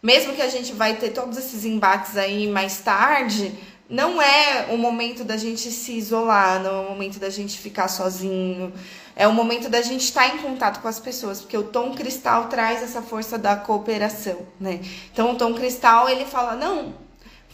mesmo 0.00 0.34
que 0.34 0.42
a 0.42 0.48
gente 0.48 0.72
vai 0.72 0.94
ter 0.94 1.10
todos 1.10 1.36
esses 1.36 1.64
embates 1.64 2.16
aí 2.16 2.46
mais 2.46 2.78
tarde, 2.78 3.52
não 3.88 4.22
é 4.22 4.68
o 4.70 4.76
momento 4.76 5.24
da 5.24 5.36
gente 5.36 5.70
se 5.70 5.92
isolar, 5.92 6.62
não 6.62 6.70
é 6.70 6.86
o 6.86 6.90
momento 6.90 7.18
da 7.18 7.28
gente 7.28 7.58
ficar 7.58 7.88
sozinho. 7.88 8.72
É 9.14 9.26
o 9.26 9.32
momento 9.32 9.68
da 9.68 9.80
gente 9.80 10.02
estar 10.02 10.28
em 10.28 10.38
contato 10.38 10.80
com 10.80 10.88
as 10.88 11.00
pessoas, 11.00 11.40
porque 11.40 11.56
o 11.56 11.64
tom 11.64 11.94
cristal 11.94 12.48
traz 12.48 12.82
essa 12.82 13.00
força 13.00 13.38
da 13.38 13.56
cooperação, 13.56 14.46
né? 14.60 14.80
Então 15.12 15.32
o 15.32 15.36
tom 15.36 15.54
cristal 15.54 16.08
ele 16.08 16.26
fala: 16.26 16.54
"Não, 16.54 16.94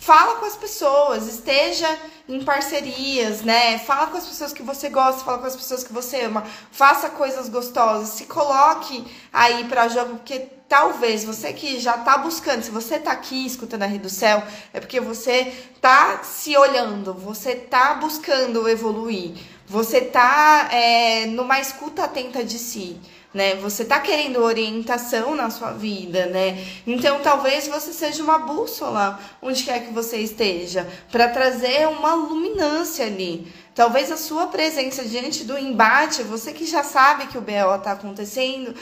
fala 0.02 0.34
com 0.40 0.46
as 0.46 0.56
pessoas, 0.56 1.28
esteja 1.28 1.88
em 2.28 2.42
parcerias, 2.42 3.42
né? 3.42 3.78
Fala 3.78 4.08
com 4.08 4.16
as 4.16 4.26
pessoas 4.26 4.52
que 4.52 4.60
você 4.62 4.88
gosta, 4.88 5.22
fala 5.22 5.38
com 5.38 5.46
as 5.46 5.54
pessoas 5.54 5.84
que 5.84 5.92
você 5.92 6.22
ama, 6.22 6.44
faça 6.72 7.08
coisas 7.08 7.48
gostosas, 7.48 8.08
se 8.08 8.24
coloque 8.24 9.04
aí 9.32 9.62
para 9.68 9.86
jogo, 9.86 10.16
porque 10.16 10.48
talvez 10.68 11.24
você 11.24 11.52
que 11.52 11.78
já 11.78 11.98
tá 11.98 12.18
buscando, 12.18 12.64
se 12.64 12.70
você 12.72 12.98
tá 12.98 13.12
aqui 13.12 13.46
escutando 13.46 13.84
a 13.84 13.86
Rede 13.86 14.02
do 14.02 14.10
Céu, 14.10 14.42
é 14.72 14.80
porque 14.80 14.98
você 14.98 15.54
tá 15.80 16.24
se 16.24 16.56
olhando, 16.56 17.14
você 17.14 17.54
tá 17.54 17.94
buscando 17.94 18.68
evoluir, 18.68 19.34
você 19.68 20.00
tá 20.00 20.68
é, 20.72 21.26
numa 21.26 21.60
escuta 21.60 22.02
atenta 22.02 22.42
de 22.42 22.58
si 22.58 23.00
né? 23.32 23.54
Você 23.56 23.84
tá 23.84 24.00
querendo 24.00 24.42
orientação 24.42 25.34
na 25.34 25.50
sua 25.50 25.72
vida, 25.72 26.26
né? 26.26 26.64
Então 26.86 27.20
talvez 27.20 27.66
você 27.68 27.92
seja 27.92 28.22
uma 28.22 28.38
bússola 28.38 29.18
onde 29.40 29.62
quer 29.62 29.86
que 29.86 29.92
você 29.92 30.18
esteja, 30.18 30.86
para 31.10 31.28
trazer 31.28 31.88
uma 31.88 32.14
luminância 32.14 33.06
ali. 33.06 33.50
Talvez 33.74 34.12
a 34.12 34.18
sua 34.18 34.48
presença 34.48 35.02
diante 35.02 35.44
do 35.44 35.56
embate, 35.56 36.22
você 36.22 36.52
que 36.52 36.66
já 36.66 36.82
sabe 36.82 37.28
que 37.28 37.38
o 37.38 37.40
BO 37.40 37.74
está 37.74 37.92
acontecendo, 37.92 38.74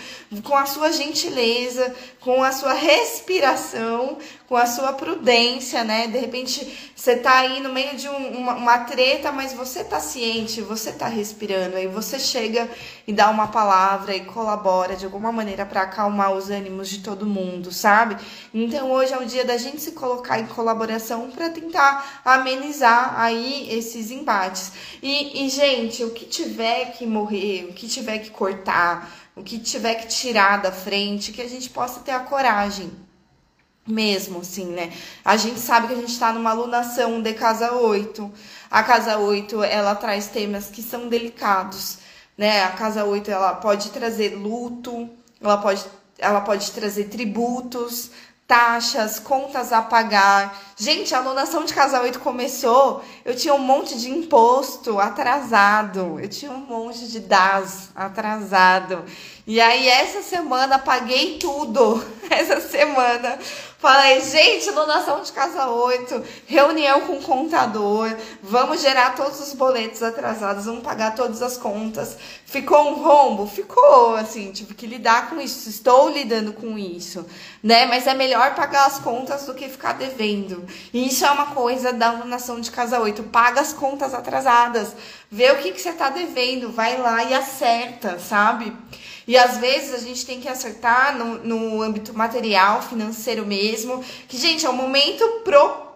com 0.42 0.56
a 0.56 0.66
sua 0.66 0.90
gentileza, 0.90 1.94
com 2.18 2.42
a 2.42 2.50
sua 2.50 2.72
respiração, 2.72 4.18
com 4.48 4.56
a 4.56 4.66
sua 4.66 4.92
prudência, 4.92 5.84
né? 5.84 6.08
De 6.08 6.18
repente 6.18 6.90
você 6.96 7.14
tá 7.16 7.38
aí 7.38 7.60
no 7.60 7.72
meio 7.72 7.96
de 7.96 8.08
um, 8.08 8.38
uma, 8.38 8.54
uma, 8.54 8.78
treta, 8.78 9.30
mas 9.30 9.52
você 9.52 9.84
tá 9.84 10.00
ciente, 10.00 10.60
você 10.60 10.90
tá 10.90 11.06
respirando, 11.06 11.76
aí 11.76 11.86
você 11.86 12.18
chega 12.18 12.68
e 13.06 13.12
dá 13.12 13.30
uma 13.30 13.46
palavra 13.46 14.14
e 14.14 14.24
colabora 14.24 14.96
de 14.96 15.04
alguma 15.04 15.30
maneira 15.30 15.64
para 15.64 15.82
acalmar 15.82 16.32
os 16.32 16.50
ânimos 16.50 16.88
de 16.88 16.98
todo 16.98 17.24
mundo, 17.24 17.70
sabe? 17.70 18.16
Então 18.52 18.90
hoje 18.90 19.12
é 19.12 19.18
o 19.18 19.24
dia 19.24 19.44
da 19.44 19.56
gente 19.56 19.80
se 19.80 19.92
colocar 19.92 20.40
em 20.40 20.46
colaboração 20.46 21.30
para 21.30 21.48
tentar 21.48 22.20
amenizar 22.24 23.14
aí 23.20 23.68
esses 23.70 24.10
embates. 24.10 24.79
E, 25.02 25.44
e, 25.46 25.48
gente, 25.48 26.04
o 26.04 26.10
que 26.10 26.24
tiver 26.26 26.92
que 26.92 27.06
morrer, 27.06 27.66
o 27.70 27.72
que 27.72 27.88
tiver 27.88 28.18
que 28.18 28.30
cortar, 28.30 29.30
o 29.34 29.42
que 29.42 29.58
tiver 29.58 29.94
que 29.94 30.08
tirar 30.08 30.60
da 30.62 30.72
frente, 30.72 31.32
que 31.32 31.42
a 31.42 31.48
gente 31.48 31.70
possa 31.70 32.00
ter 32.00 32.12
a 32.12 32.20
coragem 32.20 32.90
mesmo, 33.86 34.40
assim, 34.40 34.66
né? 34.66 34.92
A 35.24 35.36
gente 35.36 35.58
sabe 35.58 35.88
que 35.88 35.94
a 35.94 35.96
gente 35.96 36.12
está 36.12 36.32
numa 36.32 36.50
alunação 36.50 37.20
de 37.20 37.34
casa 37.34 37.72
8. 37.72 38.30
A 38.70 38.82
casa 38.82 39.18
8, 39.18 39.62
ela 39.64 39.94
traz 39.94 40.28
temas 40.28 40.66
que 40.66 40.82
são 40.82 41.08
delicados, 41.08 41.98
né? 42.36 42.62
A 42.64 42.70
casa 42.70 43.04
8, 43.04 43.30
ela 43.30 43.54
pode 43.54 43.90
trazer 43.90 44.36
luto, 44.36 45.08
ela 45.40 45.58
pode, 45.58 45.84
ela 46.18 46.40
pode 46.40 46.70
trazer 46.70 47.04
tributos, 47.04 48.10
taxas, 48.50 49.20
contas 49.20 49.72
a 49.72 49.80
pagar. 49.80 50.60
Gente, 50.76 51.14
a 51.14 51.18
alunação 51.18 51.64
de 51.64 51.72
casa 51.72 52.02
8 52.02 52.18
começou, 52.18 53.00
eu 53.24 53.36
tinha 53.36 53.54
um 53.54 53.60
monte 53.60 53.96
de 53.96 54.10
imposto 54.10 54.98
atrasado, 54.98 56.18
eu 56.18 56.28
tinha 56.28 56.50
um 56.50 56.58
monte 56.58 57.06
de 57.06 57.20
DAS 57.20 57.90
atrasado. 57.94 59.04
E 59.46 59.60
aí, 59.60 59.88
essa 59.88 60.22
semana, 60.22 60.78
paguei 60.78 61.38
tudo. 61.38 62.04
Essa 62.30 62.60
semana, 62.60 63.40
falei, 63.80 64.20
gente, 64.20 64.70
donação 64.70 65.20
de 65.20 65.32
casa 65.32 65.68
8, 65.68 66.22
reunião 66.46 67.00
com 67.00 67.14
o 67.14 67.22
contador, 67.22 68.14
vamos 68.40 68.80
gerar 68.80 69.16
todos 69.16 69.40
os 69.40 69.52
boletos 69.52 70.00
atrasados, 70.00 70.66
vamos 70.66 70.84
pagar 70.84 71.16
todas 71.16 71.42
as 71.42 71.56
contas. 71.56 72.16
Ficou 72.46 72.88
um 72.88 73.02
rombo? 73.02 73.48
Ficou, 73.48 74.14
assim, 74.14 74.52
tive 74.52 74.74
que 74.74 74.86
lidar 74.86 75.28
com 75.28 75.40
isso, 75.40 75.68
estou 75.68 76.08
lidando 76.08 76.52
com 76.52 76.78
isso, 76.78 77.26
né? 77.60 77.84
Mas 77.86 78.06
é 78.06 78.14
melhor 78.14 78.54
pagar 78.54 78.86
as 78.86 79.00
contas 79.00 79.46
do 79.46 79.54
que 79.54 79.68
ficar 79.68 79.94
devendo. 79.94 80.64
E 80.94 81.08
isso 81.08 81.26
é 81.26 81.30
uma 81.32 81.46
coisa 81.46 81.92
da 81.92 82.12
donação 82.12 82.60
de 82.60 82.70
casa 82.70 83.00
8, 83.00 83.24
paga 83.24 83.60
as 83.60 83.72
contas 83.72 84.14
atrasadas, 84.14 84.94
vê 85.28 85.50
o 85.50 85.58
que, 85.58 85.72
que 85.72 85.80
você 85.80 85.90
está 85.90 86.10
devendo, 86.10 86.70
vai 86.70 86.96
lá 86.96 87.24
e 87.24 87.34
acerta, 87.34 88.20
sabe? 88.20 88.72
E 89.30 89.38
às 89.38 89.58
vezes 89.58 89.94
a 89.94 89.98
gente 89.98 90.26
tem 90.26 90.40
que 90.40 90.48
acertar 90.48 91.16
no, 91.16 91.38
no 91.44 91.80
âmbito 91.80 92.12
material, 92.12 92.82
financeiro 92.82 93.46
mesmo, 93.46 94.04
que, 94.26 94.36
gente, 94.36 94.66
é 94.66 94.68
um 94.68 94.72
momento 94.72 95.24
propício 95.44 95.89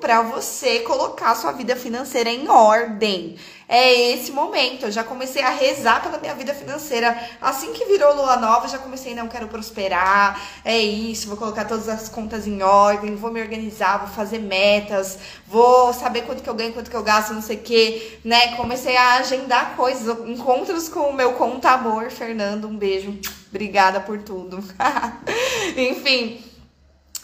para 0.00 0.22
você 0.22 0.80
colocar 0.80 1.34
sua 1.34 1.52
vida 1.52 1.76
financeira 1.76 2.30
em 2.30 2.48
ordem 2.48 3.36
é 3.68 4.12
esse 4.12 4.32
momento. 4.32 4.86
Eu 4.86 4.90
já 4.90 5.04
comecei 5.04 5.42
a 5.42 5.50
rezar 5.50 6.02
pela 6.02 6.18
minha 6.18 6.34
vida 6.34 6.52
financeira. 6.52 7.16
Assim 7.40 7.72
que 7.72 7.84
virou 7.84 8.16
lua 8.16 8.36
nova, 8.36 8.66
já 8.66 8.78
comecei, 8.78 9.14
não 9.14 9.28
quero 9.28 9.46
prosperar. 9.46 10.40
É 10.64 10.76
isso, 10.76 11.28
vou 11.28 11.36
colocar 11.36 11.66
todas 11.66 11.88
as 11.88 12.08
contas 12.08 12.48
em 12.48 12.62
ordem, 12.62 13.14
vou 13.14 13.30
me 13.30 13.40
organizar, 13.40 13.98
vou 13.98 14.08
fazer 14.08 14.40
metas, 14.40 15.18
vou 15.46 15.92
saber 15.92 16.22
quanto 16.22 16.42
que 16.42 16.50
eu 16.50 16.54
ganho, 16.54 16.72
quanto 16.72 16.90
que 16.90 16.96
eu 16.96 17.02
gasto, 17.02 17.32
não 17.32 17.42
sei 17.42 17.56
o 17.56 17.60
quê, 17.60 18.18
né? 18.24 18.56
Comecei 18.56 18.96
a 18.96 19.18
agendar 19.18 19.76
coisas, 19.76 20.18
encontros 20.26 20.88
com 20.88 21.10
o 21.10 21.14
meu 21.14 21.34
contador, 21.34 22.10
Fernando, 22.10 22.66
um 22.66 22.76
beijo. 22.76 23.16
Obrigada 23.50 24.00
por 24.00 24.18
tudo. 24.22 24.64
Enfim, 25.76 26.42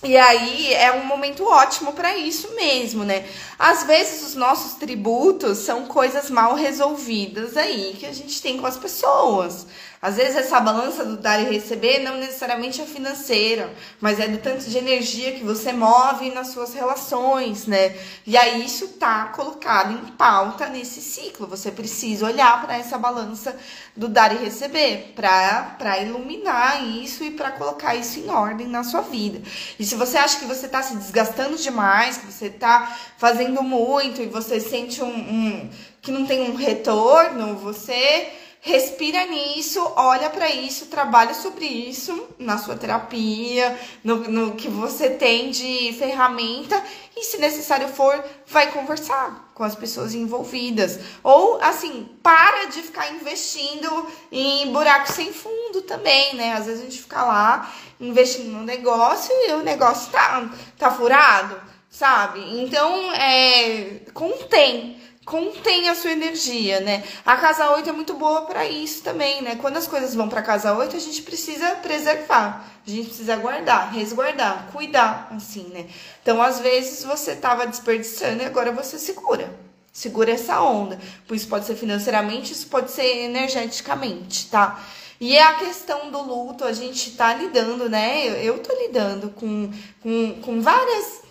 e 0.03 0.17
aí 0.17 0.75
é 0.75 0.93
um 0.93 1.05
momento 1.05 1.45
ótimo 1.45 1.93
para 1.93 2.17
isso 2.17 2.55
mesmo, 2.55 3.03
né? 3.03 3.27
Às 3.59 3.85
vezes 3.85 4.23
os 4.23 4.35
nossos 4.35 4.75
tributos 4.75 5.59
são 5.59 5.87
coisas 5.87 6.31
mal 6.31 6.55
resolvidas 6.55 7.57
aí 7.57 7.97
que 7.99 8.05
a 8.07 8.13
gente 8.13 8.41
tem 8.43 8.59
com 8.59 8.67
as 8.67 8.77
pessoas. 8.77 9.67
Às 10.01 10.17
vezes 10.17 10.37
essa 10.37 10.61
balança 10.61 11.05
do 11.05 11.17
dar 11.17 11.41
e 11.41 11.51
receber 11.51 12.01
não 12.01 12.19
necessariamente 12.19 12.81
é 12.81 12.85
financeira, 12.85 13.73
mas 14.01 14.21
é 14.21 14.29
do 14.29 14.39
tanto 14.39 14.69
de 14.69 14.77
energia 14.77 15.33
que 15.33 15.43
você 15.43 15.73
move 15.73 16.31
nas 16.31 16.49
suas 16.49 16.75
relações, 16.75 17.67
né? 17.67 17.97
E 18.27 18.37
aí 18.37 18.65
isso 18.65 18.89
tá 18.89 19.27
colocado 19.27 19.93
em 19.93 20.13
pauta 20.13 20.67
nesse 20.69 21.01
ciclo. 21.01 21.47
Você 21.47 21.71
precisa 21.71 22.27
olhar 22.27 22.65
para 22.65 22.77
essa 22.77 22.99
balança 22.99 23.57
do 23.97 24.09
dar 24.09 24.35
e 24.35 24.45
receber 24.45 25.15
para 25.17 25.99
iluminar 26.01 26.85
isso 26.85 27.25
e 27.25 27.31
para 27.31 27.53
colocar 27.53 27.95
isso 27.95 28.19
em 28.19 28.29
ordem 28.29 28.67
na 28.67 28.85
sua 28.85 29.01
vida. 29.01 29.41
E 29.79 29.85
se 29.85 29.95
você 29.95 30.19
acha 30.19 30.39
que 30.39 30.45
você 30.45 30.67
está 30.67 30.83
se 30.83 30.97
desgastando 30.97 31.57
demais, 31.57 32.19
que 32.19 32.27
você 32.27 32.47
está 32.47 32.97
fazendo 33.17 33.63
muito 33.63 34.21
e 34.21 34.27
você 34.27 34.61
sente 34.61 35.03
um, 35.03 35.09
um 35.09 35.71
que 36.03 36.13
não 36.13 36.27
tem 36.27 36.51
um 36.51 36.55
retorno, 36.55 37.57
você 37.57 38.33
respira 38.67 39.25
nisso, 39.27 39.81
olha 39.95 40.29
para 40.29 40.51
isso, 40.51 40.87
trabalha 40.87 41.33
sobre 41.33 41.67
isso 41.67 42.27
na 42.37 42.59
sua 42.59 42.75
terapia, 42.75 43.79
no, 44.03 44.17
no, 44.29 44.57
que 44.57 44.69
você 44.69 45.09
tem 45.09 45.53
de 45.53 45.95
ferramenta 45.97 46.83
e, 47.17 47.23
se 47.23 47.39
necessário 47.39 47.87
for, 47.87 48.23
vai 48.45 48.73
conversar 48.73 49.53
com 49.55 49.63
as 49.63 49.77
pessoas 49.77 50.15
envolvidas. 50.15 50.99
Ou, 51.23 51.63
assim, 51.63 52.11
para 52.25 52.65
de 52.65 52.83
ficar 52.83 53.09
investindo 53.15 54.09
em 54.33 54.73
buraco 54.73 55.13
sem 55.13 55.33
fundo 55.33 55.83
também, 55.83 56.35
né? 56.35 56.55
Às 56.55 56.67
vezes 56.67 56.81
a 56.81 56.85
gente 56.87 57.03
fica 57.03 57.23
lá 57.23 57.73
investindo 58.01 58.51
no 58.51 58.65
negócio 58.65 59.33
e 59.47 59.53
o 59.53 59.63
negócio 59.63 60.11
tá, 60.11 60.51
tá 60.77 60.91
furado, 60.91 61.57
sabe? 61.89 62.41
Então, 62.61 63.13
é, 63.13 64.01
contém 64.13 65.01
contém 65.27 65.89
a 65.89 65.95
sua 65.97 66.13
energia, 66.13 66.79
né? 66.81 67.03
A 67.27 67.37
casa 67.37 67.69
8 67.73 67.91
é 67.91 67.93
muito 67.93 68.15
boa 68.15 68.43
para 68.43 68.65
isso 68.65 69.03
também, 69.03 69.43
né? 69.43 69.57
Quando 69.57 69.77
as 69.77 69.89
coisas 69.89 70.15
vão 70.15 70.29
para 70.29 70.41
casa 70.41 70.73
8, 70.73 70.97
a 70.97 71.01
gente 71.01 71.21
precisa 71.23 71.73
preservar, 71.83 72.65
a 72.87 72.89
gente 72.89 73.09
precisa 73.09 73.35
guardar, 73.35 73.93
resguardar, 73.93 74.69
cuidar, 74.73 75.29
assim, 75.35 75.65
né? 75.65 75.87
Então, 76.23 76.41
às 76.41 76.61
vezes 76.61 77.03
você 77.03 77.35
tava 77.35 77.67
desperdiçando 77.67 78.45
e 78.45 78.47
agora 78.47 78.71
você 78.71 79.01
segura. 79.01 79.53
Segura 79.93 80.31
essa 80.31 80.63
onda. 80.63 80.97
Por 81.27 81.37
isso 81.37 81.49
pode 81.49 81.67
ser 81.67 81.75
financeiramente, 81.75 82.53
isso 82.53 82.69
pode 82.69 82.93
ser 82.93 83.25
energeticamente, 83.25 84.47
tá? 84.49 84.81
E 85.21 85.35
é 85.35 85.43
a 85.43 85.55
questão 85.55 86.09
do 86.09 86.23
luto, 86.23 86.65
a 86.65 86.73
gente 86.73 87.11
tá 87.13 87.35
lidando, 87.35 87.89
né? 87.89 88.29
Eu, 88.29 88.35
eu 88.35 88.59
tô 88.61 88.73
lidando 88.77 89.31
com, 89.31 89.73
com, 90.03 90.41
com 90.41 90.61
várias 90.61 91.26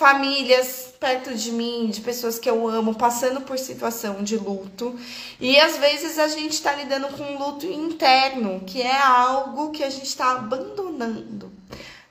famílias 0.00 0.94
perto 0.98 1.34
de 1.34 1.52
mim, 1.52 1.88
de 1.90 2.00
pessoas 2.00 2.38
que 2.38 2.48
eu 2.48 2.66
amo, 2.66 2.94
passando 2.94 3.42
por 3.42 3.58
situação 3.58 4.24
de 4.24 4.38
luto. 4.38 4.98
E 5.38 5.60
às 5.60 5.76
vezes 5.76 6.18
a 6.18 6.26
gente 6.26 6.54
está 6.54 6.72
lidando 6.74 7.08
com 7.08 7.22
um 7.22 7.38
luto 7.38 7.66
interno, 7.66 8.60
que 8.66 8.80
é 8.80 8.98
algo 8.98 9.72
que 9.72 9.84
a 9.84 9.90
gente 9.90 10.06
está 10.06 10.32
abandonando 10.32 11.52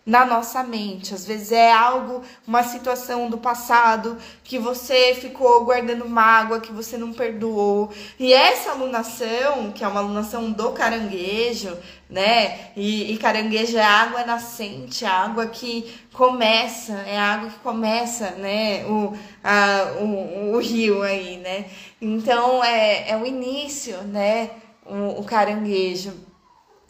na 0.09 0.25
nossa 0.25 0.63
mente. 0.63 1.13
Às 1.13 1.23
vezes 1.23 1.51
é 1.51 1.71
algo, 1.71 2.23
uma 2.47 2.63
situação 2.63 3.29
do 3.29 3.37
passado 3.37 4.17
que 4.43 4.57
você 4.57 5.13
ficou 5.13 5.63
guardando 5.63 6.09
mágoa, 6.09 6.59
que 6.59 6.71
você 6.71 6.97
não 6.97 7.13
perdoou. 7.13 7.91
E 8.17 8.33
essa 8.33 8.71
alunação, 8.71 9.71
que 9.71 9.83
é 9.83 9.87
uma 9.87 9.99
alunação 9.99 10.51
do 10.51 10.71
caranguejo, 10.71 11.77
né? 12.09 12.71
E, 12.75 13.13
e 13.13 13.17
caranguejo 13.17 13.77
é 13.77 13.83
água 13.83 14.25
nascente, 14.25 15.05
água 15.05 15.45
que 15.45 15.93
começa, 16.11 16.93
é 17.05 17.15
água 17.15 17.49
que 17.51 17.59
começa, 17.59 18.31
né? 18.31 18.83
O, 18.87 19.13
a, 19.43 19.93
o, 20.01 20.55
o 20.55 20.59
rio 20.59 21.03
aí, 21.03 21.37
né? 21.37 21.65
Então 22.01 22.63
é, 22.63 23.11
é 23.11 23.15
o 23.15 23.27
início, 23.27 23.95
né? 24.05 24.49
o, 24.89 25.19
o 25.19 25.23
caranguejo 25.23 26.11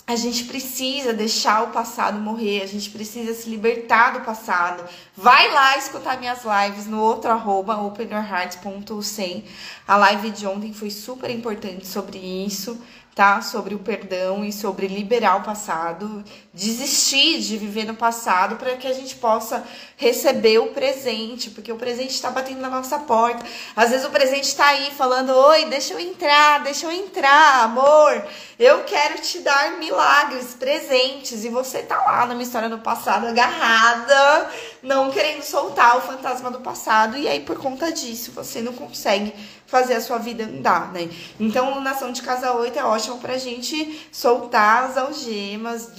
a 0.10 0.16
gente 0.16 0.46
precisa 0.46 1.14
deixar 1.14 1.66
o 1.66 1.68
passado 1.68 2.20
morrer, 2.20 2.64
a 2.64 2.66
gente 2.66 2.90
precisa 2.90 3.32
se 3.32 3.48
libertar 3.48 4.14
do 4.14 4.22
passado. 4.22 4.84
Vai 5.16 5.54
lá 5.54 5.78
escutar 5.78 6.18
minhas 6.18 6.40
lives 6.44 6.88
no 6.88 7.00
outro 7.00 7.30
arroba, 7.30 7.78
openyourheart.100. 7.78 9.44
A 9.88 9.98
live 9.98 10.32
de 10.32 10.48
ontem 10.48 10.74
foi 10.74 10.90
super 10.90 11.30
importante 11.30 11.86
sobre 11.86 12.18
isso 12.18 12.82
tá? 13.20 13.42
Sobre 13.42 13.76
o 13.76 13.80
perdão 13.80 14.46
e 14.46 14.54
sobre 14.54 14.88
liberar 14.88 15.36
o 15.36 15.44
passado, 15.44 16.24
desistir 16.54 17.40
de 17.40 17.58
viver 17.58 17.84
no 17.84 17.94
passado 17.94 18.56
para 18.56 18.78
que 18.78 18.88
a 18.88 18.94
gente 18.94 19.16
possa 19.18 19.62
receber 19.98 20.60
o 20.60 20.68
presente, 20.68 21.50
porque 21.50 21.70
o 21.70 21.76
presente 21.76 22.12
está 22.12 22.32
batendo 22.32 22.62
na 22.62 22.70
nossa 22.70 22.98
porta. 23.00 23.46
Às 23.76 23.90
vezes 23.90 24.06
o 24.06 24.10
presente 24.10 24.46
está 24.46 24.68
aí 24.68 24.92
falando: 24.92 25.32
"Oi, 25.32 25.66
deixa 25.66 25.96
eu 25.96 26.00
entrar, 26.00 26.64
deixa 26.64 26.86
eu 26.86 26.94
entrar, 26.94 27.66
amor. 27.66 28.26
Eu 28.58 28.86
quero 28.86 29.20
te 29.22 29.40
dar 29.40 29.78
milagres, 29.78 30.54
presentes". 30.54 31.44
E 31.44 31.50
você 31.50 31.80
tá 31.80 31.98
lá 31.98 32.26
numa 32.26 32.42
história 32.42 32.70
do 32.70 32.78
passado 32.78 33.28
agarrada, 33.28 34.50
não 34.82 35.12
querendo 35.12 35.44
soltar 35.44 35.98
o 35.98 36.02
fantasma 36.02 36.50
do 36.50 36.62
passado 36.62 37.18
e 37.18 37.28
aí 37.28 37.42
por 37.42 37.58
conta 37.58 37.92
disso 37.92 38.32
você 38.32 38.62
não 38.62 38.72
consegue 38.72 39.34
fazer 39.70 39.94
a 39.94 40.02
sua 40.02 40.18
vida 40.18 40.44
andar, 40.44 40.92
né? 40.92 41.10
Então, 41.40 41.74
lunação 41.76 42.12
de 42.12 42.22
casa 42.22 42.52
8 42.54 42.78
é 42.78 42.84
ótimo 42.84 43.20
pra 43.20 43.38
gente 43.38 44.08
soltar 44.12 44.86
as 44.86 44.98
algemas, 44.98 45.92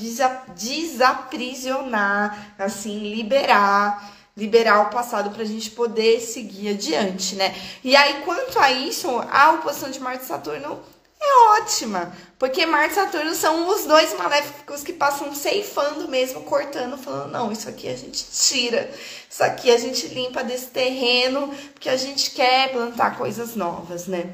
desaprisionar, 0.56 2.54
assim, 2.58 2.98
liberar 3.14 4.20
liberar 4.36 4.82
o 4.82 4.90
passado 4.90 5.30
para 5.30 5.42
a 5.42 5.46
gente 5.46 5.70
poder 5.72 6.20
seguir 6.20 6.70
adiante, 6.70 7.34
né? 7.34 7.54
E 7.84 7.94
aí, 7.94 8.22
quanto 8.24 8.58
a 8.58 8.72
isso, 8.72 9.06
a 9.30 9.50
oposição 9.52 9.90
de 9.90 10.00
Marte 10.00 10.24
e 10.24 10.26
Saturno 10.26 10.80
é 11.20 11.60
ótima, 11.60 12.12
porque 12.38 12.64
Marte 12.64 12.92
e 12.92 12.94
Saturno 12.94 13.34
são 13.34 13.68
os 13.68 13.84
dois 13.84 14.16
maléficos 14.16 14.82
que 14.82 14.92
passam 14.92 15.34
ceifando 15.34 16.08
mesmo, 16.08 16.42
cortando, 16.42 16.96
falando: 16.96 17.30
não, 17.30 17.52
isso 17.52 17.68
aqui 17.68 17.88
a 17.88 17.96
gente 17.96 18.24
tira, 18.32 18.90
isso 19.28 19.44
aqui 19.44 19.70
a 19.70 19.76
gente 19.76 20.08
limpa 20.08 20.42
desse 20.42 20.66
terreno, 20.66 21.48
porque 21.74 21.90
a 21.90 21.96
gente 21.96 22.30
quer 22.30 22.72
plantar 22.72 23.18
coisas 23.18 23.54
novas, 23.54 24.06
né? 24.06 24.32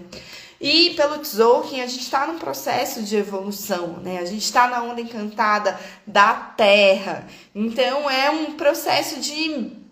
E 0.61 0.95
pelo 0.95 1.19
Tzolk'in, 1.19 1.81
a 1.81 1.87
gente 1.87 2.03
está 2.03 2.27
num 2.27 2.39
processo 2.39 3.03
de 3.03 3.17
evolução, 3.17 3.99
né? 3.99 4.19
A 4.19 4.25
gente 4.25 4.45
está 4.45 4.67
na 4.69 4.83
onda 4.83 5.01
encantada 5.01 5.79
da 6.07 6.33
Terra. 6.33 7.27
Então 7.55 8.09
é 8.09 8.31
um 8.31 8.53
processo 8.53 9.21
de 9.21 9.86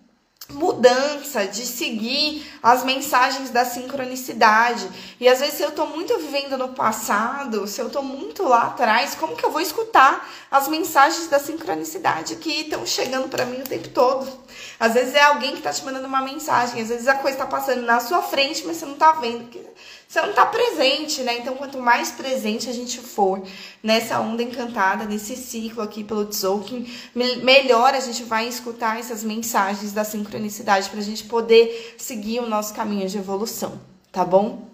mudança, 0.51 1.47
de 1.47 1.65
seguir 1.65 2.47
as 2.63 2.85
mensagens 2.85 3.51
da 3.51 3.65
sincronicidade. 3.65 4.89
E 5.19 5.29
às 5.29 5.41
vezes, 5.41 5.55
se 5.55 5.63
eu 5.63 5.71
tô 5.71 5.87
muito 5.87 6.17
vivendo 6.19 6.59
no 6.59 6.69
passado, 6.69 7.67
se 7.67 7.81
eu 7.81 7.89
tô 7.89 8.03
muito 8.03 8.43
lá 8.45 8.65
atrás, 8.65 9.15
como 9.15 9.37
que 9.37 9.45
eu 9.45 9.51
vou 9.51 9.61
escutar 9.61 10.29
as 10.51 10.69
mensagens 10.69 11.29
da 11.29 11.39
sincronicidade 11.39 12.37
que 12.37 12.63
estão 12.63 12.85
chegando 12.87 13.29
para 13.29 13.47
mim 13.47 13.61
o 13.61 13.65
tempo 13.65 13.89
todo? 13.89 14.31
Às 14.79 14.95
vezes 14.95 15.15
é 15.15 15.23
alguém 15.23 15.57
que 15.57 15.63
tá 15.63 15.73
te 15.73 15.85
mandando 15.85 16.07
uma 16.07 16.21
mensagem, 16.21 16.81
às 16.83 16.89
vezes 16.89 17.09
a 17.09 17.15
coisa 17.15 17.39
tá 17.39 17.47
passando 17.47 17.83
na 17.83 18.01
sua 18.01 18.23
frente, 18.23 18.67
mas 18.67 18.77
você 18.77 18.87
não 18.87 18.95
tá 18.95 19.13
vendo. 19.13 19.45
Porque 19.45 19.61
você 20.15 20.23
não 20.23 20.31
está 20.31 20.47
presente, 20.47 21.23
né? 21.23 21.39
Então, 21.39 21.57
quanto 21.57 21.77
mais 21.77 22.13
presente 22.13 22.71
a 22.71 22.73
gente 22.73 23.01
for 23.01 23.43
nessa 23.83 24.21
onda 24.21 24.45
encantada, 24.45 25.05
nesse 25.07 25.35
ciclo 25.35 25.83
aqui 25.83 26.05
pelo 26.05 26.27
Tzolk'in, 26.27 26.89
melhor 27.43 27.95
a 27.95 27.99
gente 27.99 28.23
vai 28.23 28.47
escutar 28.47 29.01
essas 29.01 29.25
mensagens 29.25 29.93
da 29.93 30.05
sincronicidade 30.05 30.89
para 30.89 31.01
a 31.01 31.03
gente 31.03 31.25
poder 31.25 31.97
seguir 31.99 32.39
o 32.39 32.49
nosso 32.49 32.73
caminho 32.75 33.09
de 33.09 33.19
evolução, 33.19 33.81
tá 34.13 34.25
bom? 34.25 34.69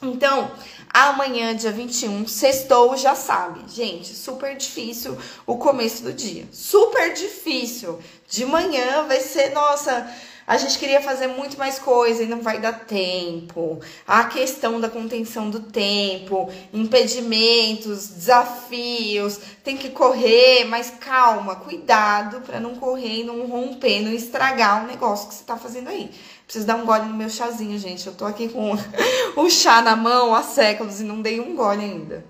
Então, 0.00 0.50
amanhã, 0.88 1.54
dia 1.54 1.70
21, 1.70 2.26
sextou, 2.26 2.96
já 2.96 3.14
sabe. 3.14 3.70
Gente, 3.70 4.14
super 4.14 4.56
difícil 4.56 5.18
o 5.46 5.58
começo 5.58 6.02
do 6.02 6.14
dia. 6.14 6.46
Super 6.50 7.12
difícil. 7.12 7.98
De 8.26 8.46
manhã 8.46 9.04
vai 9.06 9.20
ser, 9.20 9.50
nossa 9.50 10.10
a 10.46 10.56
gente 10.56 10.78
queria 10.78 11.00
fazer 11.00 11.28
muito 11.28 11.56
mais 11.56 11.78
coisa 11.78 12.22
e 12.22 12.26
não 12.26 12.40
vai 12.40 12.60
dar 12.60 12.84
tempo. 12.84 13.80
A 14.06 14.24
questão 14.24 14.80
da 14.80 14.88
contenção 14.88 15.48
do 15.48 15.60
tempo, 15.60 16.50
impedimentos, 16.72 18.08
desafios, 18.08 19.38
tem 19.62 19.76
que 19.76 19.90
correr, 19.90 20.64
mas 20.64 20.90
calma, 20.90 21.56
cuidado 21.56 22.40
para 22.40 22.58
não 22.58 22.74
correr 22.74 23.20
e 23.20 23.24
não 23.24 23.46
romper, 23.46 24.00
não 24.00 24.12
estragar 24.12 24.84
o 24.84 24.86
negócio 24.86 25.28
que 25.28 25.34
você 25.34 25.44
tá 25.44 25.56
fazendo 25.56 25.88
aí. 25.88 26.10
Preciso 26.44 26.66
dar 26.66 26.76
um 26.76 26.84
gole 26.84 27.04
no 27.04 27.14
meu 27.14 27.30
chazinho, 27.30 27.78
gente. 27.78 28.06
Eu 28.06 28.14
tô 28.14 28.24
aqui 28.24 28.48
com 28.48 28.72
o 29.36 29.48
chá 29.48 29.80
na 29.80 29.96
mão 29.96 30.34
há 30.34 30.42
séculos 30.42 31.00
e 31.00 31.04
não 31.04 31.22
dei 31.22 31.40
um 31.40 31.54
gole 31.54 31.84
ainda. 31.84 32.24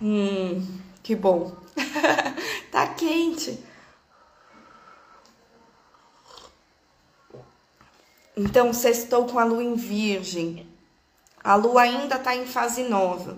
Hum, 0.00 0.66
que 1.02 1.14
bom. 1.14 1.52
tá 2.70 2.86
quente. 2.86 3.69
Então, 8.42 8.72
sextou 8.72 9.26
com 9.26 9.38
a 9.38 9.44
lua 9.44 9.62
em 9.62 9.74
virgem. 9.74 10.66
A 11.44 11.56
lua 11.56 11.82
ainda 11.82 12.16
está 12.16 12.34
em 12.34 12.46
fase 12.46 12.84
nova. 12.84 13.36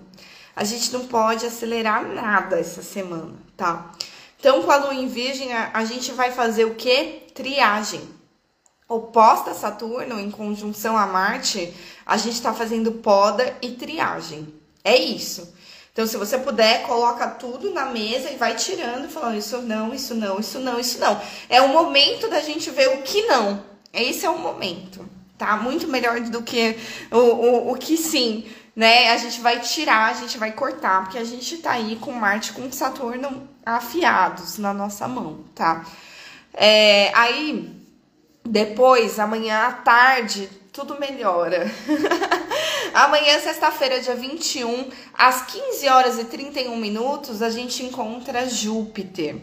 A 0.55 0.63
gente 0.63 0.93
não 0.93 1.07
pode 1.07 1.45
acelerar 1.45 2.07
nada 2.07 2.57
essa 2.57 2.81
semana, 2.81 3.33
tá? 3.57 3.91
Então, 4.39 4.63
com 4.63 4.71
a 4.71 4.77
lua 4.77 4.95
em 4.95 5.07
virgem, 5.07 5.51
a, 5.51 5.71
a 5.73 5.83
gente 5.83 6.13
vai 6.13 6.31
fazer 6.31 6.63
o 6.63 6.75
quê? 6.75 7.23
Triagem. 7.33 8.01
Oposta 8.87 9.51
a 9.51 9.53
Saturno, 9.53 10.17
em 10.17 10.31
conjunção 10.31 10.95
a 10.95 11.05
Marte, 11.05 11.73
a 12.05 12.15
gente 12.15 12.35
está 12.35 12.53
fazendo 12.53 12.93
poda 12.93 13.57
e 13.61 13.71
triagem. 13.71 14.53
É 14.85 14.95
isso. 14.95 15.53
Então, 15.91 16.07
se 16.07 16.15
você 16.15 16.37
puder, 16.37 16.83
coloca 16.83 17.27
tudo 17.27 17.71
na 17.71 17.87
mesa 17.87 18.31
e 18.31 18.37
vai 18.37 18.55
tirando, 18.55 19.09
falando 19.09 19.37
isso 19.37 19.61
não, 19.61 19.93
isso 19.93 20.15
não, 20.15 20.39
isso 20.39 20.59
não, 20.59 20.79
isso 20.79 20.97
não. 20.97 21.21
É 21.49 21.61
o 21.61 21.67
momento 21.67 22.29
da 22.29 22.39
gente 22.39 22.69
ver 22.71 22.87
o 22.87 23.01
que 23.01 23.23
não. 23.23 23.72
Esse 23.93 24.25
é 24.25 24.29
o 24.29 24.39
momento, 24.39 25.07
tá? 25.37 25.55
Muito 25.55 25.87
melhor 25.87 26.19
do 26.19 26.41
que 26.41 26.75
o, 27.11 27.17
o, 27.17 27.71
o 27.71 27.75
que 27.75 27.95
sim, 27.95 28.45
né? 28.75 29.11
A 29.11 29.17
gente 29.17 29.39
vai 29.39 29.59
tirar, 29.59 30.09
a 30.09 30.13
gente 30.13 30.37
vai 30.37 30.51
cortar, 30.51 31.03
porque 31.03 31.17
a 31.17 31.23
gente 31.23 31.57
tá 31.57 31.71
aí 31.71 31.95
com 31.97 32.11
Marte 32.11 32.53
com 32.53 32.71
Saturno 32.71 33.47
afiados 33.65 34.57
na 34.57 34.73
nossa 34.73 35.07
mão, 35.07 35.45
tá? 35.53 35.85
É, 36.53 37.11
aí, 37.13 37.71
depois, 38.43 39.19
amanhã 39.19 39.67
à 39.67 39.71
tarde, 39.71 40.49
tudo 40.71 40.99
melhora. 40.99 41.71
Amanhã, 42.93 43.39
sexta-feira, 43.39 44.01
dia 44.01 44.15
21, 44.15 44.89
às 45.15 45.43
15 45.47 45.87
horas 45.87 46.19
e 46.19 46.25
31 46.25 46.75
minutos, 46.77 47.41
a 47.41 47.49
gente 47.49 47.83
encontra 47.83 48.47
Júpiter. 48.47 49.35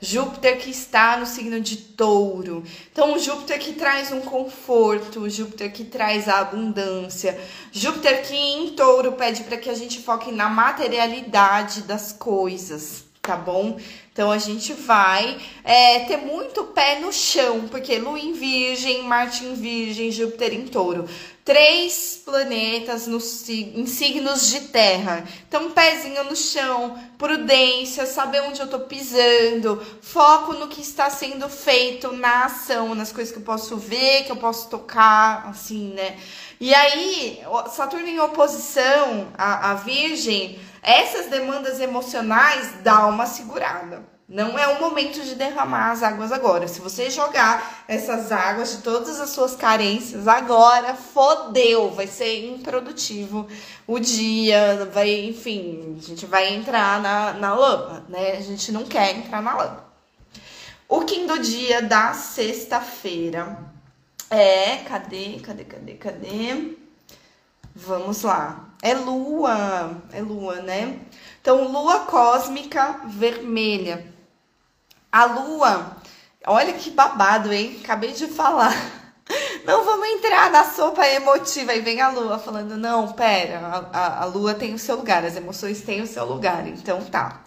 Júpiter 0.00 0.58
que 0.58 0.70
está 0.70 1.18
no 1.18 1.26
signo 1.26 1.60
de 1.60 1.76
touro. 1.76 2.64
Então, 2.90 3.18
Júpiter 3.18 3.58
que 3.58 3.74
traz 3.74 4.10
um 4.10 4.20
conforto, 4.20 5.28
Júpiter 5.28 5.70
que 5.72 5.84
traz 5.84 6.28
a 6.28 6.38
abundância, 6.38 7.38
Júpiter 7.70 8.22
que 8.22 8.34
em 8.34 8.70
touro 8.70 9.12
pede 9.12 9.44
para 9.44 9.58
que 9.58 9.68
a 9.68 9.74
gente 9.74 10.00
foque 10.00 10.32
na 10.32 10.48
materialidade 10.48 11.82
das 11.82 12.12
coisas, 12.12 13.04
tá 13.20 13.36
bom? 13.36 13.78
Então 14.12 14.30
a 14.30 14.38
gente 14.38 14.72
vai 14.72 15.38
é, 15.62 16.00
ter 16.00 16.16
muito 16.16 16.64
pé 16.64 16.98
no 16.98 17.12
chão, 17.12 17.68
porque 17.70 17.96
Lua 17.96 18.18
em 18.18 18.32
Virgem, 18.32 19.04
Marte 19.04 19.44
em 19.44 19.54
Virgem, 19.54 20.10
Júpiter 20.10 20.52
em 20.52 20.66
Touro 20.66 21.08
três 21.44 22.20
planetas 22.24 23.06
nos, 23.06 23.48
em 23.48 23.86
signos 23.86 24.48
de 24.48 24.60
terra. 24.68 25.24
Então, 25.48 25.70
pezinho 25.70 26.24
no 26.24 26.36
chão, 26.36 26.98
prudência, 27.18 28.06
saber 28.06 28.42
onde 28.42 28.60
eu 28.60 28.68
tô 28.68 28.80
pisando, 28.80 29.84
foco 30.00 30.52
no 30.54 30.68
que 30.68 30.80
está 30.80 31.10
sendo 31.10 31.48
feito 31.48 32.12
na 32.12 32.44
ação, 32.44 32.94
nas 32.94 33.12
coisas 33.12 33.32
que 33.32 33.38
eu 33.38 33.44
posso 33.44 33.76
ver, 33.76 34.24
que 34.24 34.32
eu 34.32 34.36
posso 34.36 34.68
tocar, 34.68 35.48
assim, 35.48 35.92
né? 35.94 36.18
E 36.60 36.74
aí, 36.74 37.42
Saturno 37.72 38.06
em 38.06 38.20
oposição 38.20 39.28
à, 39.36 39.70
à 39.70 39.74
Virgem, 39.74 40.58
essas 40.82 41.26
demandas 41.26 41.80
emocionais 41.80 42.82
dá 42.82 43.06
uma 43.06 43.26
segurada. 43.26 44.04
Não 44.30 44.56
é 44.56 44.64
o 44.68 44.80
momento 44.80 45.20
de 45.24 45.34
derramar 45.34 45.90
as 45.90 46.04
águas 46.04 46.30
agora. 46.30 46.68
Se 46.68 46.80
você 46.80 47.10
jogar 47.10 47.84
essas 47.88 48.30
águas 48.30 48.76
de 48.76 48.82
todas 48.82 49.20
as 49.20 49.30
suas 49.30 49.56
carências 49.56 50.28
agora, 50.28 50.94
fodeu, 50.94 51.90
vai 51.90 52.06
ser 52.06 52.46
improdutivo 52.46 53.48
o 53.88 53.98
dia, 53.98 54.88
vai, 54.94 55.24
enfim, 55.24 55.98
a 55.98 56.06
gente 56.06 56.26
vai 56.26 56.54
entrar 56.54 57.02
na, 57.02 57.32
na 57.32 57.54
lama, 57.56 58.04
né? 58.08 58.36
A 58.36 58.40
gente 58.40 58.70
não 58.70 58.84
quer 58.84 59.16
entrar 59.16 59.42
na 59.42 59.56
lama. 59.56 59.84
O 60.88 61.00
quinto 61.00 61.36
dia 61.40 61.82
da 61.82 62.14
sexta-feira 62.14 63.58
é. 64.30 64.76
Cadê, 64.84 65.40
cadê, 65.40 65.64
cadê, 65.64 65.94
cadê? 65.94 66.76
Vamos 67.74 68.22
lá. 68.22 68.70
É 68.80 68.94
lua, 68.94 69.90
é 70.12 70.22
lua, 70.22 70.62
né? 70.62 71.00
Então, 71.40 71.70
lua 71.70 72.00
cósmica 72.00 73.00
vermelha. 73.06 74.09
A 75.12 75.24
lua, 75.24 75.96
olha 76.46 76.72
que 76.72 76.90
babado, 76.90 77.52
hein? 77.52 77.80
Acabei 77.82 78.12
de 78.12 78.28
falar. 78.28 78.74
Não 79.64 79.84
vamos 79.84 80.08
entrar 80.08 80.50
na 80.50 80.64
sopa 80.64 81.06
emotiva. 81.06 81.74
E 81.74 81.80
vem 81.80 82.00
a 82.00 82.10
lua 82.10 82.38
falando: 82.38 82.76
não, 82.76 83.12
pera, 83.12 83.88
a, 83.92 83.98
a, 83.98 84.22
a 84.22 84.24
lua 84.24 84.54
tem 84.54 84.74
o 84.74 84.78
seu 84.78 84.96
lugar, 84.96 85.24
as 85.24 85.36
emoções 85.36 85.82
têm 85.82 86.00
o 86.00 86.06
seu 86.06 86.24
lugar. 86.24 86.66
Então 86.66 87.00
tá. 87.04 87.42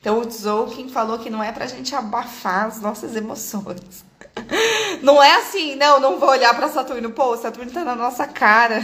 Então 0.00 0.20
o 0.20 0.26
Tzolk'in 0.26 0.88
falou 0.88 1.18
que 1.18 1.28
não 1.28 1.42
é 1.42 1.50
pra 1.50 1.66
gente 1.66 1.94
abafar 1.94 2.66
as 2.66 2.80
nossas 2.80 3.16
emoções. 3.16 4.04
Não 5.02 5.22
é 5.22 5.36
assim, 5.36 5.74
não, 5.76 6.00
não 6.00 6.18
vou 6.18 6.28
olhar 6.28 6.54
para 6.54 6.68
Saturno. 6.68 7.10
Pô, 7.10 7.36
Saturno 7.36 7.70
tá 7.70 7.84
na 7.84 7.94
nossa 7.94 8.26
cara. 8.26 8.82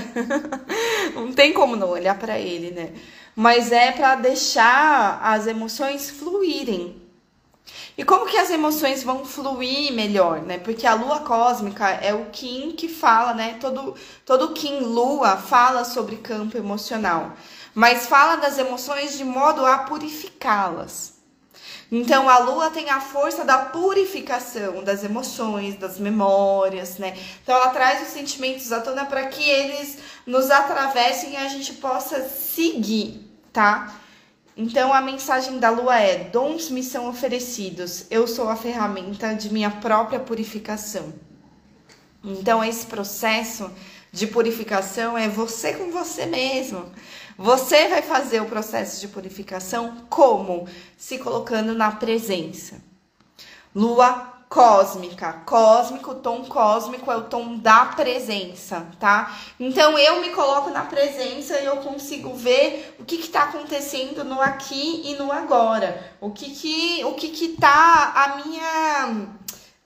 Não 1.14 1.32
tem 1.32 1.53
como 1.53 1.76
não 1.76 1.91
olhar 1.91 2.16
para 2.18 2.39
ele, 2.39 2.70
né? 2.72 2.93
Mas 3.35 3.72
é 3.72 3.93
para 3.93 4.16
deixar 4.16 5.20
as 5.22 5.47
emoções 5.47 6.11
fluírem. 6.11 7.03
E 7.97 8.05
como 8.05 8.26
que 8.26 8.36
as 8.36 8.51
emoções 8.51 9.05
vão 9.05 9.24
fluir 9.24 9.92
melhor, 9.92 10.42
né? 10.42 10.59
Porque 10.59 10.84
a 10.84 10.95
lua 10.95 11.20
cósmica 11.20 11.88
é 11.88 12.12
o 12.12 12.26
Kim 12.26 12.72
que 12.72 12.88
fala, 12.88 13.32
né? 13.34 13.57
Todo, 13.61 13.95
todo 14.26 14.53
Kim 14.53 14.80
lua 14.80 15.36
fala 15.36 15.84
sobre 15.84 16.16
campo 16.16 16.57
emocional, 16.57 17.34
mas 17.72 18.07
fala 18.07 18.36
das 18.36 18.59
emoções 18.59 19.16
de 19.16 19.24
modo 19.24 19.64
a 19.64 19.78
purificá-las. 19.78 21.14
Então 21.92 22.28
a 22.28 22.38
lua 22.38 22.70
tem 22.70 22.90
a 22.90 23.01
força 23.01 23.45
da 23.45 23.59
purificação 23.59 24.82
das 24.82 25.05
emoções, 25.05 25.76
das 25.76 25.97
memórias, 25.97 26.99
né? 26.99 27.16
Então 27.42 27.55
ela 27.55 27.68
traz 27.68 28.03
os 28.03 28.09
sentimentos 28.09 28.72
à 28.72 28.80
tona 28.80 29.05
para 29.05 29.28
que 29.28 29.49
eles 29.49 29.99
nos 30.26 30.51
atravessem 30.51 31.34
e 31.34 31.36
a 31.36 31.47
gente 31.47 31.74
possa 31.74 32.28
seguir, 32.28 33.30
tá? 33.53 34.01
Então 34.57 34.92
a 34.92 35.00
mensagem 35.00 35.59
da 35.59 35.70
lua 35.70 35.98
é: 35.98 36.24
dons 36.24 36.70
me 36.70 36.82
são 36.82 37.09
oferecidos, 37.09 38.07
eu 38.11 38.26
sou 38.26 38.48
a 38.48 38.57
ferramenta 38.57 39.34
de 39.34 39.52
minha 39.52 39.70
própria 39.70 40.20
purificação. 40.20 41.12
Então 42.22 42.62
esse 42.64 42.86
processo 42.86 43.70
de 44.12 44.28
purificação 44.28 45.18
é 45.18 45.28
você 45.28 45.74
com 45.74 45.90
você 45.90 46.24
mesmo. 46.24 46.90
Você 47.36 47.88
vai 47.88 48.00
fazer 48.00 48.40
o 48.40 48.46
processo 48.46 49.00
de 49.00 49.09
purificação 49.09 50.07
como? 50.09 50.68
Se 50.96 51.18
colocando 51.18 51.74
na 51.74 51.90
presença. 51.90 52.76
Lua 53.74 54.34
cósmica. 54.55 55.42
Cósmico, 55.44 56.14
tom 56.14 56.44
cósmico 56.44 57.11
é 57.11 57.16
o 57.16 57.22
tom 57.22 57.57
da 57.57 57.86
presença, 57.86 58.86
tá? 59.00 59.36
Então 59.59 59.98
eu 59.98 60.20
me 60.20 60.30
coloco 60.30 60.70
na 60.70 60.82
presença 60.82 61.59
e 61.59 61.64
eu 61.64 61.78
consigo 61.78 62.32
ver 62.34 62.94
o 63.00 63.05
que 63.05 63.18
que 63.18 63.28
tá 63.28 63.42
acontecendo 63.42 64.22
no 64.22 64.40
aqui 64.40 65.02
e 65.07 65.16
no 65.16 65.32
agora. 65.32 66.14
O 66.20 66.30
que 66.30 66.50
que, 66.50 67.05
o 67.05 67.14
que 67.14 67.30
que 67.30 67.48
tá 67.48 68.12
a 68.14 68.36
minha 68.36 69.26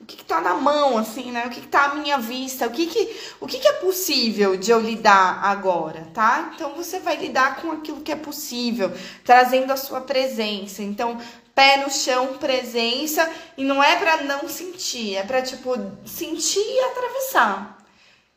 o 0.01 0.05
que, 0.05 0.17
que 0.17 0.25
tá 0.25 0.41
na 0.41 0.55
mão, 0.55 0.97
assim, 0.97 1.31
né? 1.33 1.47
O 1.47 1.51
que, 1.51 1.61
que 1.61 1.67
tá 1.67 1.87
à 1.87 1.95
minha 1.95 2.19
vista? 2.19 2.67
O 2.67 2.71
que 2.71 2.87
que, 2.87 3.17
o 3.41 3.47
que 3.47 3.59
que 3.59 3.69
é 3.69 3.73
possível 3.75 4.57
de 4.57 4.71
eu 4.71 4.81
lidar 4.81 5.41
agora, 5.43 6.09
tá? 6.15 6.51
Então 6.55 6.75
você 6.75 6.99
vai 6.99 7.17
lidar 7.17 7.57
com 7.57 7.73
aquilo 7.73 8.01
que 8.01 8.13
é 8.13 8.17
possível, 8.17 8.91
trazendo 9.25 9.71
a 9.71 9.77
sua 9.77 10.01
presença. 10.01 10.83
Então, 10.83 11.19
pé 11.59 11.79
no 11.79 11.91
chão, 11.91 12.39
presença, 12.39 13.29
e 13.57 13.65
não 13.65 13.83
é 13.83 13.97
para 13.97 14.19
não 14.19 14.49
sentir, 14.49 15.17
é 15.17 15.25
para 15.25 15.43
tipo 15.43 15.75
sentir 16.07 16.61
e 16.61 16.81
atravessar. 16.85 17.79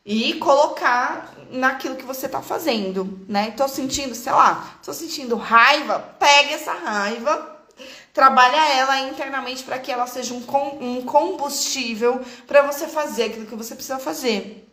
E 0.04 0.34
colocar 0.34 1.32
naquilo 1.48 1.94
que 1.94 2.04
você 2.04 2.28
tá 2.28 2.42
fazendo, 2.42 3.24
né? 3.28 3.52
Tô 3.52 3.68
sentindo, 3.68 4.12
sei 4.16 4.32
lá, 4.32 4.76
tô 4.84 4.92
sentindo 4.92 5.36
raiva, 5.36 6.00
pega 6.18 6.54
essa 6.54 6.72
raiva, 6.72 7.60
trabalha 8.12 8.56
ela 8.74 8.98
internamente 9.02 9.62
para 9.62 9.78
que 9.78 9.92
ela 9.92 10.08
seja 10.08 10.34
um, 10.34 10.44
um 10.80 11.02
combustível 11.02 12.20
para 12.48 12.62
você 12.62 12.88
fazer 12.88 13.26
aquilo 13.26 13.46
que 13.46 13.54
você 13.54 13.76
precisa 13.76 14.00
fazer. 14.00 14.68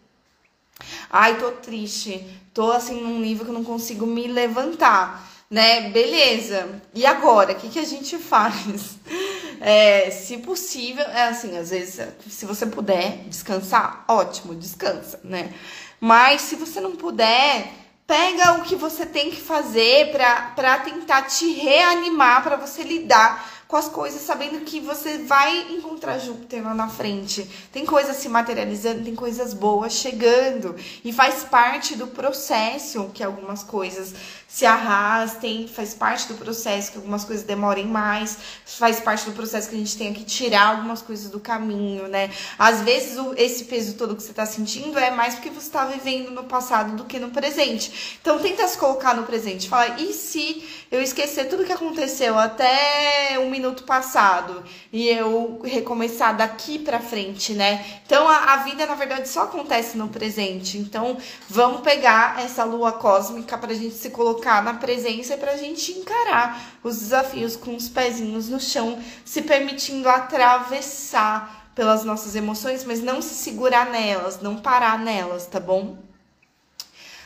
Ai, 1.12 1.38
tô 1.38 1.52
triste, 1.52 2.26
tô 2.52 2.72
assim 2.72 3.00
num 3.00 3.20
nível 3.20 3.45
que 3.45 3.52
eu 3.52 3.56
não 3.56 3.64
consigo 3.64 4.08
me 4.08 4.26
levantar 4.26 5.28
né? 5.50 5.89
Beleza. 5.89 6.82
E 6.93 7.06
agora, 7.06 7.54
o 7.54 7.56
que, 7.56 7.70
que 7.70 7.80
a 7.80 7.86
gente 7.86 8.18
faz? 8.18 8.97
É, 9.62 10.10
se 10.10 10.38
possível, 10.38 11.04
é 11.04 11.24
assim, 11.24 11.58
às 11.58 11.72
vezes, 11.72 12.00
se 12.30 12.45
você 12.45 12.66
puder 12.66 13.26
descansar, 13.28 14.06
ótimo, 14.08 14.56
descansa, 14.56 15.20
né? 15.22 15.54
Mas 16.00 16.43
se 16.43 16.56
você 16.56 16.80
não 16.80 16.95
puder, 16.95 17.70
pega 18.08 18.54
o 18.54 18.64
que 18.64 18.78
você 18.78 19.06
tem 19.06 19.30
que 19.30 19.41
fazer 19.41 20.14
para 20.14 20.80
tentar 20.80 21.24
te 21.24 21.52
reanimar, 21.56 22.41
para 22.41 22.56
você 22.56 22.84
lidar 22.84 23.45
com 23.70 23.76
as 23.76 23.88
coisas, 23.88 24.22
sabendo 24.24 24.62
que 24.62 24.80
você 24.80 25.20
vai 25.20 25.74
encontrar 25.74 26.18
Júpiter 26.18 26.64
lá 26.64 26.74
na 26.74 26.89
frente. 26.89 27.47
Tem 27.72 27.86
coisas 27.86 28.16
se 28.16 28.28
materializando, 28.28 29.04
tem 29.04 29.14
coisas 29.14 29.54
boas 29.54 29.93
chegando. 29.93 30.76
E 31.06 31.14
faz 31.14 31.43
parte 31.43 31.95
do 31.95 32.08
processo 32.08 33.12
que 33.14 33.24
algumas 33.24 33.62
coisas 33.62 34.16
se 34.50 34.66
arrastem, 34.66 35.68
faz 35.68 35.93
parte 35.93 36.28
do 36.28 36.34
processo 36.34 36.91
que 36.91 36.97
algumas 36.97 37.24
coisas 37.24 37.45
demorem 37.45 37.86
mais, 37.86 38.36
faz 38.66 39.00
parte 39.00 39.26
do 39.26 39.32
processo 39.32 39.70
que 39.70 39.76
a 39.76 39.78
gente 39.78 39.95
tenha 39.95 40.12
que 40.12 40.24
tirar 40.24 40.70
algumas 40.70 41.04
coisas 41.04 41.30
do 41.30 41.39
caminho, 41.39 42.08
né? 42.08 42.32
Às 42.58 42.82
vezes 42.82 43.16
o, 43.20 43.36
esse 43.38 43.66
peso 43.66 43.93
todo 43.93 44.16
que 44.16 44.24
você 44.24 44.34
tá 44.34 44.47
sentindo 44.47 44.97
é 44.97 45.12
mais 45.12 45.36
porque 45.36 45.52
você 45.52 45.70
tá 45.70 45.86
vivendo 45.86 46.32
no 46.32 46.45
passado 46.45 46.95
do 46.95 47.06
que 47.06 47.20
no 47.20 47.30
presente. 47.30 48.18
Então 48.20 48.39
tenta 48.39 48.68
se 48.68 48.76
colocar 48.76 49.14
no 49.14 49.22
presente. 49.22 49.70
Fala, 49.70 50.02
e 50.02 50.14
se 50.14 50.68
eu 50.91 51.00
esquecer 51.00 51.47
tudo 51.47 51.64
que 51.64 51.72
aconteceu 51.72 52.36
até 52.36 53.38
um 53.39 53.52
minuto 53.52 53.84
passado 53.84 54.64
e 54.91 55.08
eu 55.10 55.62
recomeçar 55.64 56.36
daqui 56.36 56.80
para 56.80 57.00
frente, 57.00 57.54
né? 57.54 58.02
Então 58.04 58.28
a, 58.28 58.54
a 58.54 58.58
vida 58.58 58.88
na 58.88 58.95
verdade 58.95 59.30
só 59.30 59.43
acontece 59.43 59.95
no 59.95 60.08
presente. 60.08 60.80
Então 60.80 61.18
vamos 61.47 61.82
pegar 61.82 62.43
essa 62.43 62.64
lua 62.64 62.93
cósmica 62.93 63.56
pra 63.56 63.76
gente 63.76 63.93
se 63.93 64.10
colocar 64.10 64.39
colocar 64.40 64.64
na 64.64 64.74
presença 64.74 65.38
para 65.38 65.52
a 65.52 65.58
gente 65.58 65.92
encarar 65.92 66.80
os 66.82 66.98
desafios 66.98 67.56
com 67.56 67.76
os 67.76 67.90
pezinhos 67.90 68.48
no 68.48 68.60
chão, 68.60 68.98
se 69.26 69.42
permitindo 69.42 70.08
atravessar 70.08 71.72
pelas 71.76 72.04
nossas 72.04 72.36
emoções, 72.36 72.84
mas 72.86 73.02
não 73.02 73.22
se 73.22 73.36
segurar 73.36 73.90
nelas, 73.90 74.42
não 74.42 74.58
parar 74.58 74.98
nelas, 74.98 75.46
tá 75.46 75.60
bom? 75.60 75.98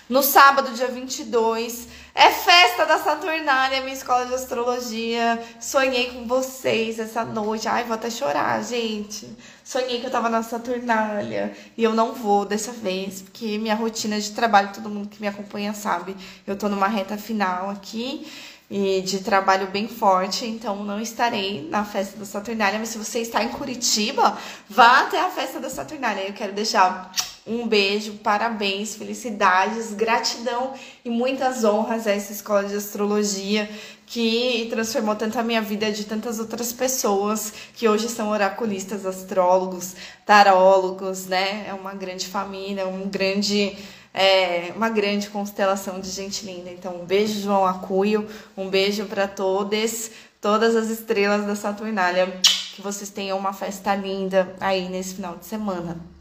No 0.09 0.21
sábado, 0.21 0.73
dia 0.73 0.87
22, 0.87 1.87
é 2.15 2.29
festa 2.29 2.85
da 2.85 2.99
Saturnália, 2.99 3.81
minha 3.81 3.93
escola 3.93 4.25
de 4.25 4.35
astrologia. 4.35 5.41
Sonhei 5.59 6.11
com 6.11 6.27
vocês 6.27 6.99
essa 6.99 7.25
noite. 7.25 7.67
Ai, 7.67 7.85
vou 7.85 7.95
até 7.95 8.09
chorar, 8.09 8.63
gente. 8.63 9.27
Sonhei 9.63 9.99
que 9.99 10.05
eu 10.05 10.11
tava 10.11 10.29
na 10.29 10.43
Saturnália. 10.43 11.55
E 11.75 11.83
eu 11.83 11.93
não 11.93 12.13
vou 12.13 12.45
dessa 12.45 12.71
vez, 12.71 13.23
porque 13.23 13.57
minha 13.57 13.73
rotina 13.73 14.19
de 14.19 14.31
trabalho, 14.31 14.71
todo 14.73 14.89
mundo 14.89 15.09
que 15.09 15.19
me 15.19 15.27
acompanha 15.27 15.73
sabe. 15.73 16.15
Eu 16.45 16.55
tô 16.55 16.69
numa 16.69 16.87
reta 16.87 17.17
final 17.17 17.69
aqui 17.71 18.31
e 18.69 19.01
de 19.01 19.19
trabalho 19.19 19.67
bem 19.67 19.87
forte, 19.87 20.45
então 20.45 20.83
não 20.83 21.01
estarei 21.01 21.67
na 21.69 21.83
festa 21.83 22.17
da 22.17 22.25
Saturnália. 22.25 22.77
Mas 22.77 22.89
se 22.89 22.97
você 22.99 23.19
está 23.19 23.43
em 23.43 23.49
Curitiba, 23.49 24.37
vá 24.69 25.01
até 25.01 25.19
a 25.19 25.29
festa 25.29 25.59
da 25.59 25.69
Saturnália. 25.69 26.27
Eu 26.27 26.33
quero 26.33 26.53
deixar 26.53 27.11
um 27.45 27.67
beijo, 27.67 28.13
parabéns, 28.23 28.95
felicidades, 28.95 29.93
gratidão 29.93 30.73
e 31.03 31.09
muitas 31.09 31.63
honras 31.63 32.07
a 32.07 32.11
essa 32.11 32.31
escola 32.31 32.63
de 32.63 32.75
astrologia 32.75 33.69
que 34.05 34.67
transformou 34.69 35.15
tanto 35.15 35.37
a 35.39 35.43
minha 35.43 35.61
vida 35.61 35.91
de 35.91 36.05
tantas 36.05 36.39
outras 36.39 36.71
pessoas 36.71 37.53
que 37.75 37.87
hoje 37.87 38.07
são 38.07 38.29
oraculistas, 38.29 39.05
astrólogos, 39.05 39.95
tarólogos, 40.25 41.25
né? 41.25 41.65
É 41.67 41.73
uma 41.73 41.93
grande 41.93 42.27
família, 42.27 42.87
um 42.87 43.09
grande 43.09 43.75
é, 44.13 44.71
uma 44.75 44.89
grande 44.89 45.29
constelação 45.29 45.99
de 45.99 46.09
gente 46.09 46.45
linda. 46.45 46.69
Então, 46.69 47.01
um 47.01 47.05
beijo, 47.05 47.41
João 47.41 47.65
Acuio, 47.65 48.27
um 48.55 48.69
beijo 48.69 49.05
para 49.05 49.27
todos, 49.27 50.11
todas 50.39 50.75
as 50.75 50.89
estrelas 50.89 51.45
da 51.45 51.55
Saturnália. 51.55 52.39
Que 52.75 52.81
vocês 52.81 53.09
tenham 53.09 53.37
uma 53.37 53.53
festa 53.53 53.95
linda 53.95 54.55
aí 54.59 54.87
nesse 54.89 55.15
final 55.15 55.35
de 55.35 55.45
semana. 55.45 56.12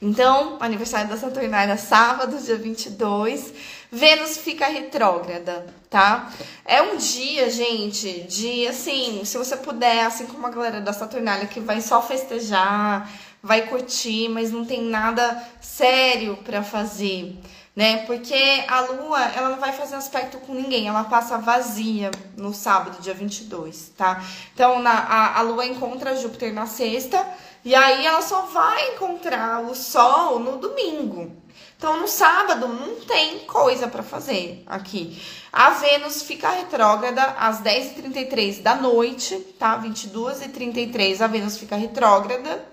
Então, 0.00 0.56
aniversário 0.60 1.08
da 1.08 1.16
Saturnália, 1.16 1.76
sábado, 1.76 2.38
dia 2.38 2.56
22. 2.56 3.52
Vênus 3.90 4.38
fica 4.38 4.66
retrógrada, 4.66 5.66
tá? 5.90 6.30
É 6.64 6.80
um 6.82 6.96
dia, 6.96 7.50
gente, 7.50 8.22
de 8.28 8.66
assim, 8.68 9.24
se 9.24 9.36
você 9.36 9.56
puder, 9.56 10.04
assim 10.04 10.26
como 10.26 10.46
a 10.46 10.50
galera 10.50 10.80
da 10.80 10.92
Saturnália 10.92 11.48
que 11.48 11.58
vai 11.58 11.80
só 11.80 12.00
festejar, 12.00 13.10
vai 13.42 13.66
curtir, 13.66 14.28
mas 14.28 14.52
não 14.52 14.64
tem 14.64 14.82
nada 14.82 15.42
sério 15.60 16.36
para 16.44 16.62
fazer, 16.62 17.36
né? 17.78 17.98
Porque 18.06 18.34
a 18.66 18.80
lua, 18.80 19.22
ela 19.36 19.50
não 19.50 19.60
vai 19.60 19.70
fazer 19.70 19.94
aspecto 19.94 20.38
com 20.38 20.52
ninguém, 20.52 20.88
ela 20.88 21.04
passa 21.04 21.38
vazia 21.38 22.10
no 22.36 22.52
sábado, 22.52 23.00
dia 23.00 23.14
22, 23.14 23.92
tá? 23.96 24.20
Então, 24.52 24.82
na, 24.82 24.90
a, 24.90 25.38
a 25.38 25.42
lua 25.42 25.64
encontra 25.64 26.16
Júpiter 26.16 26.52
na 26.52 26.66
sexta 26.66 27.24
e 27.64 27.76
aí 27.76 28.04
ela 28.04 28.20
só 28.20 28.40
vai 28.46 28.94
encontrar 28.94 29.60
o 29.60 29.76
sol 29.76 30.40
no 30.40 30.58
domingo. 30.58 31.30
Então 31.76 32.00
no 32.00 32.08
sábado 32.08 32.66
não 32.66 32.96
tem 32.96 33.38
coisa 33.46 33.86
para 33.86 34.02
fazer 34.02 34.64
aqui. 34.66 35.22
A 35.52 35.70
Vênus 35.70 36.24
fica 36.24 36.50
retrógrada 36.50 37.22
às 37.38 37.62
10h33 37.62 38.60
da 38.60 38.74
noite, 38.74 39.38
tá? 39.56 39.80
22h33 39.80 41.20
a 41.20 41.28
Vênus 41.28 41.56
fica 41.56 41.76
retrógrada. 41.76 42.64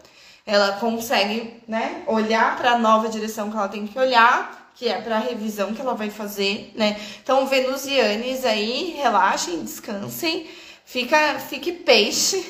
Ela 0.43 0.78
consegue, 0.78 1.62
né, 1.68 2.03
olhar 2.08 2.58
para 2.58 2.72
a 2.72 2.80
nova 2.80 3.08
direção 3.08 3.51
que 3.51 3.58
ela 3.58 3.68
tem 3.68 3.86
que 3.86 3.97
olhar, 3.99 4.64
que 4.76 4.90
é 4.90 5.00
para 5.02 5.16
a 5.16 5.20
revisão 5.20 5.74
que 5.74 5.82
ela 5.82 5.94
vai 5.94 6.10
fazer, 6.10 6.72
né? 6.76 7.00
Então, 7.24 7.48
venusianes 7.48 8.44
aí, 8.44 8.96
relaxem, 8.98 9.64
descansem. 9.64 10.48
Fica, 10.86 11.40
fique 11.40 11.72
peixe. 11.72 12.46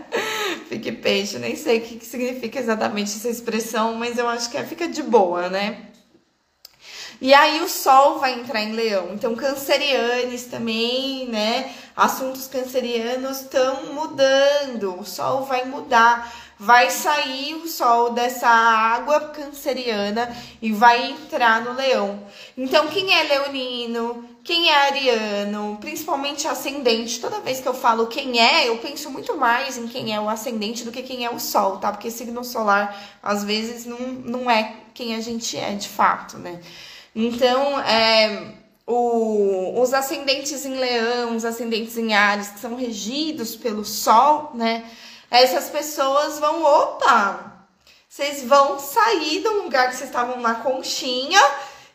fique 0.68 0.90
peixe, 0.90 1.38
nem 1.38 1.54
sei 1.54 1.78
o 1.78 1.82
que, 1.82 2.04
significa 2.04 2.58
exatamente 2.58 3.12
essa 3.14 3.28
expressão, 3.28 3.94
mas 3.94 4.18
eu 4.18 4.28
acho 4.28 4.50
que 4.50 4.56
é 4.56 4.64
fica 4.64 4.88
de 4.88 5.02
boa, 5.02 5.48
né? 5.48 5.84
E 7.20 7.34
aí 7.34 7.60
o 7.62 7.68
sol 7.68 8.18
vai 8.18 8.38
entrar 8.38 8.62
em 8.62 8.72
leão. 8.72 9.10
Então, 9.12 9.34
cancerianes 9.34 10.44
também, 10.44 11.26
né? 11.28 11.72
Assuntos 11.96 12.46
cancerianos 12.46 13.40
estão 13.40 13.92
mudando. 13.92 15.00
O 15.00 15.04
sol 15.04 15.44
vai 15.44 15.64
mudar. 15.64 16.32
Vai 16.60 16.90
sair 16.90 17.54
o 17.54 17.68
sol 17.68 18.10
dessa 18.10 18.48
água 18.48 19.20
canceriana 19.28 20.34
e 20.60 20.72
vai 20.72 21.12
entrar 21.12 21.62
no 21.64 21.72
leão. 21.72 22.20
Então, 22.56 22.88
quem 22.88 23.14
é 23.14 23.22
leonino? 23.22 24.28
Quem 24.42 24.68
é 24.68 24.86
ariano, 24.86 25.76
principalmente 25.80 26.48
ascendente, 26.48 27.20
toda 27.20 27.40
vez 27.40 27.60
que 27.60 27.68
eu 27.68 27.74
falo 27.74 28.06
quem 28.06 28.40
é, 28.40 28.66
eu 28.68 28.78
penso 28.78 29.10
muito 29.10 29.36
mais 29.36 29.76
em 29.76 29.86
quem 29.86 30.14
é 30.14 30.20
o 30.20 30.28
ascendente 30.28 30.84
do 30.84 30.90
que 30.90 31.02
quem 31.02 31.24
é 31.24 31.30
o 31.30 31.38
sol, 31.38 31.76
tá? 31.76 31.92
Porque 31.92 32.10
signo 32.10 32.42
solar, 32.42 32.98
às 33.22 33.44
vezes, 33.44 33.84
não, 33.84 33.98
não 33.98 34.50
é 34.50 34.74
quem 34.94 35.14
a 35.14 35.20
gente 35.20 35.56
é 35.56 35.74
de 35.74 35.88
fato, 35.88 36.38
né? 36.38 36.60
Então, 37.14 37.78
é, 37.80 38.54
o, 38.86 39.80
os 39.80 39.92
ascendentes 39.92 40.64
em 40.64 40.74
leão, 40.76 41.36
os 41.36 41.44
ascendentes 41.44 41.98
em 41.98 42.14
ares, 42.14 42.48
que 42.48 42.58
são 42.58 42.74
regidos 42.74 43.54
pelo 43.54 43.84
sol, 43.84 44.52
né? 44.54 44.84
Essas 45.30 45.68
pessoas 45.68 46.38
vão, 46.38 46.62
opa, 46.62 47.66
vocês 48.08 48.42
vão 48.44 48.78
sair 48.78 49.40
do 49.40 49.62
lugar 49.62 49.88
que 49.88 49.96
vocês 49.96 50.08
estavam 50.08 50.40
na 50.40 50.56
conchinha 50.56 51.40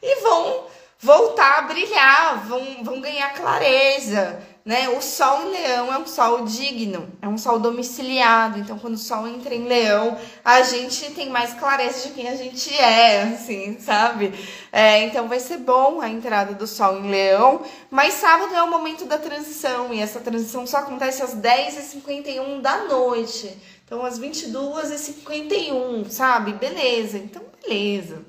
e 0.01 0.21
vão 0.21 0.67
voltar 0.99 1.59
a 1.59 1.61
brilhar, 1.63 2.47
vão, 2.47 2.83
vão 2.83 3.01
ganhar 3.01 3.33
clareza, 3.33 4.41
né? 4.65 4.87
O 4.89 5.01
sol 5.01 5.43
em 5.43 5.51
leão 5.51 5.93
é 5.93 5.97
um 5.97 6.07
sol 6.07 6.45
digno, 6.45 7.09
é 7.21 7.27
um 7.27 7.37
sol 7.37 7.59
domiciliado. 7.59 8.57
Então, 8.59 8.79
quando 8.79 8.93
o 8.93 8.97
sol 8.97 9.27
entra 9.27 9.53
em 9.53 9.65
leão, 9.65 10.17
a 10.43 10.61
gente 10.63 11.11
tem 11.11 11.29
mais 11.29 11.53
clareza 11.53 12.07
de 12.07 12.13
quem 12.13 12.29
a 12.29 12.35
gente 12.35 12.73
é, 12.73 13.23
assim, 13.23 13.77
sabe? 13.79 14.33
É, 14.71 15.03
então, 15.03 15.27
vai 15.27 15.41
ser 15.41 15.57
bom 15.57 15.99
a 15.99 16.07
entrada 16.07 16.53
do 16.53 16.65
sol 16.65 16.97
em 16.97 17.11
leão. 17.11 17.61
Mas 17.91 18.13
sábado 18.13 18.55
é 18.55 18.63
o 18.63 18.71
momento 18.71 19.03
da 19.05 19.17
transição, 19.17 19.93
e 19.93 19.99
essa 19.99 20.21
transição 20.21 20.65
só 20.65 20.77
acontece 20.77 21.21
às 21.21 21.35
10h51 21.35 22.61
da 22.61 22.85
noite. 22.85 23.57
Então, 23.85 24.05
às 24.05 24.17
22h51, 24.17 26.09
sabe? 26.09 26.53
Beleza, 26.53 27.17
então, 27.17 27.43
beleza. 27.61 28.23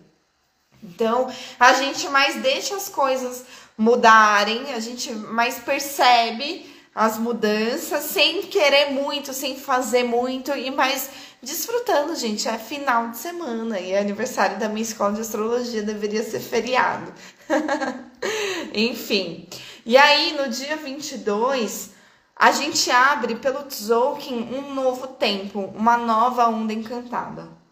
Então, 0.83 1.33
a 1.59 1.73
gente 1.75 2.09
mais 2.09 2.43
deixa 2.43 2.77
as 2.77 2.89
coisas 2.91 3.45
mudarem, 3.77 4.73
a 4.73 4.81
gente 4.81 5.13
mais 5.13 5.59
percebe 5.59 6.73
as 6.95 7.19
mudanças 7.19 8.05
sem 8.05 8.43
querer 8.43 8.93
muito, 8.93 9.33
sem 9.33 9.57
fazer 9.57 10.05
muito 10.05 10.53
e 10.53 10.71
mais 10.71 11.11
desfrutando, 11.43 12.15
gente. 12.15 12.49
É 12.49 12.57
final 12.57 13.09
de 13.09 13.19
semana 13.19 13.81
e 13.81 13.93
é 13.93 13.99
aniversário 13.99 14.59
da 14.59 14.69
minha 14.69 14.83
escola 14.83 15.15
de 15.15 15.21
astrologia, 15.21 15.83
deveria 15.83 16.23
ser 16.23 16.41
feriado. 16.41 17.13
Enfim. 18.73 19.49
E 19.85 19.97
aí, 19.97 20.37
no 20.37 20.49
dia 20.49 20.77
22, 20.77 21.91
a 22.37 22.53
gente 22.53 22.91
abre 22.91 23.35
pelo 23.37 23.65
Tzolk'in 23.65 24.55
um 24.55 24.73
novo 24.73 25.09
tempo, 25.09 25.73
uma 25.75 25.97
nova 25.97 26.49
onda 26.49 26.73
encantada 26.73 27.64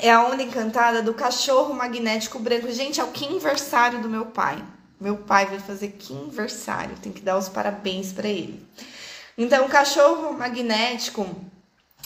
é 0.00 0.10
a 0.10 0.24
onda 0.24 0.42
encantada 0.42 1.02
do 1.02 1.14
cachorro 1.14 1.74
magnético 1.74 2.38
branco. 2.38 2.70
Gente, 2.72 3.00
é 3.00 3.04
o 3.04 3.08
quinversário 3.08 4.00
do 4.00 4.08
meu 4.08 4.26
pai. 4.26 4.62
Meu 5.00 5.16
pai 5.16 5.46
vai 5.46 5.58
fazer 5.58 5.88
quinversário, 5.98 6.96
tem 7.02 7.12
que 7.12 7.22
dar 7.22 7.38
os 7.38 7.48
parabéns 7.48 8.12
para 8.12 8.28
ele. 8.28 8.66
Então, 9.36 9.64
o 9.64 9.68
cachorro 9.68 10.32
magnético 10.34 11.26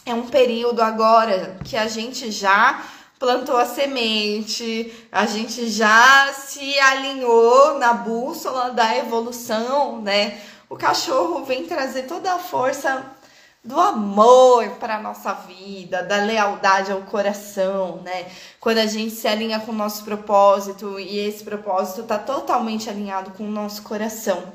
é 0.07 0.15
um 0.15 0.27
período 0.29 0.81
agora 0.81 1.57
que 1.65 1.77
a 1.77 1.89
gente 1.89 2.31
já 2.31 2.85
plantou 3.19 3.57
a 3.57 3.67
semente, 3.67 4.93
a 5.11 5.27
gente 5.27 5.69
já 5.69 6.33
se 6.33 6.79
alinhou 6.79 7.79
na 7.79 7.95
bússola 7.95 8.71
da 8.71 8.97
evolução, 8.97 10.01
né? 10.01 10.41
O 10.69 10.77
cachorro 10.77 11.45
vem 11.45 11.67
trazer 11.67 12.03
toda 12.03 12.35
a 12.35 12.39
força 12.39 13.05
do 13.65 13.81
amor 13.81 14.69
para 14.73 14.97
a 14.97 15.01
nossa 15.01 15.33
vida, 15.33 16.03
da 16.03 16.19
lealdade 16.19 16.93
ao 16.93 17.01
coração, 17.03 18.03
né? 18.03 18.27
Quando 18.61 18.79
a 18.79 18.87
gente 18.87 19.15
se 19.15 19.27
alinha 19.27 19.59
com 19.59 19.73
o 19.73 19.75
nosso 19.75 20.05
propósito 20.05 21.01
e 21.01 21.19
esse 21.19 21.43
propósito 21.43 22.03
está 22.03 22.19
totalmente 22.19 22.91
alinhado 22.91 23.31
com 23.31 23.45
o 23.45 23.51
nosso 23.51 23.83
coração. 23.83 24.53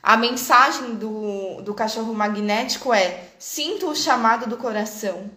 A 0.00 0.16
mensagem 0.16 0.94
do, 0.94 1.62
do 1.62 1.74
cachorro 1.74 2.14
magnético 2.14 2.94
é: 2.94 3.24
sinta 3.40 3.86
o 3.86 3.96
chamado 3.96 4.48
do 4.48 4.56
coração 4.56 5.28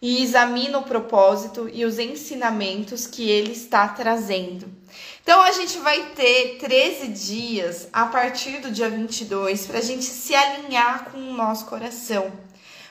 e 0.00 0.22
examina 0.22 0.78
o 0.78 0.84
propósito 0.84 1.68
e 1.70 1.84
os 1.84 1.98
ensinamentos 1.98 3.06
que 3.06 3.28
ele 3.28 3.52
está 3.52 3.86
trazendo. 3.88 4.79
Então 5.22 5.40
a 5.42 5.52
gente 5.52 5.78
vai 5.78 6.02
ter 6.16 6.56
13 6.58 7.08
dias 7.08 7.88
a 7.92 8.06
partir 8.06 8.58
do 8.58 8.70
dia 8.70 8.88
22 8.88 9.66
para 9.66 9.78
a 9.78 9.82
gente 9.82 10.04
se 10.04 10.34
alinhar 10.34 11.10
com 11.10 11.18
o 11.18 11.34
nosso 11.34 11.66
coração, 11.66 12.32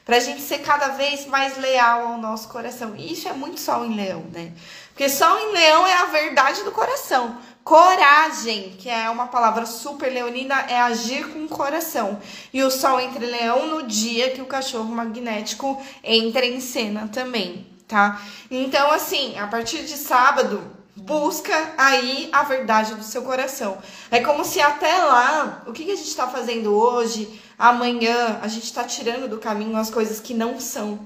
para 0.05 0.17
a 0.17 0.19
gente 0.19 0.41
ser 0.41 0.59
cada 0.59 0.89
vez 0.89 1.25
mais 1.25 1.57
leal 1.57 2.07
ao 2.07 2.17
nosso 2.17 2.47
coração. 2.49 2.95
E 2.95 3.13
isso 3.13 3.27
é 3.27 3.34
muito 3.34 3.59
sol 3.59 3.86
em 3.86 3.95
leão, 3.95 4.23
né? 4.32 4.53
Porque 4.89 5.09
sol 5.09 5.38
em 5.38 5.53
leão 5.53 5.86
é 5.86 5.93
a 5.93 6.05
verdade 6.05 6.63
do 6.63 6.71
coração. 6.71 7.38
Coragem, 7.63 8.75
que 8.80 8.89
é 8.89 9.09
uma 9.09 9.27
palavra 9.27 9.65
super 9.65 10.11
leonina, 10.11 10.65
é 10.67 10.80
agir 10.80 11.27
com 11.32 11.45
o 11.45 11.49
coração. 11.49 12.19
E 12.53 12.63
o 12.63 12.71
sol 12.71 12.99
entre 12.99 13.25
leão 13.25 13.67
no 13.67 13.84
dia 13.84 14.32
que 14.32 14.41
o 14.41 14.45
cachorro 14.45 14.93
magnético 14.93 15.82
entra 16.03 16.45
em 16.45 16.59
cena 16.59 17.07
também, 17.07 17.67
tá? 17.88 18.21
Então, 18.49 18.89
assim, 18.91 19.38
a 19.38 19.47
partir 19.47 19.84
de 19.84 19.97
sábado, 19.97 20.78
busca 20.99 21.73
aí 21.77 22.29
a 22.31 22.43
verdade 22.43 22.95
do 22.95 23.03
seu 23.03 23.21
coração. 23.23 23.77
É 24.11 24.19
como 24.19 24.43
se 24.43 24.61
até 24.61 25.03
lá, 25.03 25.63
o 25.65 25.71
que, 25.71 25.85
que 25.85 25.91
a 25.91 25.95
gente 25.95 26.07
está 26.07 26.27
fazendo 26.27 26.73
hoje, 26.75 27.41
amanhã, 27.57 28.39
a 28.41 28.47
gente 28.47 28.65
está 28.65 28.83
tirando 28.83 29.29
do 29.29 29.37
caminho 29.37 29.77
as 29.77 29.89
coisas 29.89 30.19
que 30.19 30.33
não 30.33 30.59
são. 30.59 30.99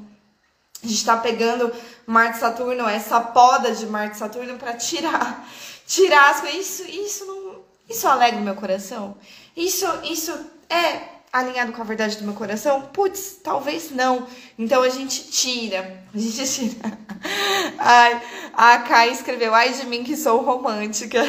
A 0.84 0.88
gente 0.88 0.98
está 0.98 1.16
pegando 1.16 1.72
Marte 2.06 2.40
Saturno, 2.40 2.88
essa 2.88 3.22
poda 3.22 3.72
de 3.72 3.86
Marte 3.86 4.18
Saturno 4.18 4.58
para 4.58 4.74
tirar, 4.74 5.48
tirar 5.88 6.32
as 6.32 6.42
coisas. 6.42 6.60
Isso, 6.60 6.84
isso 6.90 7.26
não, 7.26 7.56
isso 7.90 8.08
alegra 8.08 8.40
o 8.40 8.44
meu 8.44 8.56
coração. 8.56 9.16
Isso, 9.56 9.86
isso 10.04 10.34
é 10.70 11.13
alinhado 11.34 11.74
com 11.74 11.82
a 11.82 11.86
verdade 11.86 12.18
do 12.18 12.24
meu 12.24 12.36
coração? 12.36 12.84
Putz, 12.94 13.40
talvez 13.44 13.90
não. 13.90 14.28
Então 14.58 14.84
a 14.84 14.90
gente 14.90 15.32
tira. 15.32 16.04
A 16.14 16.18
gente 16.18 16.48
tira. 16.48 16.98
Ai, 17.80 18.22
a 18.54 18.78
Kai 18.78 19.10
escreveu, 19.10 19.54
ai 19.54 19.74
de 19.74 19.88
mim 19.88 20.04
que 20.04 20.16
sou 20.16 20.42
romântica. 20.44 21.20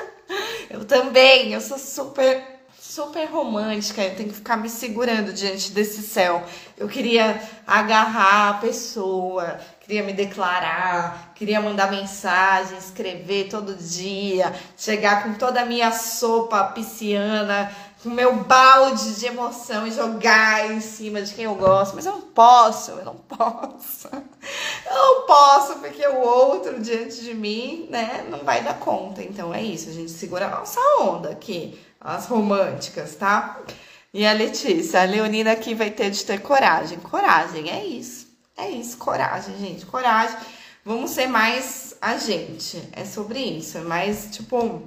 eu 0.70 0.86
também, 0.86 1.52
eu 1.52 1.60
sou 1.60 1.78
super, 1.78 2.42
super 2.80 3.26
romântica. 3.26 4.02
Eu 4.02 4.16
tenho 4.16 4.30
que 4.30 4.36
ficar 4.36 4.56
me 4.56 4.70
segurando 4.70 5.30
diante 5.30 5.72
desse 5.72 6.00
céu. 6.00 6.42
Eu 6.78 6.88
queria 6.88 7.38
agarrar 7.66 8.48
a 8.48 8.54
pessoa, 8.54 9.60
queria 9.80 10.02
me 10.02 10.14
declarar, 10.14 11.32
queria 11.34 11.60
mandar 11.60 11.90
mensagem, 11.90 12.78
escrever 12.78 13.48
todo 13.48 13.74
dia, 13.74 14.54
chegar 14.76 15.22
com 15.22 15.34
toda 15.34 15.60
a 15.60 15.66
minha 15.66 15.92
sopa 15.92 16.64
pisciana 16.68 17.70
o 18.04 18.10
meu 18.10 18.36
balde 18.36 19.14
de 19.14 19.26
emoção 19.26 19.86
e 19.86 19.90
jogar 19.90 20.70
em 20.70 20.80
cima 20.80 21.22
de 21.22 21.34
quem 21.34 21.44
eu 21.44 21.54
gosto, 21.54 21.94
mas 21.94 22.06
eu 22.06 22.12
não 22.12 22.20
posso, 22.20 22.92
eu 22.92 23.04
não 23.04 23.16
posso. 23.16 24.08
Eu 24.86 24.94
não 24.94 25.26
posso 25.26 25.76
porque 25.76 26.06
o 26.06 26.20
outro 26.20 26.80
diante 26.80 27.22
de 27.22 27.34
mim, 27.34 27.86
né, 27.90 28.26
não 28.30 28.40
vai 28.40 28.62
dar 28.62 28.78
conta. 28.78 29.22
Então 29.22 29.54
é 29.54 29.62
isso, 29.62 29.88
a 29.88 29.92
gente 29.92 30.10
segura 30.10 30.46
a 30.46 30.50
nossa 30.50 30.80
onda 31.00 31.30
aqui, 31.30 31.78
as 32.00 32.26
românticas, 32.26 33.14
tá? 33.16 33.60
E 34.12 34.26
a 34.26 34.32
Letícia, 34.32 35.02
a 35.02 35.04
Leonina 35.04 35.52
aqui 35.52 35.74
vai 35.74 35.90
ter 35.90 36.10
de 36.10 36.24
ter 36.24 36.40
coragem. 36.40 36.98
Coragem, 36.98 37.70
é 37.70 37.84
isso. 37.84 38.28
É 38.56 38.68
isso, 38.68 38.96
coragem, 38.98 39.58
gente, 39.58 39.84
coragem. 39.86 40.36
Vamos 40.84 41.10
ser 41.10 41.26
mais 41.26 41.96
a 42.00 42.16
gente. 42.16 42.80
É 42.92 43.04
sobre 43.04 43.40
isso, 43.40 43.78
é 43.78 43.80
mais 43.80 44.28
tipo 44.30 44.82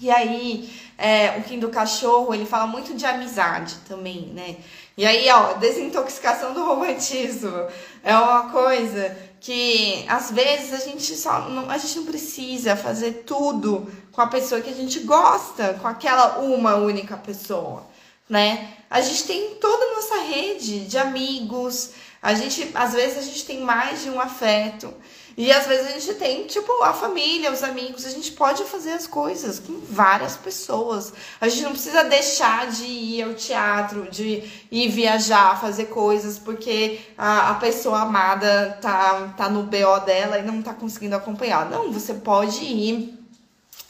e 0.00 0.10
aí, 0.10 0.72
é, 0.96 1.38
o 1.38 1.42
Kim 1.42 1.58
do 1.58 1.70
Cachorro, 1.70 2.32
ele 2.32 2.46
fala 2.46 2.66
muito 2.66 2.94
de 2.94 3.04
amizade 3.04 3.76
também, 3.88 4.26
né? 4.34 4.56
E 4.96 5.04
aí, 5.04 5.28
ó, 5.30 5.54
desintoxicação 5.54 6.52
do 6.52 6.64
romantismo 6.64 7.66
é 8.02 8.14
uma 8.16 8.50
coisa 8.50 9.16
que 9.40 10.04
às 10.08 10.30
vezes 10.30 10.72
a 10.72 10.84
gente 10.84 11.14
só 11.16 11.48
não, 11.48 11.70
a 11.70 11.78
gente 11.78 11.98
não 11.98 12.04
precisa 12.04 12.76
fazer 12.76 13.24
tudo 13.24 13.90
com 14.12 14.20
a 14.20 14.26
pessoa 14.26 14.60
que 14.60 14.70
a 14.70 14.74
gente 14.74 15.00
gosta, 15.00 15.74
com 15.74 15.86
aquela 15.86 16.38
uma 16.38 16.76
única 16.76 17.16
pessoa, 17.16 17.86
né? 18.28 18.74
A 18.90 19.00
gente 19.00 19.24
tem 19.24 19.54
toda 19.56 19.84
a 19.84 19.94
nossa 19.94 20.22
rede 20.22 20.86
de 20.86 20.98
amigos, 20.98 21.90
a 22.20 22.34
gente 22.34 22.70
às 22.74 22.92
vezes 22.92 23.18
a 23.18 23.22
gente 23.22 23.44
tem 23.44 23.60
mais 23.60 24.02
de 24.02 24.10
um 24.10 24.20
afeto. 24.20 24.92
E 25.38 25.52
às 25.52 25.68
vezes 25.68 25.86
a 25.86 25.90
gente 26.00 26.14
tem, 26.14 26.48
tipo, 26.48 26.82
a 26.82 26.92
família, 26.92 27.52
os 27.52 27.62
amigos, 27.62 28.04
a 28.04 28.10
gente 28.10 28.32
pode 28.32 28.64
fazer 28.64 28.90
as 28.90 29.06
coisas 29.06 29.60
com 29.60 29.78
várias 29.88 30.36
pessoas. 30.36 31.12
A 31.40 31.48
gente 31.48 31.62
não 31.62 31.70
precisa 31.70 32.02
deixar 32.02 32.66
de 32.66 32.84
ir 32.84 33.22
ao 33.22 33.34
teatro, 33.34 34.10
de 34.10 34.42
ir 34.68 34.88
viajar, 34.88 35.60
fazer 35.60 35.84
coisas, 35.84 36.40
porque 36.40 36.98
a, 37.16 37.52
a 37.52 37.54
pessoa 37.54 38.00
amada 38.00 38.76
tá, 38.82 39.32
tá 39.36 39.48
no 39.48 39.62
BO 39.62 40.00
dela 40.04 40.40
e 40.40 40.42
não 40.42 40.60
tá 40.60 40.74
conseguindo 40.74 41.14
acompanhar. 41.14 41.70
Não, 41.70 41.92
você 41.92 42.14
pode 42.14 42.64
ir 42.64 43.16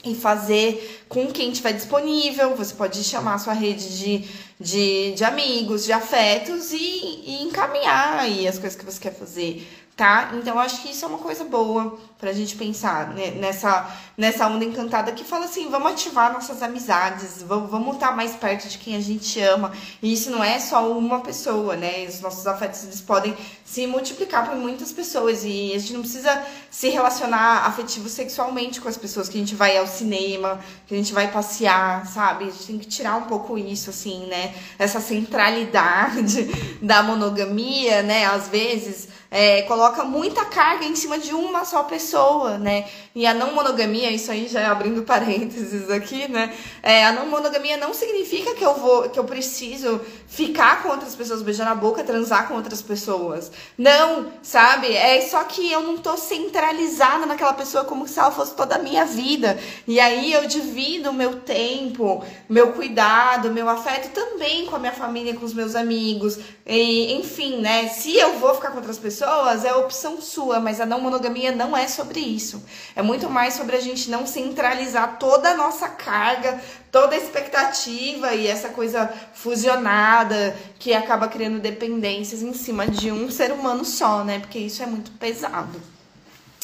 e 0.04 0.14
fazer 0.14 1.02
com 1.08 1.28
quem 1.28 1.50
estiver 1.50 1.72
disponível. 1.72 2.54
Você 2.56 2.74
pode 2.74 3.02
chamar 3.02 3.38
sua 3.38 3.54
rede 3.54 3.96
de, 3.96 4.28
de, 4.60 5.14
de 5.14 5.24
amigos, 5.24 5.86
de 5.86 5.92
afetos 5.92 6.72
e, 6.72 6.76
e 6.76 7.42
encaminhar 7.44 8.18
aí 8.18 8.46
as 8.46 8.58
coisas 8.58 8.78
que 8.78 8.84
você 8.84 9.00
quer 9.00 9.14
fazer 9.14 9.66
tá? 9.98 10.30
Então 10.34 10.56
acho 10.60 10.80
que 10.80 10.92
isso 10.92 11.04
é 11.04 11.08
uma 11.08 11.18
coisa 11.18 11.44
boa 11.44 11.98
pra 12.18 12.32
gente 12.32 12.54
pensar 12.54 13.08
né? 13.08 13.32
nessa, 13.32 13.92
nessa 14.16 14.46
onda 14.46 14.64
encantada 14.64 15.10
que 15.10 15.24
fala 15.24 15.46
assim, 15.46 15.68
vamos 15.68 15.90
ativar 15.90 16.32
nossas 16.32 16.62
amizades, 16.62 17.42
vamos, 17.42 17.68
vamos 17.68 17.94
estar 17.94 18.14
mais 18.14 18.36
perto 18.36 18.68
de 18.68 18.78
quem 18.78 18.94
a 18.94 19.00
gente 19.00 19.40
ama. 19.40 19.72
E 20.00 20.12
isso 20.12 20.30
não 20.30 20.42
é 20.42 20.60
só 20.60 20.88
uma 20.96 21.20
pessoa, 21.20 21.74
né? 21.74 22.06
Os 22.08 22.20
nossos 22.20 22.46
afetos 22.46 22.84
eles 22.84 23.00
podem 23.00 23.36
se 23.64 23.88
multiplicar 23.88 24.48
por 24.48 24.54
muitas 24.54 24.92
pessoas 24.92 25.42
e 25.44 25.72
a 25.74 25.78
gente 25.78 25.94
não 25.94 26.00
precisa 26.00 26.44
se 26.70 26.88
relacionar 26.90 27.66
afetivo 27.66 28.08
sexualmente 28.08 28.80
com 28.80 28.88
as 28.88 28.96
pessoas 28.96 29.28
que 29.28 29.36
a 29.36 29.40
gente 29.40 29.56
vai 29.56 29.76
ao 29.78 29.86
cinema, 29.88 30.60
que 30.86 30.94
a 30.94 30.96
gente 30.96 31.12
vai 31.12 31.28
passear, 31.32 32.06
sabe? 32.06 32.44
A 32.44 32.50
gente 32.50 32.66
tem 32.66 32.78
que 32.78 32.86
tirar 32.86 33.16
um 33.16 33.24
pouco 33.24 33.58
isso 33.58 33.90
assim, 33.90 34.26
né? 34.26 34.54
Essa 34.78 35.00
centralidade 35.00 36.44
da 36.80 37.02
monogamia, 37.02 38.02
né? 38.02 38.26
Às 38.26 38.46
vezes 38.46 39.08
é, 39.30 39.62
coloca 39.62 40.04
muita 40.04 40.44
carga 40.44 40.86
em 40.86 40.96
cima 40.96 41.18
de 41.18 41.34
uma 41.34 41.64
só 41.64 41.82
pessoa, 41.82 42.56
né? 42.56 42.88
E 43.14 43.26
a 43.26 43.34
não 43.34 43.52
monogamia, 43.52 44.10
isso 44.10 44.30
aí 44.30 44.48
já 44.48 44.60
é 44.60 44.66
abrindo 44.66 45.02
parênteses 45.04 45.90
aqui, 45.90 46.28
né? 46.28 46.54
É, 46.82 47.04
a 47.04 47.12
não 47.12 47.26
monogamia 47.26 47.76
não 47.76 47.92
significa 47.92 48.54
que 48.54 48.64
eu 48.64 48.74
vou, 48.74 49.10
que 49.10 49.18
eu 49.18 49.24
preciso 49.24 50.00
ficar 50.26 50.82
com 50.82 50.88
outras 50.88 51.14
pessoas, 51.14 51.42
beijar 51.42 51.64
na 51.64 51.74
boca, 51.74 52.02
transar 52.02 52.48
com 52.48 52.54
outras 52.54 52.80
pessoas. 52.80 53.50
Não, 53.76 54.32
sabe? 54.42 54.94
É 54.94 55.20
só 55.20 55.44
que 55.44 55.70
eu 55.70 55.82
não 55.82 55.98
tô 55.98 56.16
centralizada 56.16 57.26
naquela 57.26 57.52
pessoa 57.52 57.84
como 57.84 58.08
se 58.08 58.18
ela 58.18 58.30
fosse 58.30 58.54
toda 58.54 58.76
a 58.76 58.78
minha 58.78 59.04
vida. 59.04 59.58
E 59.86 60.00
aí 60.00 60.32
eu 60.32 60.46
divido 60.46 61.10
o 61.10 61.14
meu 61.14 61.40
tempo, 61.40 62.24
meu 62.48 62.72
cuidado, 62.72 63.50
meu 63.50 63.68
afeto 63.68 64.10
também 64.12 64.66
com 64.66 64.76
a 64.76 64.78
minha 64.78 64.92
família, 64.92 65.34
com 65.34 65.44
os 65.44 65.52
meus 65.52 65.74
amigos. 65.74 66.38
E, 66.66 67.12
enfim, 67.14 67.60
né? 67.60 67.88
Se 67.88 68.16
eu 68.16 68.38
vou 68.38 68.54
ficar 68.54 68.70
com 68.70 68.76
outras 68.76 68.98
pessoas, 68.98 69.17
pessoas 69.18 69.64
é 69.64 69.74
opção 69.74 70.20
sua, 70.20 70.60
mas 70.60 70.80
a 70.80 70.86
não 70.86 71.00
monogamia 71.00 71.50
não 71.50 71.76
é 71.76 71.88
sobre 71.88 72.20
isso. 72.20 72.62
É 72.94 73.02
muito 73.02 73.28
mais 73.28 73.54
sobre 73.54 73.74
a 73.74 73.80
gente 73.80 74.08
não 74.08 74.24
centralizar 74.26 75.18
toda 75.18 75.50
a 75.50 75.56
nossa 75.56 75.88
carga, 75.88 76.62
toda 76.92 77.16
a 77.16 77.18
expectativa 77.18 78.32
e 78.34 78.46
essa 78.46 78.68
coisa 78.68 79.12
fusionada 79.34 80.56
que 80.78 80.94
acaba 80.94 81.26
criando 81.26 81.58
dependências 81.58 82.42
em 82.42 82.54
cima 82.54 82.86
de 82.86 83.10
um 83.10 83.28
ser 83.28 83.50
humano 83.50 83.84
só, 83.84 84.22
né? 84.22 84.38
Porque 84.38 84.60
isso 84.60 84.82
é 84.84 84.86
muito 84.86 85.10
pesado. 85.12 85.82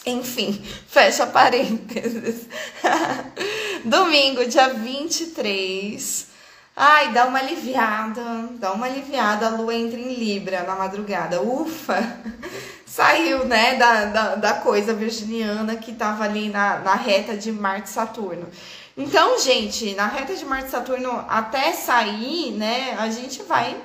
Enfim, 0.06 0.62
fecha 0.86 1.26
parênteses. 1.26 2.46
Domingo, 3.84 4.46
dia 4.46 4.68
23. 4.68 6.33
Ai, 6.76 7.12
dá 7.12 7.26
uma 7.26 7.38
aliviada, 7.38 8.48
dá 8.58 8.72
uma 8.72 8.86
aliviada, 8.86 9.46
a 9.46 9.50
lua 9.50 9.74
entra 9.74 9.98
em 9.98 10.14
Libra 10.14 10.64
na 10.64 10.74
madrugada. 10.74 11.40
Ufa! 11.40 12.18
Saiu, 12.84 13.44
né, 13.44 13.74
da, 13.76 14.04
da, 14.06 14.34
da 14.34 14.54
coisa 14.54 14.92
virginiana 14.92 15.76
que 15.76 15.92
tava 15.92 16.24
ali 16.24 16.48
na, 16.48 16.78
na 16.78 16.94
reta 16.94 17.36
de 17.36 17.52
Marte 17.52 17.88
e 17.88 17.92
Saturno. 17.92 18.48
Então, 18.96 19.38
gente, 19.40 19.94
na 19.94 20.06
reta 20.06 20.34
de 20.34 20.44
Marte 20.44 20.68
e 20.68 20.70
Saturno, 20.70 21.24
até 21.28 21.72
sair, 21.72 22.52
né, 22.52 22.96
a 22.98 23.08
gente 23.08 23.42
vai 23.42 23.76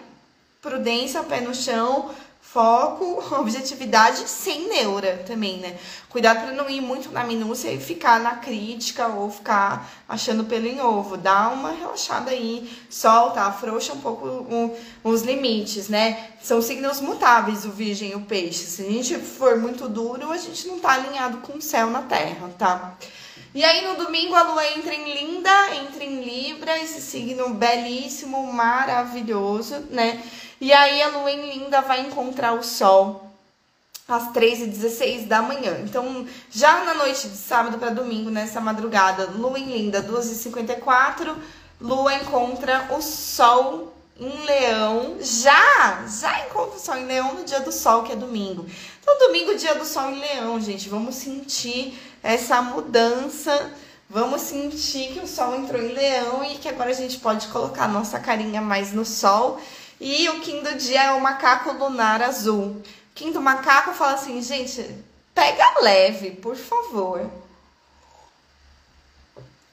prudência, 0.61 1.23
pé 1.23 1.41
no 1.41 1.55
chão, 1.55 2.11
foco, 2.51 3.23
objetividade 3.39 4.27
sem 4.27 4.67
neura 4.67 5.23
também, 5.25 5.57
né? 5.57 5.77
Cuidado 6.09 6.41
para 6.41 6.51
não 6.51 6.67
ir 6.67 6.81
muito 6.81 7.11
na 7.11 7.23
minúcia 7.23 7.71
e 7.71 7.79
ficar 7.79 8.19
na 8.19 8.37
crítica 8.37 9.07
ou 9.07 9.29
ficar 9.29 9.87
achando 10.07 10.43
pelo 10.43 10.65
em 10.65 10.81
ovo. 10.81 11.15
Dá 11.15 11.49
uma 11.49 11.71
relaxada 11.71 12.31
aí, 12.31 12.67
solta, 12.89 13.41
afrouxa 13.41 13.93
um 13.93 14.01
pouco 14.01 14.25
um, 14.27 14.75
os 15.03 15.21
limites, 15.21 15.87
né? 15.87 16.31
São 16.41 16.61
signos 16.61 16.99
mutáveis 16.99 17.65
o 17.65 17.69
virgem 17.69 18.11
e 18.11 18.15
o 18.15 18.21
peixe. 18.21 18.65
Se 18.65 18.81
a 18.81 18.89
gente 18.89 19.19
for 19.19 19.57
muito 19.57 19.87
duro, 19.87 20.31
a 20.31 20.37
gente 20.37 20.67
não 20.67 20.79
tá 20.79 20.93
alinhado 20.93 21.37
com 21.39 21.57
o 21.57 21.61
céu 21.61 21.91
na 21.91 22.01
terra, 22.01 22.49
tá? 22.57 22.97
E 23.53 23.63
aí 23.63 23.87
no 23.87 23.95
domingo 23.95 24.35
a 24.35 24.43
lua 24.43 24.67
entra 24.73 24.93
em 24.93 25.11
Linda, 25.11 25.75
entra 25.75 26.03
em 26.03 26.23
Libra, 26.23 26.77
esse 26.77 27.01
signo 27.01 27.49
belíssimo, 27.49 28.51
maravilhoso, 28.51 29.87
né? 29.89 30.21
E 30.61 30.73
aí 30.73 31.01
a 31.01 31.09
lua 31.09 31.31
em 31.31 31.53
Linda 31.53 31.81
vai 31.81 32.01
encontrar 32.01 32.53
o 32.53 32.63
sol 32.63 33.29
às 34.07 34.33
3h16 34.33 35.27
da 35.27 35.41
manhã. 35.41 35.79
Então, 35.83 36.25
já 36.49 36.83
na 36.83 36.95
noite 36.95 37.29
de 37.29 37.37
sábado 37.37 37.77
para 37.77 37.91
domingo, 37.91 38.29
nessa 38.29 38.59
madrugada, 38.59 39.27
lua 39.27 39.57
em 39.57 39.65
Linda, 39.65 40.03
2h54, 40.03 41.35
lua 41.79 42.13
encontra 42.15 42.87
o 42.91 43.01
sol 43.01 43.93
em 44.19 44.45
Leão. 44.45 45.17
Já! 45.21 46.05
Já 46.07 46.45
encontra 46.45 46.75
o 46.75 46.79
sol 46.79 46.97
em 46.97 47.05
Leão 47.05 47.35
no 47.35 47.45
dia 47.45 47.61
do 47.61 47.71
sol, 47.71 48.03
que 48.03 48.11
é 48.11 48.15
domingo. 48.15 48.65
Então, 48.99 49.17
domingo, 49.19 49.55
dia 49.55 49.75
do 49.75 49.85
sol 49.85 50.09
em 50.11 50.19
Leão, 50.19 50.59
gente. 50.59 50.89
Vamos 50.89 51.15
sentir 51.15 51.97
essa 52.21 52.61
mudança. 52.61 53.71
Vamos 54.09 54.41
sentir 54.41 55.13
que 55.13 55.19
o 55.19 55.27
sol 55.27 55.55
entrou 55.55 55.79
em 55.79 55.93
Leão 55.93 56.43
e 56.43 56.57
que 56.57 56.67
agora 56.67 56.89
a 56.89 56.93
gente 56.93 57.19
pode 57.19 57.47
colocar 57.47 57.87
nossa 57.87 58.19
carinha 58.19 58.59
mais 58.59 58.91
no 58.91 59.05
sol 59.05 59.61
e 59.99 60.29
o 60.29 60.39
do 60.39 60.75
dia 60.75 61.03
é 61.03 61.11
o 61.11 61.21
macaco 61.21 61.71
lunar 61.73 62.21
azul. 62.21 62.81
Kim 63.13 63.31
do 63.31 63.41
macaco 63.41 63.93
fala 63.93 64.13
assim, 64.13 64.41
gente, 64.41 64.85
pega 65.35 65.81
leve, 65.81 66.31
por 66.31 66.55
favor. 66.55 67.29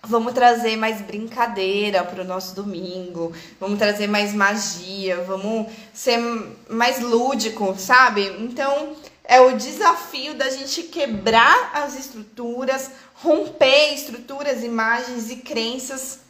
Vamos 0.03 0.35
trazer 0.35 0.77
mais 0.77 1.01
brincadeira 1.01 2.05
para 2.05 2.23
o 2.23 2.27
nosso 2.27 2.55
domingo, 2.55 3.33
vamos 3.59 3.79
trazer 3.79 4.07
mais 4.07 4.33
magia, 4.33 5.23
vamos 5.25 5.67
ser 5.93 6.19
mais 6.69 7.01
lúdico, 7.01 7.75
sabe? 7.77 8.25
Então 8.39 8.97
é 9.25 9.41
o 9.41 9.57
desafio 9.57 10.35
da 10.35 10.49
gente 10.49 10.85
quebrar 10.85 11.73
as 11.75 11.99
estruturas, 11.99 12.91
romper 13.15 13.95
estruturas, 13.95 14.63
imagens 14.63 15.31
e 15.31 15.37
crenças 15.37 16.21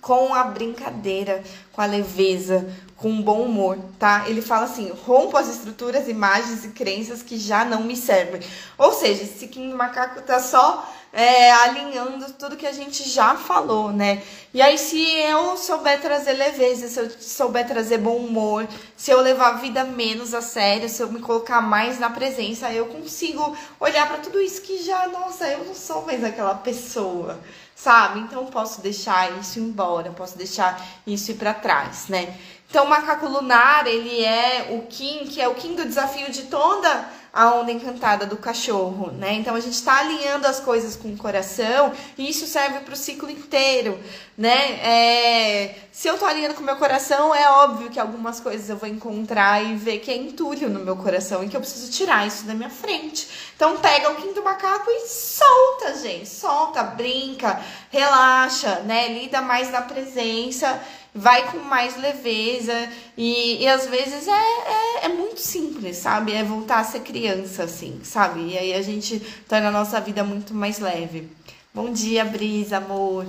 com 0.00 0.32
a 0.32 0.44
brincadeira, 0.44 1.42
com 1.72 1.82
a 1.82 1.86
leveza, 1.86 2.66
com 2.96 3.20
bom 3.20 3.42
humor, 3.42 3.78
tá? 3.98 4.24
Ele 4.26 4.40
fala 4.40 4.64
assim: 4.64 4.90
rompo 5.06 5.36
as 5.36 5.48
estruturas, 5.48 6.08
imagens 6.08 6.64
e 6.64 6.68
crenças 6.68 7.22
que 7.22 7.38
já 7.38 7.64
não 7.64 7.82
me 7.82 7.96
servem. 7.96 8.40
Ou 8.78 8.92
seja, 8.92 9.22
esse 9.22 9.46
Kim 9.48 9.70
do 9.70 9.76
Macaco 9.76 10.22
tá 10.22 10.40
só 10.40 10.86
é, 11.12 11.50
alinhando 11.50 12.32
tudo 12.34 12.56
que 12.56 12.66
a 12.66 12.72
gente 12.72 13.08
já 13.08 13.36
falou, 13.36 13.90
né? 13.90 14.22
E 14.52 14.60
aí, 14.60 14.76
se 14.76 15.02
eu 15.20 15.56
souber 15.56 16.00
trazer 16.00 16.34
leveza, 16.34 16.88
se 16.88 17.00
eu 17.00 17.10
souber 17.10 17.66
trazer 17.66 17.98
bom 17.98 18.16
humor, 18.16 18.68
se 18.94 19.10
eu 19.10 19.20
levar 19.20 19.48
a 19.48 19.56
vida 19.58 19.82
menos 19.84 20.34
a 20.34 20.42
sério, 20.42 20.88
se 20.88 21.02
eu 21.02 21.10
me 21.10 21.20
colocar 21.20 21.62
mais 21.62 21.98
na 21.98 22.10
presença, 22.10 22.70
eu 22.70 22.86
consigo 22.86 23.56
olhar 23.80 24.06
para 24.06 24.18
tudo 24.18 24.40
isso 24.40 24.60
que 24.60 24.82
já, 24.82 25.08
nossa, 25.08 25.46
eu 25.48 25.64
não 25.64 25.74
sou 25.74 26.04
mais 26.04 26.22
aquela 26.22 26.54
pessoa, 26.54 27.40
sabe? 27.74 28.20
Então, 28.20 28.44
posso 28.46 28.82
deixar 28.82 29.38
isso 29.38 29.58
embora, 29.58 30.10
posso 30.10 30.36
deixar 30.36 30.86
isso 31.06 31.30
ir 31.30 31.34
para 31.34 31.54
trás, 31.54 32.08
né? 32.08 32.36
Então, 32.76 32.84
o 32.84 32.90
macaco 32.90 33.26
lunar, 33.26 33.86
ele 33.86 34.22
é 34.22 34.68
o 34.72 34.82
Kim, 34.82 35.24
que 35.24 35.40
é 35.40 35.48
o 35.48 35.54
Kim 35.54 35.74
do 35.74 35.86
desafio 35.86 36.30
de 36.30 36.42
toda 36.42 37.08
a 37.32 37.54
onda 37.54 37.72
encantada 37.72 38.26
do 38.26 38.36
cachorro, 38.36 39.10
né? 39.12 39.32
Então, 39.32 39.54
a 39.54 39.60
gente 39.60 39.72
está 39.72 40.00
alinhando 40.00 40.46
as 40.46 40.60
coisas 40.60 40.94
com 40.94 41.08
o 41.08 41.16
coração 41.16 41.90
e 42.18 42.28
isso 42.28 42.46
serve 42.46 42.80
para 42.80 42.92
o 42.92 42.96
ciclo 42.96 43.30
inteiro, 43.30 43.98
né? 44.36 44.72
É, 44.82 45.74
se 45.90 46.06
eu 46.06 46.14
estou 46.14 46.28
alinhando 46.28 46.54
com 46.54 46.60
o 46.60 46.66
meu 46.66 46.76
coração, 46.76 47.34
é 47.34 47.48
óbvio 47.50 47.88
que 47.88 47.98
algumas 47.98 48.40
coisas 48.40 48.68
eu 48.68 48.76
vou 48.76 48.88
encontrar 48.90 49.64
e 49.64 49.74
ver 49.74 50.00
que 50.00 50.10
é 50.10 50.16
entulho 50.16 50.68
no 50.68 50.80
meu 50.80 50.96
coração 50.96 51.42
e 51.42 51.48
que 51.48 51.56
eu 51.56 51.60
preciso 51.60 51.90
tirar 51.90 52.26
isso 52.26 52.44
da 52.44 52.52
minha 52.52 52.68
frente. 52.68 53.26
Então, 53.56 53.78
pega 53.78 54.10
o 54.10 54.34
do 54.34 54.44
macaco 54.44 54.90
e 54.90 55.08
solta, 55.08 55.96
gente. 55.96 56.28
Solta, 56.28 56.82
brinca, 56.82 57.58
relaxa, 57.88 58.80
né? 58.80 59.08
Lida 59.08 59.40
mais 59.40 59.70
na 59.70 59.80
presença 59.80 60.78
vai 61.16 61.50
com 61.50 61.58
mais 61.58 61.96
leveza 61.96 62.88
e, 63.16 63.62
e 63.62 63.66
às 63.66 63.86
vezes 63.86 64.28
é, 64.28 64.32
é, 64.32 65.06
é, 65.06 65.08
muito 65.08 65.40
simples, 65.40 65.96
sabe? 65.96 66.32
É 66.32 66.44
voltar 66.44 66.80
a 66.80 66.84
ser 66.84 67.00
criança, 67.00 67.64
assim, 67.64 68.00
sabe? 68.04 68.50
E 68.50 68.58
aí 68.58 68.74
a 68.74 68.82
gente 68.82 69.18
torna 69.48 69.68
a 69.68 69.72
nossa 69.72 69.98
vida 70.00 70.22
muito 70.22 70.52
mais 70.54 70.78
leve. 70.78 71.30
Bom 71.72 71.90
dia, 71.90 72.24
Brisa, 72.24 72.76
amor. 72.76 73.26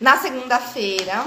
Na 0.00 0.16
segunda-feira, 0.16 1.26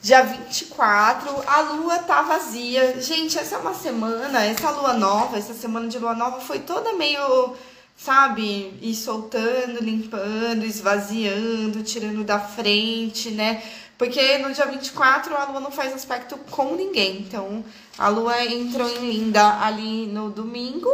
dia 0.00 0.22
24, 0.22 1.42
a 1.46 1.60
lua 1.72 1.98
tá 1.98 2.22
vazia. 2.22 3.00
Gente, 3.00 3.36
essa 3.38 3.56
é 3.56 3.58
uma 3.58 3.74
semana, 3.74 4.44
essa 4.44 4.70
lua 4.70 4.92
nova, 4.92 5.36
essa 5.36 5.54
semana 5.54 5.88
de 5.88 5.98
lua 5.98 6.14
nova 6.14 6.40
foi 6.40 6.60
toda 6.60 6.92
meio 6.92 7.56
sabe? 7.96 8.78
Ir 8.80 8.94
soltando, 8.94 9.82
limpando, 9.82 10.64
esvaziando, 10.64 11.82
tirando 11.82 12.22
da 12.22 12.38
frente, 12.38 13.32
né? 13.32 13.60
Porque 13.98 14.38
no 14.38 14.54
dia 14.54 14.64
24 14.64 15.36
a 15.36 15.44
lua 15.46 15.60
não 15.60 15.72
faz 15.72 15.92
aspecto 15.92 16.38
com 16.50 16.76
ninguém. 16.76 17.18
Então 17.18 17.64
a 17.98 18.08
lua 18.08 18.44
entrou 18.44 18.88
em 18.88 19.10
linda 19.10 19.60
ali 19.60 20.06
no 20.06 20.30
domingo, 20.30 20.88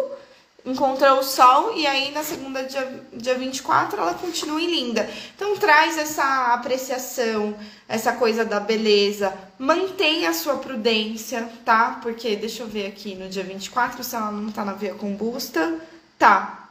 encontrou 0.65 1.19
o 1.19 1.23
sol 1.23 1.77
e 1.77 1.87
aí 1.87 2.11
na 2.13 2.25
segunda, 2.25 2.63
dia, 2.63 3.05
dia 3.13 3.35
24, 3.35 4.01
ela 4.01 4.15
continua 4.15 4.59
em 4.59 4.71
linda. 4.71 5.09
Então 5.37 5.55
traz 5.59 5.99
essa 5.99 6.55
apreciação, 6.55 7.55
essa 7.87 8.15
coisa 8.15 8.43
da 8.43 8.59
beleza. 8.59 9.35
Mantenha 9.59 10.31
a 10.31 10.35
sua 10.35 10.57
prudência, 10.57 11.47
tá? 11.63 12.01
Porque 12.03 12.35
deixa 12.37 12.63
eu 12.63 12.67
ver 12.67 12.87
aqui 12.87 13.15
no 13.15 13.29
dia 13.29 13.45
24 13.45 14.03
se 14.03 14.17
ela 14.17 14.31
não 14.31 14.51
tá 14.51 14.65
na 14.65 14.73
via 14.73 14.95
combusta. 14.95 15.79
Tá. 16.19 16.71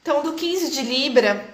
Então 0.00 0.22
do 0.22 0.32
15 0.32 0.70
de 0.70 0.80
Libra 0.80 1.53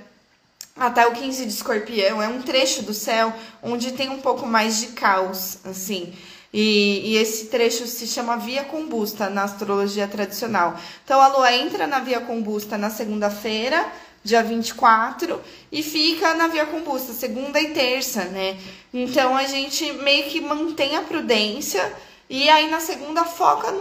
até 0.76 1.06
o 1.06 1.12
15 1.12 1.44
de 1.44 1.52
escorpião 1.52 2.22
é 2.22 2.28
um 2.28 2.42
trecho 2.42 2.82
do 2.82 2.94
céu 2.94 3.32
onde 3.62 3.92
tem 3.92 4.08
um 4.08 4.20
pouco 4.20 4.46
mais 4.46 4.80
de 4.80 4.88
caos, 4.88 5.58
assim. 5.64 6.12
E, 6.52 7.12
e, 7.12 7.16
esse 7.16 7.46
trecho 7.46 7.86
se 7.86 8.08
chama 8.08 8.36
via 8.36 8.64
combusta 8.64 9.30
na 9.30 9.44
astrologia 9.44 10.08
tradicional. 10.08 10.76
Então 11.04 11.20
a 11.20 11.28
lua 11.28 11.52
entra 11.52 11.86
na 11.86 12.00
via 12.00 12.20
combusta 12.20 12.76
na 12.76 12.90
segunda-feira, 12.90 13.86
dia 14.24 14.42
24, 14.42 15.40
e 15.70 15.82
fica 15.82 16.34
na 16.34 16.48
via 16.48 16.66
combusta 16.66 17.12
segunda 17.12 17.60
e 17.60 17.70
terça, 17.72 18.24
né? 18.24 18.58
Então 18.92 19.36
a 19.36 19.44
gente 19.44 19.92
meio 19.92 20.24
que 20.24 20.40
mantém 20.40 20.96
a 20.96 21.02
prudência 21.02 21.92
E 22.28 22.48
aí 22.48 22.70
na 22.70 22.78
segunda 22.78 23.24
foca, 23.24 23.74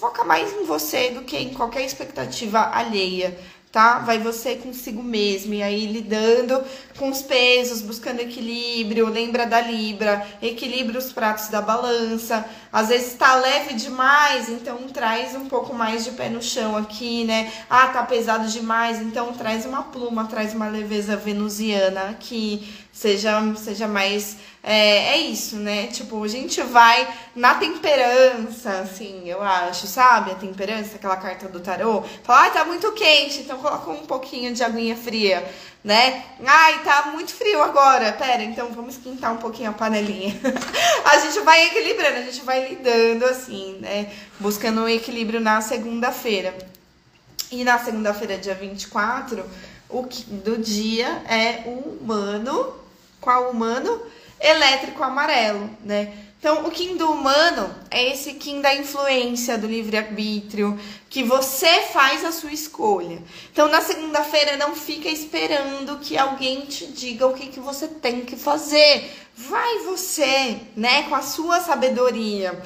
foca 0.00 0.24
mais 0.24 0.52
em 0.52 0.64
você 0.64 1.10
do 1.10 1.22
que 1.22 1.36
em 1.36 1.54
qualquer 1.54 1.82
expectativa 1.82 2.58
alheia 2.72 3.38
tá? 3.76 3.98
Vai 3.98 4.18
você 4.18 4.54
consigo 4.54 5.02
mesmo, 5.02 5.52
e 5.52 5.62
aí 5.62 5.84
lidando 5.84 6.64
com 6.98 7.10
os 7.10 7.20
pesos, 7.20 7.82
buscando 7.82 8.20
equilíbrio, 8.20 9.06
lembra 9.06 9.44
da 9.44 9.60
Libra, 9.60 10.26
equilibra 10.40 10.98
os 10.98 11.12
pratos 11.12 11.48
da 11.48 11.60
balança. 11.60 12.42
Às 12.72 12.88
vezes 12.88 13.12
tá 13.12 13.34
leve 13.36 13.74
demais, 13.74 14.48
então 14.48 14.78
traz 14.90 15.34
um 15.34 15.46
pouco 15.46 15.74
mais 15.74 16.04
de 16.04 16.12
pé 16.12 16.30
no 16.30 16.42
chão 16.42 16.74
aqui, 16.74 17.24
né? 17.24 17.52
Ah, 17.68 17.88
tá 17.88 18.02
pesado 18.02 18.48
demais, 18.48 19.02
então 19.02 19.34
traz 19.34 19.66
uma 19.66 19.82
pluma, 19.82 20.24
traz 20.24 20.54
uma 20.54 20.68
leveza 20.68 21.14
venusiana 21.14 22.04
aqui, 22.04 22.66
seja, 22.96 23.54
seja 23.56 23.86
mais 23.86 24.38
é, 24.62 25.12
é 25.12 25.18
isso, 25.18 25.56
né? 25.56 25.86
Tipo, 25.88 26.24
a 26.24 26.28
gente 26.28 26.60
vai 26.62 27.06
na 27.36 27.54
temperança, 27.54 28.80
assim, 28.80 29.22
eu 29.28 29.40
acho, 29.42 29.86
sabe? 29.86 30.32
A 30.32 30.34
temperança, 30.34 30.96
aquela 30.96 31.16
carta 31.16 31.46
do 31.46 31.60
tarô. 31.60 32.02
Fala, 32.24 32.40
ai, 32.40 32.52
tá 32.52 32.64
muito 32.64 32.90
quente, 32.92 33.42
então 33.42 33.58
coloca 33.58 33.90
um 33.90 34.06
pouquinho 34.06 34.52
de 34.52 34.64
aguinha 34.64 34.96
fria, 34.96 35.48
né? 35.84 36.24
Ai, 36.44 36.82
tá 36.82 37.10
muito 37.12 37.32
frio 37.32 37.62
agora. 37.62 38.12
Pera, 38.14 38.42
então 38.42 38.70
vamos 38.72 38.96
esquentar 38.96 39.32
um 39.32 39.36
pouquinho 39.36 39.70
a 39.70 39.74
panelinha. 39.74 40.34
a 41.04 41.18
gente 41.18 41.38
vai 41.40 41.66
equilibrando, 41.66 42.16
a 42.16 42.22
gente 42.22 42.40
vai 42.40 42.68
lidando 42.68 43.24
assim, 43.26 43.78
né? 43.80 44.10
Buscando 44.40 44.80
um 44.80 44.88
equilíbrio 44.88 45.38
na 45.38 45.60
segunda-feira. 45.60 46.56
E 47.52 47.62
na 47.62 47.78
segunda-feira, 47.78 48.36
dia 48.36 48.54
24, 48.54 49.44
o 49.88 50.02
do 50.26 50.58
dia 50.58 51.22
é 51.28 51.62
o 51.66 52.00
humano. 52.00 52.85
Qual 53.26 53.50
humano? 53.50 54.00
elétrico 54.40 55.02
amarelo, 55.02 55.70
né? 55.84 56.12
Então, 56.38 56.66
o 56.66 56.70
Kim 56.70 56.96
do 56.96 57.10
humano 57.10 57.74
é 57.90 58.12
esse 58.12 58.34
Kim 58.34 58.60
da 58.60 58.74
influência, 58.74 59.58
do 59.58 59.66
livre-arbítrio, 59.66 60.78
que 61.08 61.24
você 61.24 61.82
faz 61.92 62.24
a 62.24 62.30
sua 62.30 62.52
escolha. 62.52 63.20
Então, 63.50 63.68
na 63.68 63.80
segunda-feira, 63.80 64.56
não 64.56 64.76
fica 64.76 65.08
esperando 65.08 65.98
que 65.98 66.16
alguém 66.16 66.60
te 66.66 66.86
diga 66.86 67.26
o 67.26 67.32
que, 67.32 67.48
que 67.48 67.58
você 67.58 67.88
tem 67.88 68.20
que 68.20 68.36
fazer. 68.36 69.12
Vai 69.34 69.78
você, 69.80 70.60
né, 70.76 71.04
com 71.04 71.14
a 71.14 71.22
sua 71.22 71.60
sabedoria. 71.60 72.62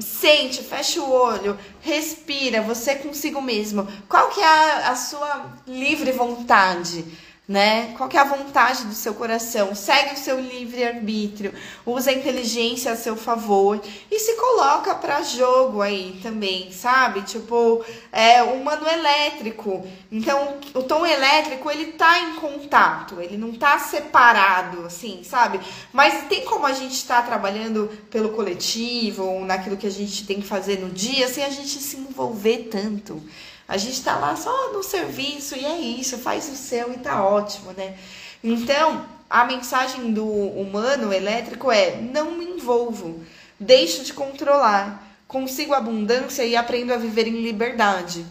Sente, 0.00 0.62
fecha 0.62 1.00
o 1.00 1.10
olho, 1.10 1.58
respira, 1.80 2.62
você 2.62 2.94
consigo 2.96 3.40
mesmo. 3.40 3.88
Qual 4.08 4.28
que 4.28 4.40
é 4.40 4.44
a, 4.44 4.90
a 4.90 4.96
sua 4.96 5.46
livre 5.66 6.12
vontade? 6.12 7.04
Né? 7.48 7.94
Qual 7.96 8.10
é 8.12 8.18
a 8.18 8.24
vontade 8.24 8.84
do 8.84 8.92
seu 8.92 9.14
coração? 9.14 9.74
Segue 9.74 10.14
o 10.14 10.18
seu 10.18 10.38
livre 10.38 10.84
arbítrio, 10.84 11.54
usa 11.86 12.10
a 12.10 12.12
inteligência 12.12 12.92
a 12.92 12.96
seu 12.96 13.16
favor 13.16 13.80
e 14.10 14.18
se 14.20 14.34
coloca 14.34 14.94
para 14.94 15.22
jogo 15.22 15.80
aí 15.80 16.20
também, 16.22 16.70
sabe? 16.70 17.22
Tipo, 17.22 17.82
é 18.12 18.42
o 18.42 18.62
mano 18.62 18.86
elétrico. 18.86 19.86
Então, 20.12 20.58
o 20.74 20.82
tom 20.82 21.06
elétrico 21.06 21.70
ele 21.70 21.92
tá 21.92 22.20
em 22.20 22.34
contato, 22.34 23.18
ele 23.18 23.38
não 23.38 23.54
tá 23.54 23.78
separado, 23.78 24.84
assim, 24.84 25.24
sabe? 25.24 25.58
Mas 25.90 26.24
tem 26.28 26.44
como 26.44 26.66
a 26.66 26.72
gente 26.74 26.96
estar 26.96 27.22
tá 27.22 27.28
trabalhando 27.28 27.90
pelo 28.10 28.28
coletivo, 28.30 29.24
ou 29.24 29.44
naquilo 29.46 29.78
que 29.78 29.86
a 29.86 29.90
gente 29.90 30.26
tem 30.26 30.42
que 30.42 30.46
fazer 30.46 30.80
no 30.80 30.90
dia, 30.90 31.26
sem 31.28 31.42
a 31.42 31.50
gente 31.50 31.78
se 31.78 31.96
envolver 31.96 32.68
tanto. 32.70 33.22
A 33.68 33.76
gente 33.76 34.02
tá 34.02 34.16
lá 34.16 34.34
só 34.34 34.72
no 34.72 34.82
serviço 34.82 35.54
e 35.54 35.64
é 35.64 35.78
isso, 35.78 36.16
faz 36.16 36.48
o 36.48 36.56
seu 36.56 36.90
e 36.90 36.96
tá 36.96 37.22
ótimo, 37.22 37.72
né? 37.72 37.98
Então, 38.42 39.04
a 39.28 39.44
mensagem 39.44 40.10
do 40.10 40.26
humano 40.26 41.12
elétrico 41.12 41.70
é: 41.70 41.96
não 42.00 42.32
me 42.32 42.46
envolvo, 42.46 43.22
deixo 43.60 44.02
de 44.04 44.14
controlar, 44.14 45.06
consigo 45.28 45.74
abundância 45.74 46.44
e 46.46 46.56
aprendo 46.56 46.94
a 46.94 46.96
viver 46.96 47.28
em 47.28 47.42
liberdade. 47.42 48.24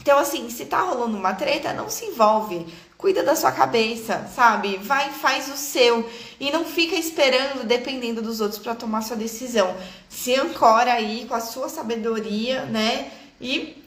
Então, 0.00 0.18
assim, 0.18 0.50
se 0.50 0.64
tá 0.66 0.80
rolando 0.80 1.16
uma 1.16 1.34
treta, 1.34 1.72
não 1.72 1.88
se 1.88 2.06
envolve. 2.06 2.66
Cuida 2.96 3.22
da 3.22 3.36
sua 3.36 3.52
cabeça, 3.52 4.28
sabe? 4.34 4.76
Vai, 4.78 5.10
faz 5.10 5.48
o 5.48 5.56
seu 5.56 6.08
e 6.40 6.50
não 6.50 6.64
fica 6.64 6.96
esperando, 6.96 7.64
dependendo 7.64 8.20
dos 8.20 8.40
outros 8.40 8.60
para 8.60 8.74
tomar 8.74 9.02
sua 9.02 9.16
decisão. 9.16 9.76
Se 10.08 10.34
ancora 10.34 10.94
aí 10.94 11.26
com 11.28 11.34
a 11.34 11.40
sua 11.40 11.68
sabedoria, 11.68 12.64
né? 12.64 13.12
E 13.40 13.77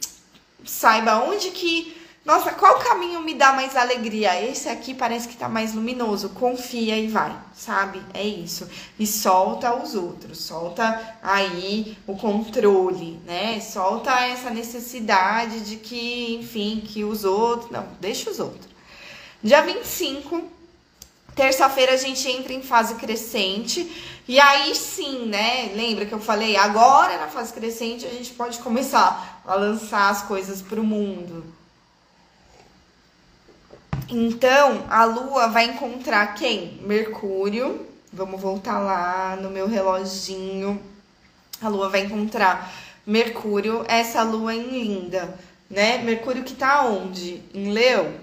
saiba 0.66 1.24
onde 1.24 1.52
que. 1.52 2.00
Nossa, 2.24 2.52
qual 2.52 2.78
caminho 2.78 3.22
me 3.22 3.34
dá 3.34 3.52
mais 3.52 3.76
alegria? 3.76 4.40
Esse 4.48 4.70
aqui 4.70 4.94
parece 4.94 5.28
que 5.28 5.36
tá 5.36 5.50
mais 5.50 5.74
luminoso. 5.74 6.30
Confia 6.30 6.96
e 6.96 7.08
vai, 7.08 7.36
sabe? 7.56 8.00
É 8.14 8.24
isso. 8.24 8.70
E 9.00 9.08
solta 9.08 9.76
os 9.76 9.96
outros, 9.96 10.40
solta 10.40 11.18
aí 11.24 11.98
o 12.06 12.16
controle, 12.16 13.20
né? 13.26 13.60
Solta 13.60 14.12
essa 14.26 14.52
necessidade 14.52 15.62
de 15.62 15.78
que, 15.78 16.36
enfim, 16.36 16.84
que 16.86 17.04
os 17.04 17.24
outros. 17.24 17.72
Não, 17.72 17.88
deixa 18.00 18.30
os 18.30 18.40
outros. 18.40 18.70
Dia 19.44 19.64
25, 19.64 20.44
terça-feira, 21.36 21.94
a 21.94 21.98
gente 21.98 22.30
entra 22.30 22.54
em 22.54 22.62
fase 22.62 22.94
crescente. 22.96 23.92
E 24.28 24.40
aí 24.40 24.76
sim, 24.76 25.26
né? 25.26 25.72
Lembra 25.74 26.06
que 26.06 26.14
eu 26.14 26.20
falei? 26.20 26.56
Agora 26.56 27.18
na 27.18 27.28
fase 27.28 27.52
crescente 27.52 28.06
a 28.06 28.10
gente 28.10 28.32
pode 28.32 28.60
começar 28.60 29.31
a 29.46 29.56
lançar 29.56 30.10
as 30.10 30.22
coisas 30.24 30.62
para 30.62 30.80
o 30.80 30.84
mundo. 30.84 31.44
Então, 34.10 34.86
a 34.90 35.06
Lua 35.06 35.48
vai 35.48 35.66
encontrar 35.66 36.34
quem? 36.36 36.80
Mercúrio. 36.82 37.88
Vamos 38.12 38.42
voltar 38.42 38.80
lá 38.80 39.38
no 39.42 39.50
meu 39.50 39.68
reloginho. 39.68 40.82
A 41.62 41.70
Lua 41.70 41.90
vai 41.90 42.02
encontrar 42.02 42.74
Mercúrio, 43.06 43.86
essa 43.88 44.22
Lua 44.24 44.54
em 44.54 44.64
Linda, 44.64 45.34
né? 45.70 46.00
Mercúrio 46.00 46.44
que 46.44 46.54
tá 46.54 46.84
onde? 46.84 47.42
Em 47.54 47.72
Leão. 47.72 48.14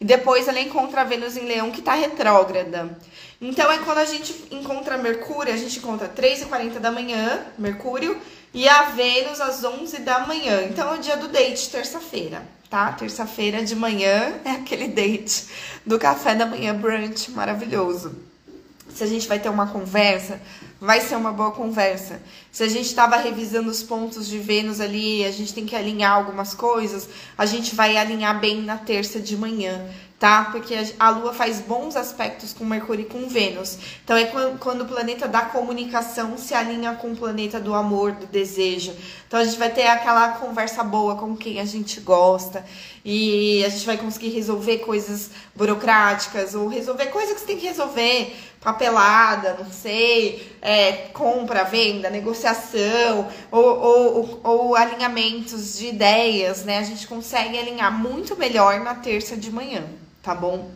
E 0.00 0.04
depois 0.04 0.48
ela 0.48 0.60
encontra 0.60 1.04
Vênus 1.04 1.36
em 1.36 1.46
Leão 1.46 1.70
que 1.70 1.80
tá 1.80 1.94
retrógrada. 1.94 2.98
Então 3.40 3.70
é 3.70 3.78
quando 3.78 3.98
a 3.98 4.04
gente 4.04 4.34
encontra 4.50 4.98
Mercúrio, 4.98 5.52
a 5.52 5.56
gente 5.56 5.78
encontra 5.78 6.08
3h40 6.08 6.78
da 6.78 6.90
manhã, 6.90 7.46
Mercúrio, 7.56 8.20
e 8.54 8.68
a 8.68 8.90
Vênus 8.90 9.40
às 9.40 9.64
11 9.64 10.00
da 10.00 10.26
manhã. 10.26 10.62
Então 10.64 10.92
é 10.92 10.98
o 10.98 11.00
dia 11.00 11.16
do 11.16 11.28
date, 11.28 11.70
terça-feira, 11.70 12.42
tá? 12.68 12.92
Terça-feira 12.92 13.64
de 13.64 13.74
manhã 13.74 14.40
é 14.44 14.50
aquele 14.50 14.88
date 14.88 15.46
do 15.86 15.98
café 15.98 16.34
da 16.34 16.46
manhã 16.46 16.74
brunch 16.74 17.30
maravilhoso. 17.30 18.14
Se 18.94 19.02
a 19.02 19.06
gente 19.06 19.26
vai 19.26 19.38
ter 19.38 19.48
uma 19.48 19.66
conversa, 19.68 20.38
vai 20.78 21.00
ser 21.00 21.16
uma 21.16 21.32
boa 21.32 21.52
conversa. 21.52 22.20
Se 22.50 22.62
a 22.62 22.68
gente 22.68 22.86
estava 22.86 23.16
revisando 23.16 23.70
os 23.70 23.82
pontos 23.82 24.28
de 24.28 24.38
Vênus 24.38 24.80
ali, 24.80 25.24
a 25.24 25.30
gente 25.30 25.54
tem 25.54 25.64
que 25.64 25.74
alinhar 25.74 26.12
algumas 26.12 26.54
coisas, 26.54 27.08
a 27.38 27.46
gente 27.46 27.74
vai 27.74 27.96
alinhar 27.96 28.38
bem 28.38 28.60
na 28.60 28.76
terça 28.76 29.18
de 29.18 29.34
manhã 29.34 29.88
tá? 30.22 30.50
Porque 30.52 30.72
a 31.00 31.10
Lua 31.10 31.34
faz 31.34 31.58
bons 31.58 31.96
aspectos 31.96 32.52
com 32.52 32.64
Mercúrio 32.64 33.02
e 33.02 33.08
com 33.08 33.28
Vênus. 33.28 33.76
Então 34.04 34.16
é 34.16 34.30
quando 34.60 34.82
o 34.82 34.84
planeta 34.84 35.26
da 35.26 35.40
comunicação 35.40 36.38
se 36.38 36.54
alinha 36.54 36.94
com 36.94 37.10
o 37.10 37.16
planeta 37.16 37.58
do 37.58 37.74
amor, 37.74 38.12
do 38.12 38.26
desejo. 38.26 38.94
Então 39.26 39.40
a 39.40 39.44
gente 39.44 39.58
vai 39.58 39.70
ter 39.70 39.88
aquela 39.88 40.28
conversa 40.34 40.84
boa 40.84 41.16
com 41.16 41.36
quem 41.36 41.58
a 41.58 41.64
gente 41.64 41.98
gosta 41.98 42.64
e 43.04 43.64
a 43.64 43.68
gente 43.68 43.84
vai 43.84 43.96
conseguir 43.96 44.28
resolver 44.28 44.78
coisas 44.78 45.30
burocráticas 45.56 46.54
ou 46.54 46.68
resolver 46.68 47.06
coisas 47.06 47.34
que 47.34 47.40
você 47.40 47.46
tem 47.46 47.58
que 47.58 47.66
resolver, 47.66 48.32
papelada, 48.60 49.56
não 49.58 49.72
sei, 49.72 50.56
é, 50.62 50.92
compra, 51.12 51.64
venda, 51.64 52.08
negociação 52.08 53.26
ou, 53.50 53.60
ou, 53.60 54.40
ou 54.44 54.76
alinhamentos 54.76 55.78
de 55.78 55.88
ideias, 55.88 56.64
né? 56.64 56.78
A 56.78 56.84
gente 56.84 57.08
consegue 57.08 57.58
alinhar 57.58 57.92
muito 57.92 58.36
melhor 58.36 58.78
na 58.78 58.94
terça 58.94 59.36
de 59.36 59.50
manhã 59.50 59.82
tá 60.22 60.34
bom? 60.34 60.70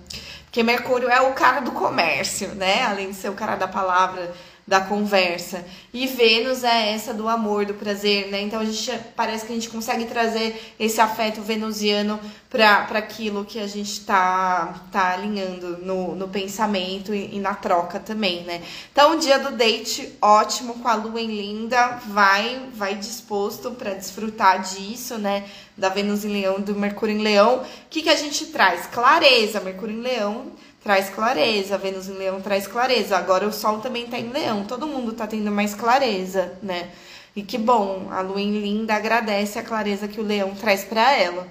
Porque 0.45 0.63
Mercúrio 0.63 1.09
é 1.09 1.21
o 1.21 1.33
cara 1.33 1.61
do 1.61 1.73
comércio, 1.73 2.55
né? 2.55 2.83
Além 2.85 3.11
de 3.11 3.17
ser 3.17 3.29
o 3.29 3.35
cara 3.35 3.57
da 3.57 3.69
palavra, 3.69 4.35
da 4.67 4.81
conversa. 4.81 5.65
E 5.95 6.09
Vênus 6.09 6.65
é 6.65 6.93
essa 6.93 7.15
do 7.15 7.29
amor, 7.29 7.65
do 7.65 7.75
prazer, 7.75 8.29
né? 8.29 8.43
Então 8.43 8.59
a 8.59 8.65
gente 8.65 8.93
parece 9.15 9.47
que 9.47 9.53
a 9.53 9.55
gente 9.55 9.69
consegue 9.69 10.07
trazer 10.07 10.75
esse 10.79 11.01
afeto 11.01 11.41
venusiano 11.41 12.19
para 12.51 12.99
aquilo 12.99 13.45
que 13.45 13.61
a 13.61 13.67
gente 13.67 14.01
tá, 14.01 14.83
tá 14.91 15.13
alinhando 15.13 15.79
no, 15.79 16.17
no 16.17 16.27
pensamento 16.27 17.15
e, 17.15 17.37
e, 17.37 17.39
na 17.39 17.55
troca 17.55 18.01
também, 18.01 18.43
né? 18.43 18.63
Então 18.91 19.17
dia 19.17 19.39
do 19.39 19.53
date 19.53 20.17
ótimo 20.21 20.75
com 20.75 20.89
a 20.89 20.95
lua 20.95 21.21
em 21.21 21.29
linda, 21.29 22.01
vai 22.09 22.69
vai 22.75 22.97
disposto 22.97 23.71
para 23.71 23.95
desfrutar 23.95 24.63
disso, 24.63 25.17
né? 25.17 25.45
Da 25.77 25.91
Vênus 25.91 26.25
em 26.25 26.33
Leão, 26.33 26.61
do 26.61 26.75
Mercúrio 26.75 27.15
em 27.15 27.23
Leão. 27.23 27.59
O 27.59 27.65
que 27.89 28.03
que 28.03 28.09
a 28.09 28.17
gente 28.17 28.47
traz? 28.47 28.87
Clareza, 28.87 29.61
Mercúrio 29.61 29.97
em 29.97 30.03
Leão 30.03 30.53
traz 30.87 31.11
clareza, 31.11 31.77
Vênus 31.77 32.09
em 32.09 32.13
Leão 32.13 32.41
traz 32.41 32.69
clareza. 32.69 33.19
Agora 33.19 33.45
o 33.45 33.53
Sol 33.53 33.81
também 33.81 34.07
tá 34.07 34.17
em 34.17 34.31
Leão, 34.31 34.65
todo 34.65 34.87
mundo 34.87 35.13
tá 35.15 35.27
tendo 35.27 35.51
mais 35.51 35.75
clareza, 35.75 36.53
né? 36.63 36.91
E 37.35 37.43
que 37.43 37.59
bom, 37.59 38.07
a 38.13 38.21
Lua 38.21 38.41
em 38.41 38.61
Linda 38.61 38.95
agradece 38.95 39.59
a 39.59 39.65
clareza 39.65 40.07
que 40.07 40.21
o 40.21 40.23
Leão 40.23 40.55
traz 40.55 40.85
para 40.85 41.13
ela. 41.13 41.45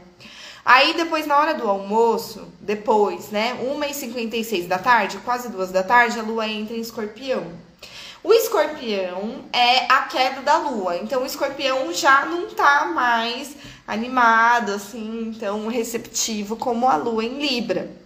Aí 0.63 0.93
depois, 0.93 1.27
na 1.27 1.37
hora 1.37 1.53
do 1.53 1.69
almoço, 1.69 2.47
depois, 2.61 3.29
né, 3.29 3.59
1h56 3.61 4.67
da 4.67 4.79
tarde, 4.79 5.17
quase 5.17 5.49
duas 5.49 5.69
da 5.69 5.83
tarde, 5.83 6.17
a 6.17 6.23
Lua 6.23 6.47
entra 6.47 6.73
em 6.73 6.79
Escorpião. 6.79 7.43
O 8.23 8.33
escorpião 8.33 9.43
é 9.51 9.85
a 9.91 10.03
queda 10.03 10.41
da 10.41 10.57
lua, 10.57 10.97
então 10.97 11.21
o 11.21 11.25
escorpião 11.27 11.93
já 11.93 12.25
não 12.25 12.47
tá 12.49 12.85
mais 12.85 13.55
animado, 13.85 14.71
assim, 14.71 15.35
tão 15.37 15.67
receptivo 15.67 16.55
como 16.55 16.87
a 16.87 16.95
lua 16.95 17.23
em 17.23 17.37
Libra. 17.37 18.04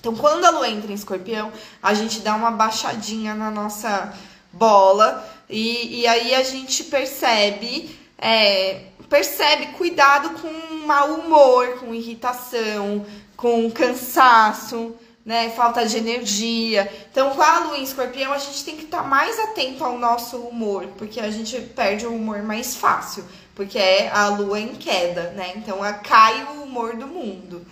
Então, 0.00 0.16
quando 0.16 0.46
a 0.46 0.50
lua 0.50 0.68
entra 0.68 0.90
em 0.90 0.94
escorpião, 0.94 1.52
a 1.82 1.92
gente 1.92 2.20
dá 2.20 2.34
uma 2.34 2.50
baixadinha 2.50 3.34
na 3.34 3.50
nossa 3.50 4.12
bola 4.50 5.28
e, 5.48 6.00
e 6.00 6.06
aí 6.06 6.34
a 6.34 6.42
gente 6.42 6.84
percebe, 6.84 7.98
é, 8.18 8.84
percebe 9.10 9.66
cuidado 9.76 10.30
com 10.40 10.86
mau 10.86 11.14
humor, 11.14 11.78
com 11.78 11.94
irritação, 11.94 13.04
com 13.36 13.70
cansaço, 13.70 14.96
né? 15.24 15.50
Falta 15.50 15.86
de 15.86 15.98
energia. 15.98 16.90
Então, 17.10 17.30
com 17.30 17.42
a 17.42 17.58
lua 17.60 17.78
em 17.78 17.82
escorpião, 17.82 18.32
a 18.32 18.38
gente 18.38 18.64
tem 18.64 18.76
que 18.76 18.84
estar 18.84 19.02
tá 19.02 19.06
mais 19.06 19.38
atento 19.38 19.84
ao 19.84 19.98
nosso 19.98 20.38
humor, 20.38 20.86
porque 20.96 21.20
a 21.20 21.30
gente 21.30 21.60
perde 21.60 22.06
o 22.06 22.14
humor 22.14 22.42
mais 22.42 22.74
fácil, 22.74 23.24
porque 23.54 23.78
é 23.78 24.10
a 24.10 24.28
lua 24.28 24.58
em 24.58 24.74
queda, 24.74 25.30
né? 25.32 25.52
Então, 25.56 25.78
cai 26.02 26.42
o 26.44 26.62
humor 26.62 26.96
do 26.96 27.06
mundo. 27.06 27.66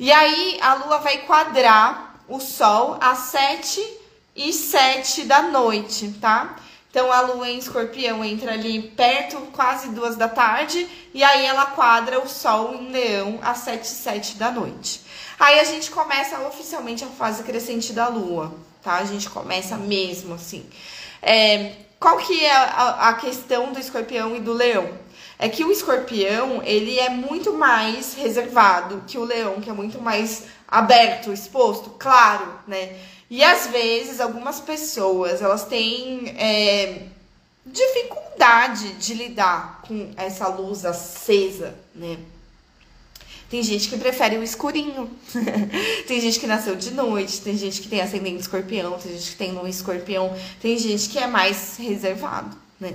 E 0.00 0.10
aí, 0.10 0.58
a 0.62 0.72
lua 0.76 0.96
vai 1.00 1.18
quadrar 1.18 2.22
o 2.26 2.40
sol 2.40 2.96
às 3.02 3.18
7 3.18 3.86
e 4.34 4.50
7 4.50 5.24
da 5.24 5.42
noite, 5.42 6.08
tá? 6.18 6.56
Então 6.90 7.12
a 7.12 7.20
lua 7.20 7.46
em 7.50 7.58
escorpião 7.58 8.24
entra 8.24 8.54
ali 8.54 8.80
perto, 8.80 9.36
quase 9.52 9.90
duas 9.90 10.16
da 10.16 10.26
tarde, 10.26 10.88
e 11.12 11.22
aí 11.22 11.44
ela 11.44 11.66
quadra 11.66 12.18
o 12.18 12.26
sol 12.26 12.76
em 12.76 12.90
leão 12.90 13.38
às 13.42 13.58
7 13.58 13.84
e 13.84 13.88
7 13.88 14.36
da 14.36 14.50
noite. 14.50 15.02
Aí 15.38 15.60
a 15.60 15.64
gente 15.64 15.90
começa 15.90 16.40
oficialmente 16.48 17.04
a 17.04 17.08
fase 17.08 17.42
crescente 17.42 17.92
da 17.92 18.08
lua, 18.08 18.54
tá? 18.82 18.94
A 18.94 19.04
gente 19.04 19.28
começa 19.28 19.76
mesmo 19.76 20.32
assim. 20.32 20.64
É, 21.20 21.72
qual 21.98 22.16
que 22.16 22.42
é 22.42 22.56
a, 22.56 23.10
a 23.10 23.14
questão 23.16 23.70
do 23.70 23.78
escorpião 23.78 24.34
e 24.34 24.40
do 24.40 24.54
leão? 24.54 24.98
É 25.42 25.48
que 25.48 25.64
o 25.64 25.72
escorpião, 25.72 26.62
ele 26.62 26.98
é 26.98 27.08
muito 27.08 27.54
mais 27.54 28.12
reservado 28.12 29.02
que 29.06 29.16
o 29.16 29.24
leão, 29.24 29.58
que 29.58 29.70
é 29.70 29.72
muito 29.72 29.98
mais 29.98 30.44
aberto, 30.68 31.32
exposto, 31.32 31.88
claro, 31.98 32.46
né? 32.68 32.94
E 33.30 33.42
às 33.42 33.68
vezes 33.68 34.20
algumas 34.20 34.60
pessoas 34.60 35.40
elas 35.40 35.64
têm 35.64 36.28
é, 36.36 37.06
dificuldade 37.64 38.92
de 38.96 39.14
lidar 39.14 39.80
com 39.80 40.10
essa 40.14 40.46
luz 40.46 40.84
acesa, 40.84 41.74
né? 41.94 42.18
Tem 43.48 43.62
gente 43.62 43.88
que 43.88 43.96
prefere 43.96 44.36
o 44.36 44.42
escurinho. 44.42 45.10
tem 46.06 46.20
gente 46.20 46.38
que 46.38 46.46
nasceu 46.46 46.76
de 46.76 46.90
noite, 46.90 47.40
tem 47.40 47.56
gente 47.56 47.80
que 47.80 47.88
tem 47.88 48.02
ascendente 48.02 48.42
escorpião, 48.42 48.98
tem 48.98 49.12
gente 49.12 49.30
que 49.30 49.36
tem 49.36 49.52
lua 49.52 49.70
escorpião, 49.70 50.36
tem 50.60 50.76
gente 50.76 51.08
que 51.08 51.18
é 51.18 51.26
mais 51.26 51.78
reservado, 51.78 52.54
né? 52.78 52.92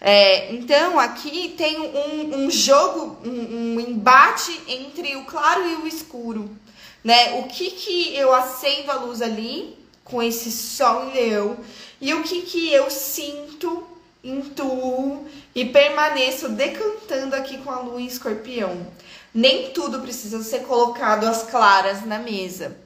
É, 0.00 0.54
então 0.54 0.98
aqui 0.98 1.54
tem 1.58 1.78
um, 1.78 2.44
um 2.44 2.50
jogo, 2.50 3.18
um, 3.22 3.74
um 3.74 3.80
embate 3.80 4.58
entre 4.66 5.14
o 5.16 5.24
claro 5.24 5.68
e 5.68 5.74
o 5.76 5.86
escuro 5.86 6.48
né? 7.04 7.40
O 7.40 7.44
que 7.44 7.70
que 7.70 8.14
eu 8.14 8.34
acendo 8.34 8.90
a 8.90 8.96
luz 8.96 9.22
ali 9.22 9.76
com 10.04 10.22
esse 10.22 10.50
sol 10.50 11.04
em 11.04 11.12
leão 11.12 11.56
e 12.00 12.12
o 12.14 12.22
que 12.22 12.42
que 12.42 12.72
eu 12.72 12.90
sinto, 12.90 13.86
intuo 14.22 15.26
e 15.54 15.64
permaneço 15.64 16.48
decantando 16.50 17.34
aqui 17.34 17.58
com 17.58 17.70
a 17.70 17.80
lua 17.80 18.00
em 18.00 18.06
escorpião. 18.06 18.86
Nem 19.32 19.70
tudo 19.70 20.00
precisa 20.00 20.42
ser 20.42 20.60
colocado 20.60 21.24
às 21.24 21.44
claras 21.44 22.04
na 22.04 22.18
mesa. 22.18 22.76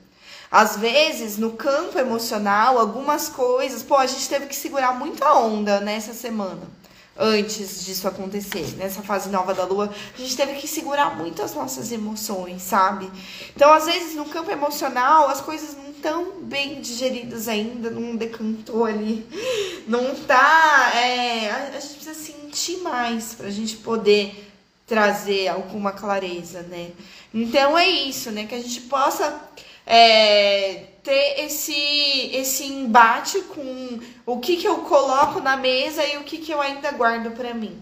Às 0.50 0.76
vezes, 0.76 1.36
no 1.36 1.52
campo 1.52 1.98
emocional, 1.98 2.78
algumas 2.78 3.28
coisas, 3.28 3.82
pô, 3.82 3.96
a 3.96 4.06
gente 4.06 4.28
teve 4.28 4.46
que 4.46 4.54
segurar 4.54 4.96
muito 4.96 5.24
a 5.24 5.36
onda 5.38 5.80
nessa 5.80 6.12
semana 6.14 6.73
antes 7.16 7.84
disso 7.84 8.08
acontecer, 8.08 8.74
nessa 8.76 9.02
fase 9.02 9.28
nova 9.28 9.54
da 9.54 9.64
lua, 9.64 9.92
a 10.14 10.18
gente 10.20 10.36
teve 10.36 10.54
que 10.54 10.66
segurar 10.66 11.16
muito 11.16 11.42
as 11.42 11.54
nossas 11.54 11.92
emoções, 11.92 12.62
sabe? 12.62 13.10
Então, 13.54 13.72
às 13.72 13.86
vezes, 13.86 14.14
no 14.14 14.24
campo 14.24 14.50
emocional, 14.50 15.28
as 15.28 15.40
coisas 15.40 15.76
não 15.76 15.90
estão 15.90 16.40
bem 16.40 16.80
digeridas 16.80 17.48
ainda, 17.48 17.88
não 17.88 18.16
decantou 18.16 18.84
ali, 18.84 19.26
não 19.86 20.14
tá. 20.14 20.92
É, 20.96 21.50
a, 21.50 21.80
gente 21.80 21.94
precisa 21.94 22.14
sentir 22.14 22.78
mais 22.78 23.34
pra 23.34 23.48
gente 23.48 23.76
poder 23.76 24.50
trazer 24.86 25.48
alguma 25.48 25.92
clareza, 25.92 26.62
né? 26.62 26.90
Então 27.32 27.78
é 27.78 27.88
isso, 27.88 28.30
né? 28.30 28.46
Que 28.46 28.54
a 28.54 28.60
gente 28.60 28.82
possa 28.82 29.40
é, 29.86 30.86
ter 31.04 31.44
esse, 31.44 32.30
esse 32.32 32.64
embate 32.64 33.38
com 33.42 34.00
o 34.24 34.40
que, 34.40 34.56
que 34.56 34.66
eu 34.66 34.78
coloco 34.78 35.38
na 35.38 35.54
mesa 35.54 36.02
e 36.04 36.16
o 36.16 36.24
que, 36.24 36.38
que 36.38 36.50
eu 36.50 36.60
ainda 36.60 36.90
guardo 36.92 37.30
para 37.32 37.52
mim. 37.52 37.78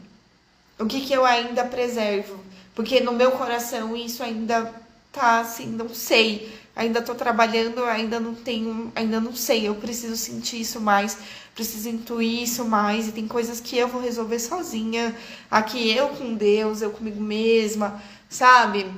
O 0.78 0.86
que, 0.86 1.00
que 1.00 1.12
eu 1.12 1.24
ainda 1.24 1.64
preservo. 1.64 2.40
Porque 2.74 2.98
no 2.98 3.12
meu 3.12 3.30
coração 3.30 3.96
isso 3.96 4.24
ainda 4.24 4.74
tá 5.12 5.40
assim, 5.40 5.66
não 5.66 5.88
sei. 5.88 6.52
Ainda 6.74 7.00
tô 7.00 7.14
trabalhando, 7.14 7.84
ainda 7.84 8.18
não 8.18 8.34
tenho, 8.34 8.90
ainda 8.96 9.20
não 9.20 9.34
sei. 9.36 9.68
Eu 9.68 9.76
preciso 9.76 10.16
sentir 10.16 10.60
isso 10.60 10.80
mais, 10.80 11.16
preciso 11.54 11.88
intuir 11.88 12.42
isso 12.42 12.64
mais. 12.64 13.06
E 13.06 13.12
tem 13.12 13.28
coisas 13.28 13.60
que 13.60 13.78
eu 13.78 13.86
vou 13.86 14.00
resolver 14.00 14.40
sozinha. 14.40 15.14
Aqui 15.48 15.94
eu 15.94 16.08
com 16.08 16.34
Deus, 16.34 16.82
eu 16.82 16.90
comigo 16.90 17.20
mesma, 17.20 18.02
sabe? 18.28 18.90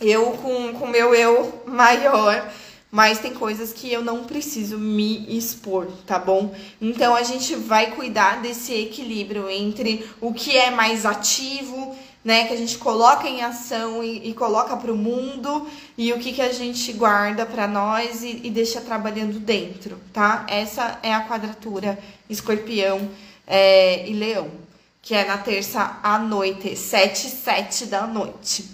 Eu 0.00 0.32
com 0.32 0.70
o 0.70 0.88
meu 0.88 1.14
eu 1.14 1.62
maior 1.66 2.50
mas 2.94 3.18
tem 3.18 3.34
coisas 3.34 3.72
que 3.72 3.92
eu 3.92 4.04
não 4.04 4.22
preciso 4.22 4.78
me 4.78 5.26
expor, 5.36 5.88
tá 6.06 6.16
bom? 6.16 6.54
Então 6.80 7.12
a 7.12 7.24
gente 7.24 7.56
vai 7.56 7.90
cuidar 7.90 8.40
desse 8.40 8.72
equilíbrio 8.72 9.50
entre 9.50 10.08
o 10.20 10.32
que 10.32 10.56
é 10.56 10.70
mais 10.70 11.04
ativo, 11.04 11.96
né, 12.24 12.46
que 12.46 12.52
a 12.52 12.56
gente 12.56 12.78
coloca 12.78 13.28
em 13.28 13.42
ação 13.42 14.00
e, 14.00 14.28
e 14.28 14.32
coloca 14.32 14.76
para 14.76 14.92
o 14.92 14.96
mundo 14.96 15.68
e 15.98 16.12
o 16.12 16.20
que, 16.20 16.32
que 16.32 16.40
a 16.40 16.52
gente 16.52 16.92
guarda 16.92 17.44
para 17.44 17.66
nós 17.66 18.22
e, 18.22 18.42
e, 18.44 18.48
deixa 18.48 18.80
trabalhando 18.80 19.40
dentro, 19.40 19.98
tá? 20.12 20.46
Essa 20.48 21.00
é 21.02 21.12
a 21.12 21.26
quadratura 21.26 21.98
escorpião 22.30 23.10
é, 23.44 24.08
e 24.08 24.12
leão, 24.12 24.48
que 25.02 25.16
é 25.16 25.24
na 25.24 25.36
terça 25.36 25.98
à 26.00 26.16
noite, 26.16 26.76
7 26.76 27.26
e 27.26 27.30
7 27.30 27.86
da 27.86 28.06
noite. 28.06 28.73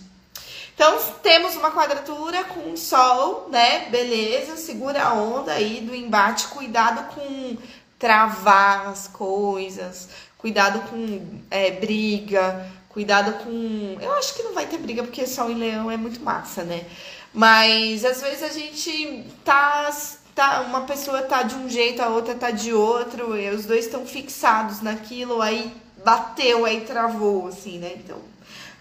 Então, 0.81 0.99
temos 1.23 1.57
uma 1.57 1.71
quadratura 1.71 2.43
com 2.43 2.75
sol, 2.75 3.49
né? 3.51 3.91
Beleza, 3.91 4.57
segura 4.57 5.03
a 5.03 5.13
onda 5.13 5.53
aí 5.53 5.83
do 5.83 5.95
embate. 5.95 6.49
Cuidado 6.49 7.15
com 7.15 7.59
travar 7.99 8.89
as 8.89 9.07
coisas. 9.07 10.09
Cuidado 10.39 10.89
com 10.89 11.43
é, 11.51 11.71
briga. 11.73 12.67
Cuidado 12.89 13.45
com. 13.45 13.99
Eu 14.01 14.11
acho 14.15 14.35
que 14.35 14.43
não 14.43 14.55
vai 14.55 14.65
ter 14.65 14.79
briga 14.79 15.03
porque 15.03 15.27
sol 15.27 15.51
e 15.51 15.55
leão 15.55 15.91
é 15.91 15.99
muito 15.99 16.19
massa, 16.25 16.63
né? 16.65 16.87
Mas 17.31 18.03
às 18.03 18.23
vezes 18.23 18.43
a 18.43 18.49
gente 18.49 19.27
tá. 19.45 19.91
tá 20.35 20.63
uma 20.63 20.87
pessoa 20.87 21.21
tá 21.21 21.43
de 21.43 21.57
um 21.57 21.69
jeito, 21.69 22.01
a 22.01 22.09
outra 22.09 22.35
tá 22.35 22.51
de 22.51 22.73
outro. 22.73 23.37
E 23.37 23.51
os 23.51 23.67
dois 23.67 23.85
estão 23.85 24.07
fixados 24.07 24.81
naquilo. 24.81 25.43
Aí 25.43 25.71
bateu, 26.03 26.65
aí 26.65 26.81
travou, 26.87 27.49
assim, 27.49 27.79
né? 27.79 27.93
Então, 27.97 28.17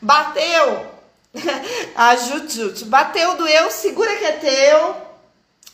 bateu! 0.02 0.99
a 1.96 2.16
Jutjut. 2.16 2.86
Bateu, 2.86 3.38
doeu, 3.38 3.72
segura 3.72 4.16
que 4.16 4.26
é 4.26 4.32
teu. 4.34 4.96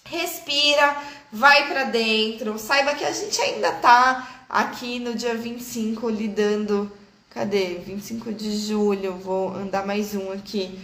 Respira, 0.05 0.95
vai 1.32 1.68
para 1.68 1.86
dentro. 1.86 2.57
Saiba 2.59 2.95
que 2.95 3.03
a 3.03 3.11
gente 3.11 3.39
ainda 3.41 3.72
tá 3.72 4.45
aqui 4.49 4.99
no 4.99 5.16
dia 5.16 5.36
25 5.36 6.09
lidando. 6.09 6.91
Cadê? 7.30 7.76
25 7.86 8.32
de 8.32 8.57
julho. 8.57 9.13
Vou 9.13 9.55
andar 9.55 9.86
mais 9.86 10.16
um 10.16 10.32
aqui. 10.32 10.80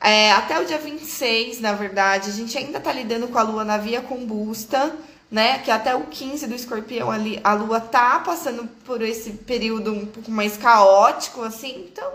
É, 0.00 0.30
até 0.32 0.60
o 0.60 0.64
dia 0.64 0.78
26, 0.78 1.60
na 1.60 1.72
verdade, 1.72 2.30
a 2.30 2.32
gente 2.32 2.56
ainda 2.56 2.78
tá 2.78 2.92
lidando 2.92 3.26
com 3.28 3.38
a 3.38 3.42
lua 3.42 3.64
na 3.64 3.78
via 3.78 4.00
combusta, 4.00 4.94
né? 5.30 5.58
Que 5.58 5.70
até 5.70 5.94
o 5.96 6.02
15 6.02 6.46
do 6.46 6.54
escorpião 6.54 7.10
ali, 7.10 7.40
a 7.42 7.52
lua 7.54 7.80
tá 7.80 8.20
passando 8.20 8.68
por 8.84 9.02
esse 9.02 9.30
período 9.30 9.92
um 9.92 10.06
pouco 10.06 10.30
mais 10.30 10.56
caótico, 10.56 11.42
assim. 11.42 11.86
Então, 11.90 12.10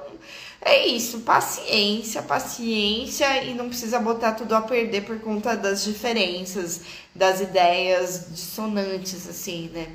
é 0.66 0.88
isso, 0.88 1.20
paciência, 1.20 2.22
paciência 2.22 3.44
e 3.44 3.54
não 3.54 3.68
precisa 3.68 4.00
botar 4.00 4.32
tudo 4.32 4.56
a 4.56 4.62
perder 4.62 5.04
por 5.04 5.20
conta 5.20 5.58
das 5.58 5.84
diferenças, 5.84 6.82
das 7.14 7.42
ideias 7.42 8.28
dissonantes, 8.30 9.28
assim, 9.28 9.70
né? 9.74 9.90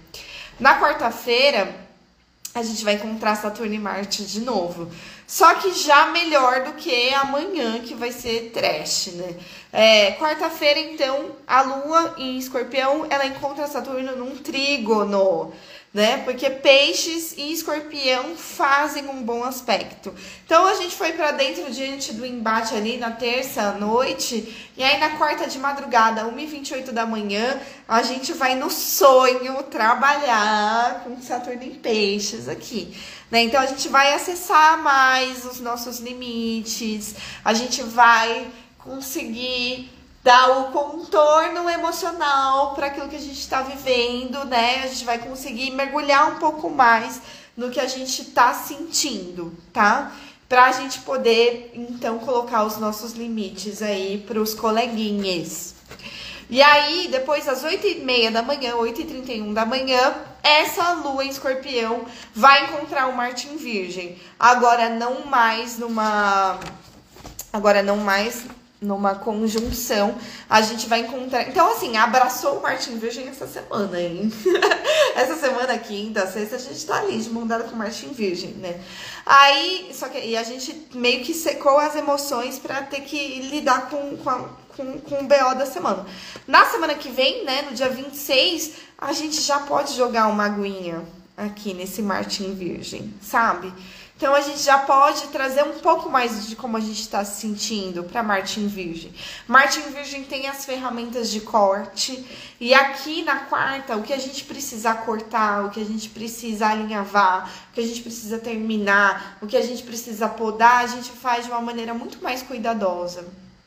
Na 0.61 0.79
quarta-feira, 0.79 1.75
a 2.55 2.62
gente 2.62 2.85
vai 2.85 2.95
encontrar 2.95 3.37
Saturno 3.37 3.73
e 3.73 3.79
Marte 3.79 4.25
de 4.25 4.41
novo. 4.41 4.91
Só 5.27 5.55
que 5.55 5.73
já 5.73 6.07
melhor 6.07 6.64
do 6.64 6.73
que 6.73 7.12
amanhã, 7.14 7.81
que 7.81 7.95
vai 7.95 8.12
ser 8.12 8.51
trash, 8.53 9.09
né? 9.14 9.37
É, 9.73 10.12
Quarta-feira, 10.12 10.81
então, 10.81 11.33
a 11.47 11.62
Lua 11.62 12.14
em 12.16 12.39
escorpião, 12.39 13.07
ela 13.11 13.27
encontra 13.27 13.66
Saturno 13.66 14.16
num 14.16 14.37
trígono. 14.37 15.53
né? 15.93 16.19
Porque 16.19 16.49
peixes 16.51 17.35
e 17.37 17.51
escorpião 17.53 18.37
fazem 18.37 19.09
um 19.09 19.23
bom 19.23 19.43
aspecto. 19.43 20.14
Então 20.45 20.66
a 20.66 20.75
gente 20.75 20.95
foi 20.95 21.12
para 21.12 21.33
dentro 21.33 21.71
diante 21.73 22.12
do 22.12 22.27
embate 22.27 22.75
ali 22.75 22.99
na 22.99 23.11
terça 23.11 23.73
noite, 23.73 24.71
e 24.77 24.83
aí 24.83 25.01
na 25.01 25.16
quarta 25.16 25.47
de 25.47 25.59
madrugada, 25.59 26.25
1h28 26.27 26.93
da 26.93 27.07
manhã, 27.07 27.59
a 27.89 28.03
gente 28.03 28.33
vai 28.35 28.55
no 28.55 28.71
sonho 28.71 29.62
trabalhar 29.64 31.03
com 31.05 31.21
Saturno 31.23 31.64
em 31.64 31.75
peixes 31.75 32.49
aqui. 32.49 32.95
Né? 33.31 33.43
Então 33.43 33.61
a 33.61 33.66
gente 33.66 33.89
vai 33.89 34.12
acessar 34.12 34.83
mais 34.83 35.45
os 35.47 35.59
nossos 35.59 36.01
limites, 36.01 37.14
a 37.45 37.55
gente 37.55 37.83
vai 37.83 38.47
conseguir 38.79 39.91
dar 40.22 40.61
o 40.61 40.72
contorno 40.72 41.68
emocional 41.70 42.74
para 42.74 42.89
aquilo 42.89 43.09
que 43.09 43.16
a 43.16 43.20
gente 43.20 43.39
está 43.39 43.62
vivendo, 43.62 44.45
né? 44.45 44.83
A 44.85 44.87
gente 44.87 45.05
vai 45.05 45.18
conseguir 45.18 45.70
mergulhar 45.70 46.33
um 46.33 46.39
pouco 46.39 46.68
mais 46.68 47.20
no 47.57 47.70
que 47.70 47.81
a 47.81 47.87
gente 47.87 48.22
está 48.22 48.53
sentindo, 48.55 49.53
tá? 49.72 50.12
Para 50.49 50.66
a 50.66 50.72
gente 50.72 51.01
poder 51.01 51.72
então 51.74 52.18
colocar 52.18 52.64
os 52.64 52.79
nossos 52.79 53.12
limites 53.12 53.83
aí 53.83 54.24
para 54.26 54.41
os 54.41 54.55
coleguinhas. 54.55 55.74
E 56.51 56.62
aí, 56.62 57.09
depois 57.11 57.45
das 57.45 57.62
8h30 57.62 58.31
da 58.31 58.43
manhã, 58.43 58.74
8h31 58.74 59.53
da 59.53 59.66
manhã, 59.66 60.14
essa 60.43 60.93
lua 60.95 61.24
em 61.24 61.29
escorpião 61.29 62.07
vai 62.35 62.64
encontrar 62.64 63.09
o 63.09 63.16
Marte 63.16 63.49
em 63.49 63.57
Virgem. 63.57 64.18
Agora 64.39 64.89
não 64.89 65.26
mais 65.26 65.79
numa. 65.79 66.59
Agora 67.53 67.83
não 67.83 67.99
mais 67.99 68.45
numa 68.81 69.14
conjunção, 69.16 70.16
a 70.49 70.61
gente 70.61 70.89
vai 70.89 71.01
encontrar. 71.01 71.49
Então, 71.49 71.70
assim, 71.72 71.97
abraçou 71.97 72.59
o 72.59 72.62
Martin 72.62 72.97
Virgem 72.99 73.29
essa 73.29 73.47
semana, 73.47 74.01
hein? 74.01 74.33
essa 75.16 75.35
semana, 75.35 75.76
quinta, 75.79 76.26
sexta, 76.26 76.57
a 76.57 76.59
gente 76.59 76.87
tá 76.87 76.99
ali 76.99 77.18
de 77.18 77.29
mão 77.31 77.47
com 77.49 77.74
o 77.74 77.76
Martin 77.76 78.09
Virgem, 78.12 78.51
né? 78.53 78.81
Aí, 79.26 79.91
só 79.93 80.09
que 80.09 80.18
e 80.18 80.37
a 80.37 80.45
gente 80.45 80.89
meio 80.95 81.24
que 81.24 81.35
secou 81.35 81.76
as 81.79 81.97
emoções 81.97 82.59
para 82.59 82.83
ter 82.83 83.01
que 83.01 83.41
lidar 83.51 83.91
com, 83.91 84.16
com, 84.16 84.31
a, 84.31 84.49
com, 84.76 85.01
com 85.01 85.14
o 85.16 85.24
BO 85.24 85.59
da 85.59 85.66
semana. 85.66 86.07
Na 86.47 86.64
semana 86.66 86.95
que 86.95 87.11
vem, 87.11 87.45
né, 87.45 87.62
no 87.62 87.72
dia 87.72 87.89
26, 87.89 88.72
a 88.97 89.12
gente 89.12 89.41
já 89.41 89.59
pode 89.61 89.95
jogar 89.97 90.29
uma 90.29 90.45
aguinha 90.45 91.03
aqui 91.37 91.74
nesse 91.74 92.01
Martin 92.01 92.55
Virgem, 92.55 93.12
sabe? 93.20 93.72
Então 94.19 94.35
a 94.35 94.41
gente 94.41 94.59
já 94.64 94.79
pode 94.79 95.29
trazer 95.29 95.62
um 95.62 95.79
pouco 95.79 96.11
mais 96.11 96.49
de 96.49 96.57
como 96.57 96.77
a 96.77 96.81
gente 96.81 97.01
está 97.01 97.25
se 97.25 97.41
sentindo 97.41 98.03
para 98.03 98.21
Martin 98.21 98.66
Virgem. 98.66 99.14
Martin 99.47 99.83
Virgem 99.93 100.25
tem 100.25 100.49
as 100.49 100.64
ferramentas 100.64 101.31
de 101.31 101.41
corte 101.41 102.27
e 102.59 102.75
aqui 102.75 103.23
na 103.23 103.37
quarta 103.45 103.97
o 103.97 104.03
que 104.03 104.12
a 104.12 104.19
gente 104.19 104.43
precisa 104.43 104.93
cortar, 104.93 105.66
o 105.66 105.71
que 105.71 105.81
a 105.81 105.85
gente 105.85 106.09
precisa 106.09 106.66
alinhavar, 106.66 107.49
o 107.71 107.75
que 107.75 107.81
a 107.81 107.87
gente 107.87 108.03
precisa 108.03 108.41
terminar, 108.41 109.39
o 109.41 109.47
que 109.47 109.57
a 109.57 109.62
gente 109.62 109.85
precisa 109.85 110.29
podar, 110.29 110.83
a 110.83 110.89
gente 110.89 111.11
faz 111.12 111.45
de 111.45 111.53
uma 111.53 111.61
maneira 111.61 111.95
muito 111.95 112.21
mais 112.21 112.43
cuidadosa, 112.43 113.25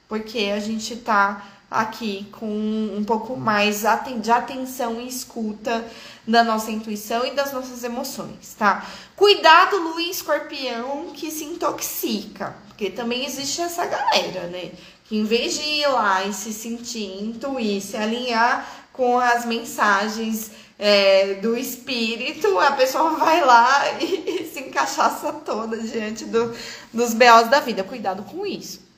porque 0.09 0.51
a 0.53 0.59
gente 0.59 0.95
está 0.95 1.45
aqui 1.71 2.27
com 2.33 2.45
um 2.45 3.01
pouco 3.05 3.37
mais 3.37 3.83
de 4.19 4.31
atenção 4.31 4.99
e 4.99 5.07
escuta 5.07 5.85
da 6.27 6.43
nossa 6.43 6.69
intuição 6.69 7.25
e 7.25 7.31
das 7.31 7.53
nossas 7.53 7.81
emoções, 7.85 8.53
tá? 8.59 8.85
Cuidado, 9.15 9.77
Lua 9.77 10.01
escorpião 10.01 11.11
que 11.13 11.31
se 11.31 11.45
intoxica, 11.45 12.57
porque 12.67 12.89
também 12.89 13.25
existe 13.25 13.61
essa 13.61 13.85
galera, 13.85 14.47
né? 14.47 14.71
Que 15.05 15.17
em 15.17 15.23
vez 15.23 15.53
de 15.53 15.61
ir 15.61 15.87
lá 15.87 16.25
e 16.25 16.33
se 16.33 16.51
sentir, 16.51 17.23
intuir, 17.23 17.81
se 17.81 17.95
alinhar 17.95 18.67
com 18.91 19.17
as 19.17 19.45
mensagens 19.45 20.51
é, 20.77 21.35
do 21.35 21.57
espírito, 21.57 22.59
a 22.59 22.73
pessoa 22.73 23.11
vai 23.11 23.45
lá 23.45 23.93
e, 24.01 24.49
se 24.51 24.59
encaixaça 24.59 25.31
toda 25.31 25.77
diante 25.77 26.25
do, 26.25 26.53
dos 26.93 27.13
BOs 27.13 27.49
da 27.49 27.61
vida. 27.61 27.83
Cuidado 27.83 28.23
com 28.23 28.45
isso 28.45 28.90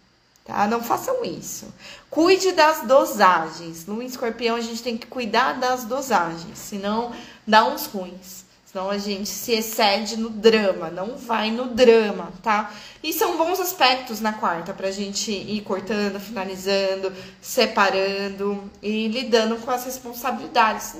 tá? 0.43 0.67
Não 0.67 0.83
façam 0.83 1.23
isso. 1.23 1.73
Cuide 2.09 2.51
das 2.51 2.81
dosagens. 2.83 3.85
No 3.85 4.01
escorpião 4.01 4.55
a 4.55 4.61
gente 4.61 4.83
tem 4.83 4.97
que 4.97 5.07
cuidar 5.07 5.53
das 5.53 5.83
dosagens, 5.85 6.57
senão 6.57 7.11
dá 7.45 7.65
uns 7.65 7.85
ruins. 7.85 8.43
Senão 8.73 8.89
a 8.89 8.97
gente 8.97 9.29
se 9.29 9.51
excede 9.51 10.17
no 10.17 10.31
drama, 10.31 10.89
não 10.89 11.15
vai 11.15 11.51
no 11.51 11.65
drama, 11.65 12.33
tá? 12.41 12.73
E 13.03 13.13
são 13.13 13.37
bons 13.37 13.59
aspectos 13.59 14.19
na 14.19 14.33
quarta 14.33 14.73
pra 14.73 14.89
gente 14.89 15.31
ir 15.31 15.61
cortando, 15.61 16.19
finalizando, 16.19 17.13
separando 17.39 18.71
e 18.81 19.07
lidando 19.09 19.57
com 19.57 19.69
as 19.69 19.85
responsabilidades 19.85 20.95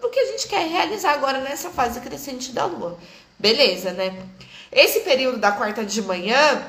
do 0.00 0.08
que 0.08 0.20
a 0.20 0.26
gente 0.26 0.46
quer 0.46 0.68
realizar 0.68 1.14
agora 1.14 1.40
nessa 1.40 1.68
fase 1.68 2.00
crescente 2.00 2.52
da 2.52 2.64
lua. 2.64 2.96
Beleza, 3.36 3.90
né? 3.90 4.16
Esse 4.70 5.00
período 5.00 5.38
da 5.38 5.50
quarta 5.50 5.84
de 5.84 6.00
manhã 6.02 6.62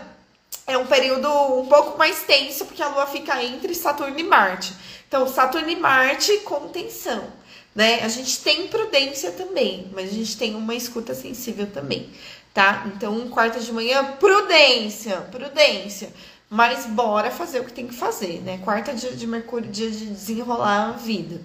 é 0.67 0.77
um 0.77 0.85
período 0.85 1.29
um 1.59 1.65
pouco 1.65 1.97
mais 1.97 2.23
tenso, 2.23 2.65
porque 2.65 2.83
a 2.83 2.89
Lua 2.89 3.07
fica 3.07 3.41
entre 3.41 3.73
Saturno 3.73 4.19
e 4.19 4.23
Marte. 4.23 4.73
Então, 5.07 5.25
Saturno 5.27 5.69
e 5.69 5.75
Marte, 5.77 6.37
contenção, 6.39 7.23
né? 7.73 8.03
A 8.03 8.09
gente 8.09 8.41
tem 8.41 8.67
prudência 8.67 9.31
também, 9.31 9.89
mas 9.93 10.09
a 10.09 10.13
gente 10.13 10.37
tem 10.37 10.55
uma 10.55 10.75
escuta 10.75 11.15
sensível 11.15 11.67
também, 11.67 12.09
tá? 12.53 12.83
Então, 12.87 13.29
quarta 13.29 13.59
de 13.59 13.71
manhã, 13.71 14.03
prudência, 14.19 15.21
prudência. 15.31 16.11
Mas 16.49 16.85
bora 16.85 17.29
fazer 17.29 17.59
o 17.59 17.65
que 17.65 17.73
tem 17.73 17.87
que 17.87 17.93
fazer, 17.93 18.41
né? 18.41 18.57
Quarta 18.59 18.93
dia 18.93 19.11
de 19.11 19.27
Mercúrio, 19.27 19.69
dia 19.69 19.91
de 19.91 20.05
desenrolar 20.05 20.89
a 20.89 20.91
vida. 20.91 21.41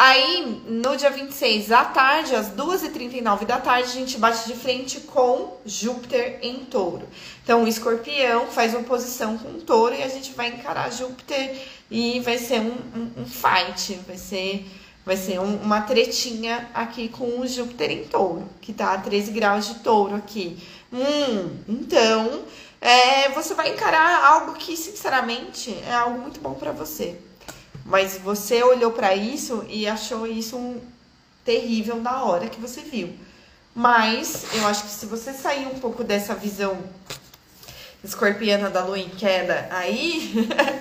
Aí, 0.00 0.62
no 0.68 0.96
dia 0.96 1.10
26 1.10 1.72
à 1.72 1.84
tarde, 1.84 2.32
às 2.32 2.50
2h39 2.50 3.44
da 3.44 3.58
tarde, 3.58 3.88
a 3.88 3.92
gente 3.92 4.16
bate 4.16 4.46
de 4.46 4.54
frente 4.54 5.00
com 5.00 5.58
Júpiter 5.66 6.38
em 6.40 6.58
touro. 6.58 7.08
Então, 7.42 7.64
o 7.64 7.66
escorpião 7.66 8.46
faz 8.46 8.76
oposição 8.76 9.36
com 9.36 9.48
o 9.48 9.60
touro 9.60 9.96
e 9.96 10.02
a 10.04 10.06
gente 10.06 10.34
vai 10.34 10.50
encarar 10.50 10.92
Júpiter 10.92 11.66
e 11.90 12.20
vai 12.20 12.38
ser 12.38 12.60
um, 12.60 12.76
um, 12.94 13.22
um 13.22 13.26
fight, 13.26 13.98
vai 14.06 14.16
ser, 14.16 14.70
vai 15.04 15.16
ser 15.16 15.40
um, 15.40 15.56
uma 15.56 15.80
tretinha 15.80 16.70
aqui 16.72 17.08
com 17.08 17.40
o 17.40 17.44
Júpiter 17.44 17.90
em 17.90 18.04
touro, 18.04 18.48
que 18.60 18.72
tá 18.72 18.92
a 18.92 18.98
13 18.98 19.32
graus 19.32 19.66
de 19.66 19.74
touro 19.80 20.14
aqui. 20.14 20.62
Hum, 20.92 21.56
então, 21.66 22.44
é, 22.80 23.30
você 23.30 23.52
vai 23.52 23.72
encarar 23.72 24.24
algo 24.24 24.52
que, 24.54 24.76
sinceramente, 24.76 25.76
é 25.88 25.92
algo 25.92 26.20
muito 26.20 26.38
bom 26.40 26.54
para 26.54 26.70
você. 26.70 27.18
Mas 27.88 28.18
você 28.18 28.62
olhou 28.62 28.90
para 28.90 29.14
isso 29.14 29.64
e 29.66 29.88
achou 29.88 30.26
isso 30.26 30.58
um 30.58 30.78
terrível 31.42 31.96
na 31.96 32.22
hora 32.22 32.46
que 32.46 32.60
você 32.60 32.82
viu. 32.82 33.14
Mas 33.74 34.44
eu 34.52 34.66
acho 34.66 34.82
que 34.82 34.90
se 34.90 35.06
você 35.06 35.32
sair 35.32 35.66
um 35.66 35.78
pouco 35.78 36.04
dessa 36.04 36.34
visão 36.34 36.78
escorpiana 38.04 38.68
da 38.68 38.84
lua 38.84 38.98
em 38.98 39.08
queda 39.08 39.68
aí, 39.70 40.34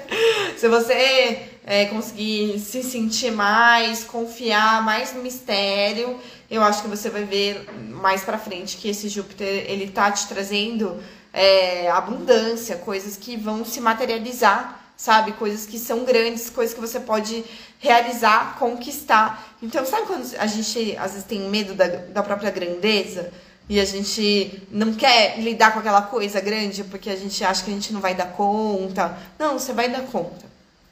se 0.58 0.68
você 0.68 1.48
é, 1.66 1.86
conseguir 1.86 2.60
se 2.60 2.84
sentir 2.84 3.32
mais, 3.32 4.04
confiar 4.04 4.84
mais 4.84 5.14
no 5.14 5.22
mistério, 5.22 6.20
eu 6.52 6.62
acho 6.62 6.82
que 6.82 6.90
você 6.90 7.10
vai 7.10 7.24
ver 7.24 7.72
mais 7.90 8.22
para 8.24 8.38
frente 8.38 8.76
que 8.76 8.90
esse 8.90 9.08
Júpiter 9.08 9.64
ele 9.70 9.90
tá 9.90 10.12
te 10.12 10.28
trazendo 10.28 11.02
é, 11.32 11.90
abundância, 11.90 12.76
coisas 12.76 13.16
que 13.16 13.38
vão 13.38 13.64
se 13.64 13.80
materializar 13.80 14.87
sabe? 14.98 15.34
Coisas 15.34 15.68
que 15.68 15.78
são 15.78 16.04
grandes, 16.04 16.50
coisas 16.50 16.74
que 16.74 16.82
você 16.82 17.00
pode 17.00 17.46
realizar, 17.80 18.58
conquistar. 18.58 19.56
Então, 19.62 19.86
sabe 19.86 20.08
quando 20.08 20.36
a 20.38 20.48
gente 20.48 20.98
às 20.98 21.12
vezes 21.12 21.28
tem 21.28 21.42
medo 21.42 21.76
da, 21.76 21.88
da 21.88 22.24
própria 22.24 22.50
grandeza? 22.50 23.32
E 23.70 23.80
a 23.80 23.86
gente 23.86 24.64
não 24.72 24.94
quer 24.94 25.40
lidar 25.40 25.74
com 25.74 25.80
aquela 25.80 26.02
coisa 26.02 26.40
grande 26.40 26.84
porque 26.86 27.10
a 27.10 27.16
gente 27.16 27.44
acha 27.44 27.64
que 27.64 27.70
a 27.70 27.74
gente 27.74 27.94
não 27.94 28.00
vai 28.00 28.16
dar 28.16 28.32
conta. 28.32 29.18
Não, 29.38 29.60
você 29.60 29.74
vai 29.74 29.90
dar 29.90 30.04
conta. 30.04 30.48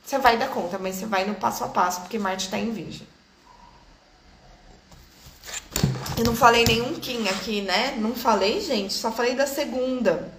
Você 0.05 0.19
vai 0.19 0.37
dar 0.37 0.49
conta, 0.49 0.77
mas 0.77 0.95
você 0.95 1.05
vai 1.05 1.25
no 1.25 1.33
passo 1.35 1.63
a 1.63 1.69
passo, 1.69 2.01
porque 2.01 2.19
Marte 2.19 2.45
está 2.45 2.59
em 2.59 2.71
Virgem. 2.71 3.07
Eu 6.17 6.23
não 6.25 6.35
falei 6.35 6.63
nenhum 6.63 6.93
Kim 6.95 7.27
aqui, 7.27 7.61
né? 7.61 7.95
Não 7.97 8.13
falei, 8.13 8.61
gente. 8.61 8.93
Só 8.93 9.11
falei 9.11 9.35
da 9.35 9.47
segunda. 9.47 10.31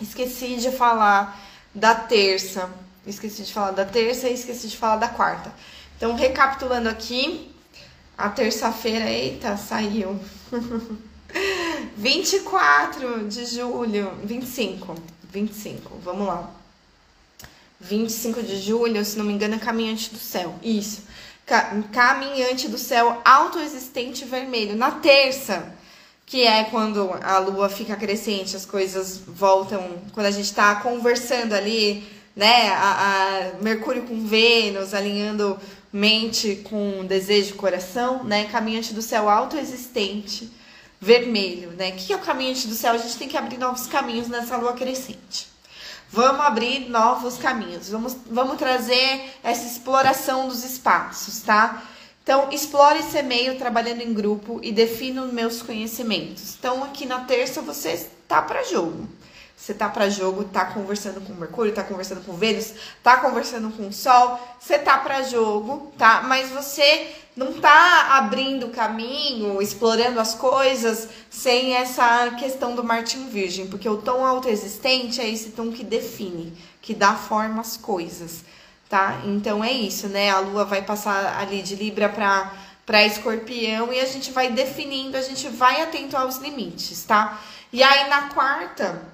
Esqueci 0.00 0.56
de 0.56 0.70
falar 0.70 1.40
da 1.74 1.94
terça. 1.94 2.70
Esqueci 3.06 3.42
de 3.42 3.52
falar 3.52 3.72
da 3.72 3.84
terça 3.84 4.28
e 4.28 4.34
esqueci 4.34 4.68
de 4.68 4.76
falar 4.76 4.96
da 4.96 5.08
quarta. 5.08 5.52
Então, 5.96 6.14
recapitulando 6.14 6.88
aqui, 6.88 7.50
a 8.16 8.28
terça-feira, 8.28 9.10
eita, 9.10 9.56
saiu. 9.56 10.18
24 11.96 13.28
de 13.28 13.44
julho, 13.46 14.12
25, 14.24 14.94
25, 15.30 15.98
vamos 16.02 16.26
lá. 16.26 16.50
25 17.80 18.42
de 18.42 18.60
julho, 18.60 19.04
se 19.04 19.18
não 19.18 19.24
me 19.24 19.32
engano, 19.32 19.56
é 19.56 19.58
Caminhante 19.58 20.10
do 20.10 20.18
Céu. 20.18 20.54
Isso. 20.62 21.02
Caminhante 21.92 22.68
do 22.68 22.78
Céu 22.78 23.20
autoexistente 23.24 24.24
vermelho. 24.24 24.76
Na 24.76 24.92
terça, 24.92 25.74
que 26.24 26.42
é 26.42 26.64
quando 26.64 27.10
a 27.22 27.38
lua 27.38 27.68
fica 27.68 27.96
crescente, 27.96 28.56
as 28.56 28.64
coisas 28.64 29.20
voltam, 29.26 29.98
quando 30.12 30.26
a 30.26 30.30
gente 30.30 30.52
tá 30.54 30.76
conversando 30.76 31.52
ali 31.52 32.06
né? 32.34 32.68
A, 32.70 33.56
a 33.58 33.62
Mercúrio 33.62 34.02
com 34.04 34.26
Vênus, 34.26 34.94
alinhando 34.94 35.58
mente 35.92 36.56
com 36.64 37.04
desejo, 37.04 37.54
coração, 37.54 38.24
né? 38.24 38.46
Caminhante 38.46 38.92
do 38.92 39.02
céu 39.02 39.28
autoexistente, 39.28 40.50
vermelho, 41.00 41.70
né? 41.72 41.90
O 41.90 41.92
que 41.94 42.12
é 42.12 42.16
o 42.16 42.20
caminhante 42.20 42.66
do 42.66 42.74
céu? 42.74 42.94
A 42.94 42.98
gente 42.98 43.16
tem 43.16 43.28
que 43.28 43.36
abrir 43.36 43.58
novos 43.58 43.86
caminhos 43.86 44.28
nessa 44.28 44.56
lua 44.56 44.72
crescente. 44.72 45.54
Vamos 46.10 46.42
abrir 46.42 46.88
novos 46.90 47.36
caminhos, 47.38 47.88
vamos, 47.88 48.16
vamos 48.30 48.56
trazer 48.56 49.32
essa 49.42 49.66
exploração 49.66 50.46
dos 50.46 50.64
espaços, 50.64 51.40
tá? 51.40 51.82
Então, 52.22 52.48
explore 52.50 53.00
esse 53.00 53.20
meio 53.22 53.58
trabalhando 53.58 54.00
em 54.00 54.14
grupo 54.14 54.58
e 54.62 54.72
defina 54.72 55.22
os 55.22 55.32
meus 55.32 55.60
conhecimentos. 55.60 56.54
Então, 56.58 56.82
aqui 56.82 57.04
na 57.04 57.20
terça 57.20 57.60
você 57.60 58.08
tá 58.26 58.40
para 58.40 58.62
jogo. 58.62 59.08
Você 59.56 59.72
tá 59.72 59.88
para 59.88 60.10
jogo, 60.10 60.44
tá 60.44 60.66
conversando 60.66 61.20
com 61.20 61.32
Mercúrio, 61.32 61.72
tá 61.72 61.82
conversando 61.82 62.24
com 62.24 62.34
Vênus, 62.34 62.74
tá 63.02 63.16
conversando 63.18 63.70
com 63.70 63.88
o 63.88 63.92
Sol, 63.92 64.38
você 64.60 64.78
tá 64.78 64.98
para 64.98 65.22
jogo, 65.22 65.92
tá? 65.96 66.22
Mas 66.26 66.50
você 66.50 67.14
não 67.36 67.54
tá 67.54 68.16
abrindo 68.18 68.68
caminho, 68.68 69.62
explorando 69.62 70.20
as 70.20 70.34
coisas 70.34 71.08
sem 71.30 71.74
essa 71.74 72.32
questão 72.32 72.74
do 72.74 72.84
Martin 72.84 73.28
Virgem, 73.28 73.66
porque 73.68 73.88
o 73.88 73.96
tom 73.96 74.24
autoexistente 74.24 75.20
é 75.20 75.30
esse 75.30 75.50
tom 75.50 75.72
que 75.72 75.82
define, 75.82 76.52
que 76.82 76.94
dá 76.94 77.14
forma 77.14 77.60
às 77.60 77.76
coisas, 77.76 78.44
tá? 78.88 79.22
Então 79.24 79.64
é 79.64 79.72
isso, 79.72 80.08
né? 80.08 80.30
A 80.30 80.40
lua 80.40 80.64
vai 80.64 80.82
passar 80.82 81.40
ali 81.40 81.62
de 81.62 81.74
Libra 81.74 82.08
para 82.08 82.52
para 82.86 83.02
Escorpião 83.02 83.90
e 83.92 83.98
a 83.98 84.04
gente 84.04 84.30
vai 84.30 84.50
definindo, 84.50 85.16
a 85.16 85.22
gente 85.22 85.48
vai 85.48 85.80
atento 85.80 86.18
aos 86.18 86.36
limites, 86.36 87.02
tá? 87.04 87.40
E 87.72 87.82
aí 87.82 88.10
na 88.10 88.28
quarta, 88.28 89.13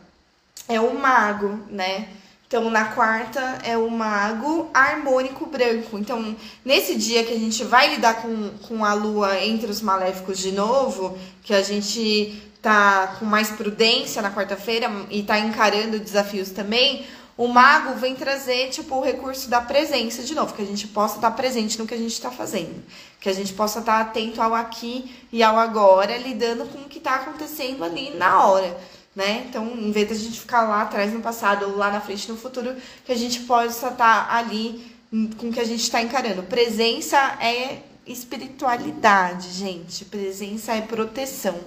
é 0.71 0.81
o 0.81 0.95
mago, 0.95 1.61
né? 1.69 2.09
Então, 2.47 2.69
na 2.69 2.87
quarta 2.87 3.41
é 3.63 3.77
o 3.77 3.89
mago 3.91 4.71
harmônico 4.75 5.47
branco. 5.47 5.99
Então, 5.99 6.35
nesse 6.65 6.97
dia 6.97 7.23
que 7.23 7.33
a 7.33 7.39
gente 7.39 7.63
vai 7.63 7.95
lidar 7.95 8.23
com, 8.23 8.51
com 8.67 8.85
a 8.85 8.93
lua 8.93 9.39
entre 9.39 9.71
os 9.71 9.81
maléficos 9.81 10.39
de 10.39 10.53
novo, 10.53 11.17
que 11.45 11.55
a 11.55 11.63
gente 11.63 12.43
tá 12.61 13.17
com 13.19 13.25
mais 13.25 13.51
prudência 13.51 14.21
na 14.21 14.33
quarta-feira 14.33 14.91
e 15.11 15.23
tá 15.23 15.39
encarando 15.39 15.99
desafios 15.99 16.51
também, 16.51 17.07
o 17.37 17.47
mago 17.47 17.95
vem 17.95 18.17
trazer, 18.17 18.69
tipo, 18.71 18.97
o 18.97 19.01
recurso 19.01 19.49
da 19.49 19.61
presença 19.61 20.23
de 20.25 20.35
novo, 20.35 20.53
que 20.53 20.63
a 20.63 20.67
gente 20.67 20.89
possa 20.89 21.17
estar 21.17 21.31
presente 21.31 21.79
no 21.79 21.87
que 21.87 21.95
a 21.95 21.99
gente 21.99 22.13
está 22.13 22.33
fazendo. 22.33 22.83
Que 23.21 23.29
a 23.29 23.33
gente 23.33 23.53
possa 23.53 23.79
estar 23.79 24.01
atento 24.01 24.43
ao 24.43 24.55
aqui 24.55 25.15
e 25.33 25.43
ao 25.43 25.57
agora, 25.57 26.19
lidando 26.19 26.65
com 26.67 26.81
o 26.81 26.89
que 26.89 26.99
está 26.99 27.15
acontecendo 27.15 27.85
ali 27.85 28.11
na 28.17 28.45
hora 28.45 28.77
né? 29.15 29.47
Então, 29.49 29.67
em 29.77 29.91
vez 29.91 30.09
de 30.09 30.15
a 30.15 30.17
gente 30.17 30.41
ficar 30.41 30.63
lá 30.63 30.83
atrás 30.83 31.13
no 31.13 31.21
passado 31.21 31.67
ou 31.67 31.77
lá 31.77 31.91
na 31.91 32.01
frente 32.01 32.31
no 32.31 32.37
futuro, 32.37 32.75
que 33.05 33.13
a 33.13 33.17
gente 33.17 33.41
possa 33.41 33.89
estar 33.89 34.33
ali 34.33 34.91
com 35.39 35.49
o 35.49 35.53
que 35.53 35.61
a 35.61 35.65
gente 35.65 35.83
está 35.83 36.01
encarando. 36.01 36.43
Presença 36.45 37.17
é 37.41 37.83
espiritualidade, 38.07 39.51
gente. 39.51 40.05
Presença 40.05 40.73
é 40.73 40.81
proteção. 40.81 41.59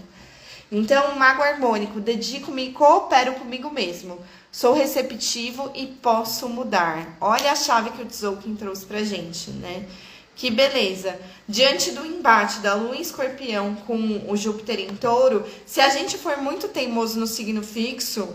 Então, 0.72 1.16
mago 1.18 1.44
harmônico, 1.44 2.00
dedico-me 2.00 2.70
e 2.70 2.72
coopero 2.72 3.34
comigo 3.34 3.70
mesmo. 3.70 4.20
Sou 4.52 4.74
receptivo 4.74 5.72
e 5.76 5.86
posso 5.88 6.48
mudar. 6.48 7.18
Olha 7.20 7.52
a 7.52 7.56
chave 7.56 7.92
que 7.92 8.02
o 8.02 8.06
Tzolk'in 8.06 8.56
trouxe 8.56 8.86
pra 8.86 9.04
gente, 9.04 9.52
né? 9.52 9.86
Que 10.36 10.50
beleza! 10.50 11.20
Diante 11.48 11.92
do 11.92 12.06
embate 12.06 12.60
da 12.60 12.74
Lua 12.74 12.96
em 12.96 13.02
Escorpião 13.02 13.76
com 13.88 14.26
o 14.28 14.36
Júpiter 14.36 14.80
em 14.80 14.96
Touro, 14.96 15.46
se 15.66 15.82
a 15.82 15.90
gente 15.90 16.18
for 16.18 16.38
muito 16.38 16.68
teimoso 16.68 17.20
no 17.20 17.28
signo 17.28 17.62
fixo, 17.62 18.34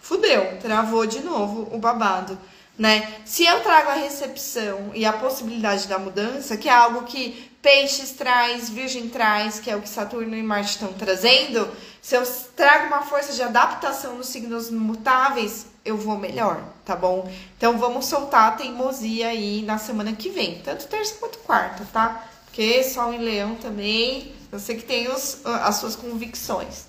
fudeu, 0.00 0.58
travou 0.58 1.06
de 1.06 1.20
novo 1.20 1.68
o 1.74 1.78
babado, 1.78 2.38
né? 2.78 3.20
Se 3.24 3.44
eu 3.44 3.60
trago 3.60 3.90
a 3.90 3.94
recepção 3.94 4.90
e 4.94 5.04
a 5.04 5.12
possibilidade 5.12 5.86
da 5.88 5.98
mudança, 5.98 6.56
que 6.56 6.68
é 6.68 6.72
algo 6.72 7.02
que 7.02 7.50
Peixes 7.60 8.10
traz, 8.10 8.68
Virgem 8.68 9.08
traz, 9.08 9.58
que 9.58 9.70
é 9.70 9.76
o 9.76 9.80
que 9.80 9.88
Saturno 9.88 10.36
e 10.36 10.42
Marte 10.42 10.72
estão 10.72 10.92
trazendo, 10.92 11.68
se 12.02 12.14
eu 12.14 12.22
trago 12.54 12.88
uma 12.88 13.02
força 13.02 13.32
de 13.32 13.42
adaptação 13.42 14.16
nos 14.16 14.26
signos 14.26 14.70
mutáveis, 14.70 15.66
eu 15.84 15.96
vou 15.96 16.16
melhor, 16.16 16.62
tá 16.84 16.96
bom? 16.96 17.30
Então 17.56 17.78
vamos 17.78 18.06
soltar 18.06 18.48
a 18.48 18.56
teimosia 18.56 19.28
aí 19.28 19.62
na 19.62 19.78
semana 19.78 20.12
que 20.12 20.30
vem, 20.30 20.60
tanto 20.62 20.86
terça 20.86 21.16
quanto 21.20 21.38
quarta, 21.38 21.86
tá? 21.92 22.26
Porque 22.46 22.82
Sol 22.84 23.12
em 23.12 23.18
Leão 23.18 23.56
também, 23.56 24.32
eu 24.50 24.58
sei 24.58 24.76
que 24.76 24.84
tem 24.84 25.08
os, 25.08 25.44
as 25.44 25.76
suas 25.76 25.96
convicções. 25.96 26.86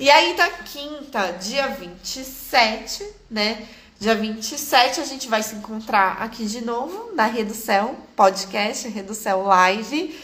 E 0.00 0.08
aí 0.08 0.36
da 0.36 0.48
quinta, 0.48 1.32
dia 1.32 1.68
27, 1.68 3.04
né? 3.28 3.66
Dia 3.98 4.14
27 4.14 5.00
a 5.00 5.04
gente 5.04 5.28
vai 5.28 5.42
se 5.42 5.56
encontrar 5.56 6.22
aqui 6.22 6.46
de 6.46 6.64
novo 6.64 7.12
na 7.16 7.28
Céu, 7.52 7.96
podcast, 8.14 9.14
Céu 9.14 9.42
Live. 9.42 10.16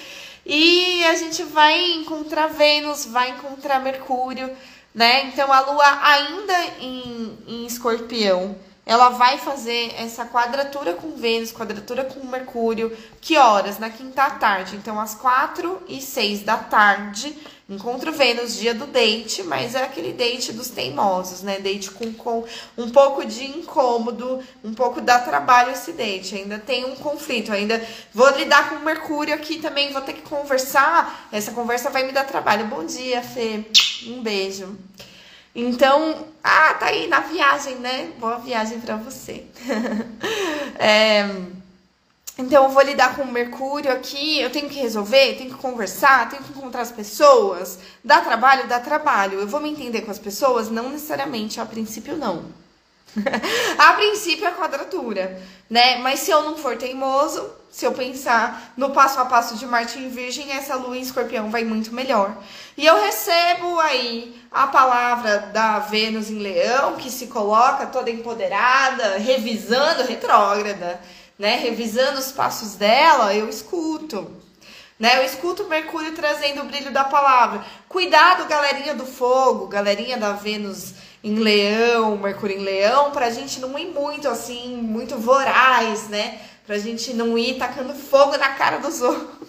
E 0.46 1.02
a 1.04 1.16
gente 1.16 1.42
vai 1.42 1.94
encontrar 1.94 2.46
Vênus, 2.46 3.04
vai 3.06 3.30
encontrar 3.30 3.80
Mercúrio, 3.80 4.48
né? 4.94 5.26
Então 5.26 5.52
a 5.52 5.60
Lua 5.60 5.98
ainda 6.02 6.64
em, 6.80 7.38
em 7.46 7.66
Escorpião, 7.66 8.56
ela 8.86 9.08
vai 9.08 9.38
fazer 9.38 9.94
essa 9.96 10.26
quadratura 10.26 10.92
com 10.92 11.16
Vênus, 11.16 11.52
quadratura 11.52 12.04
com 12.04 12.26
Mercúrio. 12.26 12.94
Que 13.20 13.36
horas? 13.38 13.78
Na 13.78 13.88
quinta 13.88 14.30
tarde. 14.32 14.76
Então, 14.76 15.00
às 15.00 15.14
quatro 15.14 15.82
e 15.88 16.02
seis 16.02 16.42
da 16.42 16.58
tarde, 16.58 17.34
Encontro 17.66 18.12
Vênus, 18.12 18.56
dia 18.58 18.74
do 18.74 18.86
date, 18.86 19.42
mas 19.42 19.74
é 19.74 19.82
aquele 19.82 20.12
date 20.12 20.52
dos 20.52 20.68
teimosos, 20.68 21.40
né? 21.40 21.58
Date 21.60 21.90
com, 21.92 22.12
com 22.12 22.44
um 22.76 22.90
pouco 22.90 23.24
de 23.24 23.46
incômodo, 23.46 24.44
um 24.62 24.74
pouco 24.74 25.00
dá 25.00 25.18
trabalho 25.18 25.72
esse 25.72 25.92
date. 25.92 26.34
Ainda 26.34 26.58
tem 26.58 26.84
um 26.84 26.94
conflito, 26.94 27.50
ainda 27.50 27.82
vou 28.12 28.28
lidar 28.32 28.68
com 28.68 28.84
Mercúrio 28.84 29.34
aqui 29.34 29.60
também, 29.60 29.94
vou 29.94 30.02
ter 30.02 30.12
que 30.12 30.22
conversar. 30.22 31.26
Essa 31.32 31.52
conversa 31.52 31.88
vai 31.88 32.04
me 32.04 32.12
dar 32.12 32.24
trabalho. 32.24 32.66
Bom 32.66 32.84
dia, 32.84 33.22
Fê. 33.22 33.64
Um 34.06 34.22
beijo. 34.22 34.76
Então, 35.54 36.26
ah, 36.42 36.74
tá 36.74 36.86
aí 36.86 37.06
na 37.06 37.20
viagem, 37.20 37.76
né? 37.76 38.12
Boa 38.18 38.38
viagem 38.38 38.80
para 38.80 38.96
você. 38.96 39.44
é. 40.78 41.28
Então 42.36 42.64
eu 42.64 42.70
vou 42.70 42.82
lidar 42.82 43.14
com 43.14 43.22
o 43.22 43.30
Mercúrio 43.30 43.92
aqui, 43.92 44.40
eu 44.40 44.50
tenho 44.50 44.68
que 44.68 44.80
resolver, 44.80 45.36
tenho 45.36 45.50
que 45.50 45.56
conversar, 45.56 46.28
tenho 46.28 46.42
que 46.42 46.50
encontrar 46.50 46.80
as 46.80 46.90
pessoas. 46.90 47.78
Dá 48.02 48.20
trabalho? 48.20 48.66
Dá 48.66 48.80
trabalho. 48.80 49.38
Eu 49.38 49.46
vou 49.46 49.60
me 49.60 49.70
entender 49.70 50.00
com 50.00 50.10
as 50.10 50.18
pessoas? 50.18 50.68
Não 50.68 50.90
necessariamente, 50.90 51.60
a 51.60 51.66
princípio 51.66 52.16
não. 52.16 52.63
a 53.78 53.92
princípio 53.94 54.46
é 54.46 54.50
quadratura, 54.50 55.40
né? 55.68 55.98
Mas 55.98 56.20
se 56.20 56.30
eu 56.30 56.42
não 56.42 56.56
for 56.56 56.76
teimoso, 56.76 57.50
se 57.70 57.84
eu 57.84 57.92
pensar 57.92 58.72
no 58.76 58.90
passo 58.90 59.20
a 59.20 59.24
passo 59.24 59.56
de 59.56 59.66
Marte 59.66 59.98
em 59.98 60.08
Virgem, 60.08 60.52
essa 60.52 60.74
lua 60.74 60.96
em 60.96 61.00
Escorpião 61.00 61.50
vai 61.50 61.64
muito 61.64 61.94
melhor. 61.94 62.36
E 62.76 62.84
eu 62.84 63.00
recebo 63.00 63.78
aí 63.80 64.40
a 64.50 64.66
palavra 64.66 65.50
da 65.52 65.78
Vênus 65.80 66.30
em 66.30 66.38
Leão, 66.38 66.96
que 66.96 67.10
se 67.10 67.26
coloca 67.26 67.86
toda 67.86 68.10
empoderada, 68.10 69.18
revisando 69.18 70.02
retrógrada 70.04 71.00
né, 71.38 71.56
revisando 71.56 72.18
os 72.18 72.32
passos 72.32 72.74
dela, 72.74 73.34
eu 73.34 73.48
escuto. 73.48 74.30
Né? 74.98 75.18
Eu 75.18 75.24
escuto 75.24 75.68
Mercúrio 75.68 76.14
trazendo 76.14 76.62
o 76.62 76.64
brilho 76.66 76.92
da 76.92 77.04
palavra. 77.04 77.64
Cuidado, 77.88 78.46
galerinha 78.48 78.94
do 78.94 79.04
fogo, 79.04 79.66
galerinha 79.66 80.16
da 80.16 80.32
Vênus 80.32 80.94
em 81.24 81.36
Leão, 81.36 82.18
Mercúrio 82.18 82.58
em 82.58 82.62
Leão, 82.62 83.10
pra 83.10 83.30
gente 83.30 83.58
não 83.58 83.78
ir 83.78 83.86
muito 83.86 84.28
assim, 84.28 84.76
muito 84.76 85.16
voraz, 85.16 86.06
né? 86.08 86.38
Pra 86.66 86.76
gente 86.76 87.14
não 87.14 87.38
ir 87.38 87.54
tacando 87.54 87.94
fogo 87.94 88.36
na 88.36 88.50
cara 88.50 88.76
dos 88.76 89.00
outros. 89.02 89.48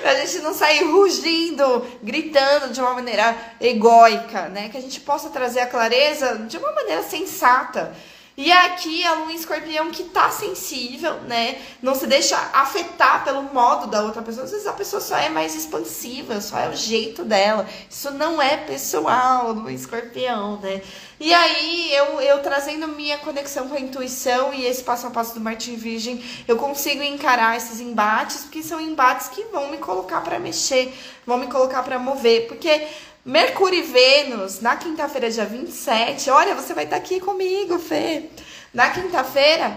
pra 0.00 0.14
gente 0.14 0.38
não 0.38 0.54
sair 0.54 0.82
rugindo, 0.84 1.86
gritando 2.02 2.72
de 2.72 2.80
uma 2.80 2.94
maneira 2.94 3.36
egóica, 3.60 4.48
né? 4.48 4.70
Que 4.70 4.78
a 4.78 4.80
gente 4.80 4.98
possa 5.00 5.28
trazer 5.28 5.60
a 5.60 5.66
clareza 5.66 6.36
de 6.48 6.56
uma 6.56 6.72
maneira 6.72 7.02
sensata. 7.02 7.94
E 8.36 8.52
aqui 8.52 9.02
a 9.02 9.14
lua 9.14 9.32
em 9.32 9.36
escorpião 9.36 9.90
que 9.90 10.04
tá 10.04 10.28
sensível, 10.30 11.14
né? 11.22 11.58
Não 11.80 11.94
se 11.94 12.06
deixa 12.06 12.36
afetar 12.52 13.24
pelo 13.24 13.42
modo 13.42 13.86
da 13.86 14.02
outra 14.02 14.20
pessoa. 14.20 14.44
Às 14.44 14.50
vezes 14.50 14.66
a 14.66 14.74
pessoa 14.74 15.00
só 15.00 15.16
é 15.16 15.30
mais 15.30 15.54
expansiva, 15.54 16.38
só 16.42 16.58
é 16.58 16.68
o 16.68 16.76
jeito 16.76 17.24
dela. 17.24 17.66
Isso 17.88 18.10
não 18.10 18.40
é 18.42 18.58
pessoal 18.58 19.54
no 19.54 19.70
escorpião, 19.70 20.60
né? 20.60 20.82
E 21.18 21.32
aí, 21.32 21.94
eu, 21.94 22.20
eu 22.20 22.42
trazendo 22.42 22.86
minha 22.88 23.16
conexão 23.16 23.68
com 23.68 23.74
a 23.74 23.80
intuição 23.80 24.52
e 24.52 24.66
esse 24.66 24.84
passo 24.84 25.06
a 25.06 25.10
passo 25.10 25.32
do 25.32 25.40
Martin 25.40 25.74
Virgem, 25.76 26.22
eu 26.46 26.58
consigo 26.58 27.02
encarar 27.02 27.56
esses 27.56 27.80
embates, 27.80 28.42
porque 28.42 28.62
são 28.62 28.78
embates 28.78 29.28
que 29.28 29.44
vão 29.44 29.70
me 29.70 29.78
colocar 29.78 30.20
para 30.20 30.38
mexer, 30.38 30.94
vão 31.24 31.38
me 31.38 31.46
colocar 31.46 31.82
para 31.82 31.98
mover. 31.98 32.48
Porque 32.48 32.86
Mercúrio 33.26 33.80
e 33.80 33.82
Vênus, 33.82 34.60
na 34.60 34.76
quinta-feira, 34.76 35.28
dia 35.28 35.44
27. 35.44 36.30
Olha, 36.30 36.54
você 36.54 36.72
vai 36.72 36.84
estar 36.84 36.94
aqui 36.94 37.18
comigo, 37.18 37.76
Fê. 37.76 38.26
Na 38.72 38.90
quinta-feira, 38.90 39.76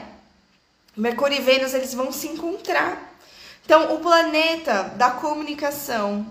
Mercúrio 0.96 1.36
e 1.36 1.42
Vênus, 1.42 1.74
eles 1.74 1.96
vão 1.96 2.12
se 2.12 2.28
encontrar. 2.28 3.12
Então, 3.66 3.96
o 3.96 4.02
planeta 4.02 4.84
da 4.96 5.10
comunicação, 5.10 6.28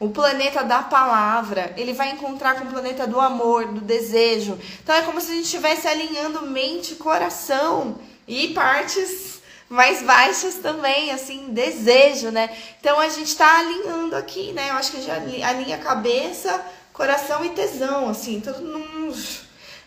o 0.00 0.08
planeta 0.08 0.64
da 0.64 0.82
palavra, 0.82 1.72
ele 1.76 1.92
vai 1.92 2.10
encontrar 2.10 2.56
com 2.56 2.64
o 2.64 2.70
planeta 2.72 3.06
do 3.06 3.20
amor, 3.20 3.66
do 3.66 3.80
desejo. 3.80 4.58
Então, 4.82 4.96
é 4.96 5.02
como 5.02 5.20
se 5.20 5.30
a 5.30 5.34
gente 5.36 5.44
estivesse 5.44 5.86
alinhando 5.86 6.48
mente, 6.48 6.96
coração 6.96 7.96
e 8.26 8.48
partes 8.48 9.35
mais 9.68 10.02
baixas 10.02 10.56
também, 10.56 11.10
assim, 11.10 11.48
desejo, 11.48 12.30
né? 12.30 12.50
Então 12.80 13.00
a 13.00 13.08
gente 13.08 13.36
tá 13.36 13.58
alinhando 13.58 14.14
aqui, 14.14 14.52
né? 14.52 14.70
Eu 14.70 14.74
acho 14.74 14.92
que 14.92 15.02
já 15.02 15.14
alinha 15.14 15.78
cabeça, 15.78 16.64
coração 16.92 17.44
e 17.44 17.50
tesão, 17.50 18.08
assim, 18.08 18.40
tudo 18.40 18.60
num. 18.60 19.12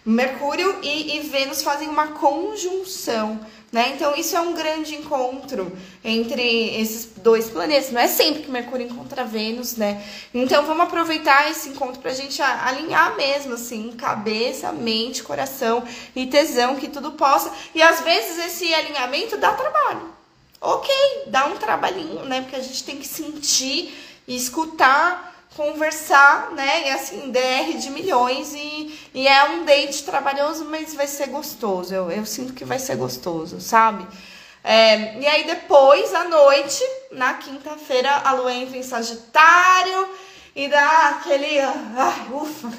Mercúrio 0.06 0.80
e, 0.82 1.18
e 1.18 1.20
Vênus 1.22 1.62
fazem 1.62 1.88
uma 1.88 2.08
conjunção. 2.08 3.40
Né? 3.72 3.94
Então, 3.94 4.16
isso 4.16 4.36
é 4.36 4.42
um 4.42 4.54
grande 4.54 4.96
encontro 4.96 5.72
entre 6.04 6.42
esses 6.82 7.10
dois 7.18 7.52
planetas. 7.52 7.92
Não 7.92 8.02
é 8.02 8.08
sempre 8.08 8.42
que 8.42 8.50
Mercúrio 8.50 8.88
encontra 8.88 9.24
Vênus, 9.24 9.76
né? 9.76 10.04
Então, 10.34 10.66
vamos 10.66 10.86
aproveitar 10.86 11.52
esse 11.52 11.70
encontro 11.70 12.02
para 12.02 12.10
a 12.10 12.16
gente 12.16 12.42
alinhar 12.42 13.16
mesmo, 13.16 13.54
assim, 13.54 13.92
cabeça, 13.92 14.72
mente, 14.72 15.22
coração 15.22 15.84
e 16.16 16.26
tesão, 16.26 16.78
que 16.78 16.88
tudo 16.88 17.12
possa. 17.12 17.52
E 17.76 17.82
às 17.82 18.02
vezes 18.02 18.44
esse 18.44 18.74
alinhamento 18.74 19.38
dá 19.38 19.54
trabalho. 19.54 20.16
Ok, 20.60 20.92
dá 21.28 21.46
um 21.46 21.56
trabalhinho, 21.56 22.26
né? 22.26 22.42
Porque 22.42 22.56
a 22.56 22.64
gente 22.64 22.84
tem 22.84 22.98
que 22.98 23.08
sentir 23.08 23.94
e 24.28 24.36
escutar 24.36 25.29
conversar, 25.60 26.52
né? 26.52 26.88
E 26.88 26.90
assim, 26.92 27.32
DR 27.32 27.78
de 27.78 27.90
milhões 27.90 28.54
e, 28.54 28.98
e 29.14 29.28
é 29.28 29.44
um 29.50 29.66
date 29.66 30.06
trabalhoso, 30.06 30.64
mas 30.64 30.94
vai 30.94 31.06
ser 31.06 31.28
gostoso. 31.28 31.94
Eu, 31.94 32.10
eu 32.10 32.26
sinto 32.26 32.54
que 32.54 32.64
vai 32.64 32.80
ser 32.80 32.96
gostoso, 32.96 33.60
sabe? 33.60 34.08
É, 34.64 35.20
e 35.20 35.28
aí 35.28 35.44
depois, 35.46 36.14
à 36.14 36.24
noite, 36.24 36.82
na 37.12 37.34
quinta-feira, 37.34 38.10
a 38.24 38.32
lua 38.32 38.54
entra 38.54 38.78
em 38.78 38.84
Sagitário 38.84 40.08
e 40.56 40.70
dá 40.70 41.10
aquele. 41.10 41.60
Ai, 41.60 42.28
ufa! 42.32 42.72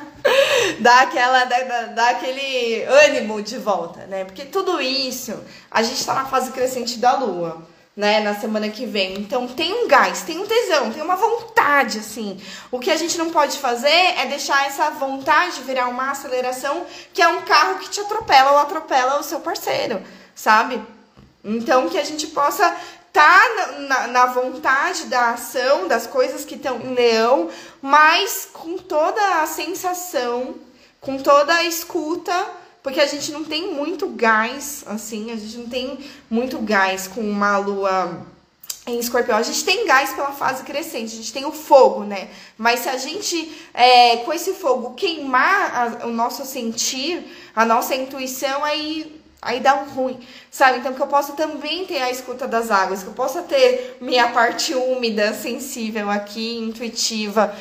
dá, 0.80 1.02
aquela, 1.02 1.44
dá, 1.44 1.82
dá, 1.94 2.08
aquele 2.10 2.82
ânimo 2.84 3.42
de 3.42 3.58
volta, 3.58 4.06
né? 4.06 4.24
Porque 4.24 4.46
tudo 4.46 4.80
isso, 4.80 5.38
a 5.70 5.82
gente 5.82 6.02
tá 6.02 6.14
na 6.14 6.24
fase 6.24 6.50
crescente 6.50 6.98
da 6.98 7.12
lua 7.12 7.75
né, 7.96 8.20
na 8.20 8.34
semana 8.34 8.68
que 8.68 8.84
vem. 8.84 9.14
Então 9.14 9.48
tem 9.48 9.72
um 9.72 9.88
gás, 9.88 10.22
tem 10.22 10.38
um 10.38 10.46
tesão, 10.46 10.92
tem 10.92 11.02
uma 11.02 11.16
vontade, 11.16 11.98
assim. 11.98 12.38
O 12.70 12.78
que 12.78 12.90
a 12.90 12.96
gente 12.96 13.16
não 13.16 13.30
pode 13.30 13.56
fazer 13.56 13.88
é 13.88 14.26
deixar 14.26 14.66
essa 14.66 14.90
vontade 14.90 15.62
virar 15.62 15.88
uma 15.88 16.10
aceleração 16.10 16.84
que 17.14 17.22
é 17.22 17.28
um 17.28 17.40
carro 17.42 17.78
que 17.78 17.88
te 17.88 18.00
atropela 18.00 18.52
ou 18.52 18.58
atropela 18.58 19.18
o 19.18 19.22
seu 19.22 19.40
parceiro, 19.40 20.02
sabe? 20.34 20.82
Então 21.42 21.88
que 21.88 21.96
a 21.96 22.04
gente 22.04 22.26
possa 22.26 22.76
tá 23.12 23.48
na, 23.56 23.66
na, 23.78 24.06
na 24.08 24.26
vontade 24.26 25.06
da 25.06 25.30
ação, 25.30 25.88
das 25.88 26.06
coisas 26.06 26.44
que 26.44 26.54
estão 26.54 26.78
em 26.78 26.92
leão, 26.92 27.48
mas 27.80 28.46
com 28.52 28.76
toda 28.76 29.40
a 29.40 29.46
sensação, 29.46 30.54
com 31.00 31.16
toda 31.16 31.54
a 31.54 31.64
escuta 31.64 32.46
porque 32.86 33.00
a 33.00 33.06
gente 33.06 33.32
não 33.32 33.42
tem 33.42 33.74
muito 33.74 34.06
gás, 34.10 34.84
assim, 34.86 35.32
a 35.32 35.36
gente 35.36 35.56
não 35.58 35.66
tem 35.66 35.98
muito 36.30 36.56
gás 36.60 37.08
com 37.08 37.20
uma 37.20 37.58
lua 37.58 38.24
em 38.86 39.00
escorpião. 39.00 39.36
A 39.36 39.42
gente 39.42 39.64
tem 39.64 39.84
gás 39.88 40.10
pela 40.10 40.30
fase 40.30 40.62
crescente, 40.62 41.14
a 41.14 41.16
gente 41.16 41.32
tem 41.32 41.44
o 41.44 41.50
fogo, 41.50 42.04
né? 42.04 42.28
Mas 42.56 42.78
se 42.78 42.88
a 42.88 42.96
gente, 42.96 43.52
é, 43.74 44.18
com 44.18 44.32
esse 44.32 44.54
fogo, 44.54 44.94
queimar 44.94 46.00
a, 46.00 46.06
o 46.06 46.12
nosso 46.12 46.44
sentir, 46.44 47.26
a 47.56 47.64
nossa 47.64 47.92
intuição, 47.96 48.62
aí 48.62 49.20
aí 49.42 49.60
dá 49.60 49.74
um 49.76 49.88
ruim, 49.90 50.18
sabe? 50.50 50.78
Então 50.78 50.94
que 50.94 51.00
eu 51.00 51.06
possa 51.06 51.32
também 51.32 51.86
ter 51.86 52.02
a 52.02 52.10
escuta 52.10 52.46
das 52.48 52.70
águas, 52.70 53.02
que 53.02 53.08
eu 53.08 53.14
possa 53.14 53.42
ter 53.42 53.96
minha 54.00 54.28
parte 54.28 54.74
úmida, 54.74 55.34
sensível 55.34 56.10
aqui, 56.10 56.58
intuitiva, 56.58 57.54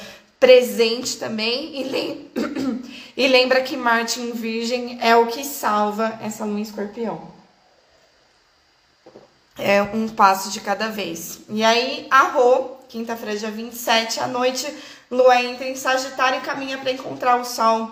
presente 0.45 1.17
também 1.17 1.81
e, 1.81 1.83
lem 1.85 2.29
e 3.17 3.27
lembra 3.27 3.63
que 3.63 3.75
Marte 3.75 4.21
em 4.21 4.31
Virgem 4.31 4.99
é 5.01 5.15
o 5.15 5.25
que 5.25 5.43
salva 5.43 6.19
essa 6.21 6.45
lua 6.45 6.59
em 6.59 6.61
escorpião. 6.61 7.33
É 9.57 9.81
um 9.81 10.07
passo 10.07 10.51
de 10.51 10.59
cada 10.59 10.89
vez. 10.89 11.39
E 11.49 11.63
aí, 11.63 12.05
a 12.11 12.27
Rô, 12.27 12.75
quinta-feira, 12.87 13.35
dia 13.35 13.49
27, 13.49 14.19
à 14.19 14.27
noite, 14.27 14.71
lua 15.09 15.41
entra 15.41 15.67
em 15.67 15.75
Sagitário 15.75 16.37
e 16.37 16.41
caminha 16.41 16.77
para 16.77 16.91
encontrar 16.91 17.41
o 17.41 17.43
Sol 17.43 17.89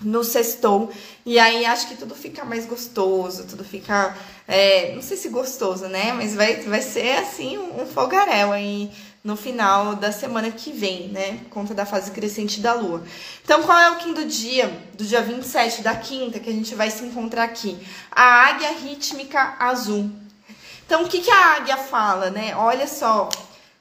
no 0.00 0.24
sextou. 0.24 0.90
E 1.26 1.38
aí 1.38 1.66
acho 1.66 1.88
que 1.88 1.96
tudo 1.96 2.14
fica 2.14 2.42
mais 2.42 2.64
gostoso, 2.64 3.44
tudo 3.46 3.64
fica. 3.64 4.16
É, 4.48 4.94
não 4.94 5.02
sei 5.02 5.18
se 5.18 5.28
gostoso, 5.28 5.88
né? 5.88 6.12
Mas 6.14 6.34
vai, 6.34 6.56
vai 6.62 6.80
ser 6.80 7.18
assim 7.18 7.58
um, 7.58 7.82
um 7.82 7.86
fogaréu 7.86 8.50
aí 8.50 8.90
no 9.24 9.36
final 9.36 9.94
da 9.94 10.10
semana 10.10 10.50
que 10.50 10.72
vem, 10.72 11.08
né? 11.08 11.38
Por 11.44 11.50
conta 11.50 11.74
da 11.74 11.86
fase 11.86 12.10
crescente 12.10 12.60
da 12.60 12.74
lua. 12.74 13.04
Então, 13.44 13.62
qual 13.62 13.78
é 13.78 13.90
o 13.90 13.96
quinto 13.96 14.24
dia, 14.24 14.68
do 14.94 15.04
dia 15.04 15.22
27 15.22 15.82
da 15.82 15.94
quinta, 15.94 16.40
que 16.40 16.50
a 16.50 16.52
gente 16.52 16.74
vai 16.74 16.90
se 16.90 17.04
encontrar 17.04 17.44
aqui? 17.44 17.78
A 18.10 18.48
águia 18.48 18.72
rítmica 18.72 19.54
azul. 19.60 20.10
Então, 20.84 21.04
o 21.04 21.08
que, 21.08 21.20
que 21.20 21.30
a 21.30 21.54
águia 21.54 21.76
fala, 21.76 22.30
né? 22.30 22.54
Olha 22.56 22.88
só, 22.88 23.28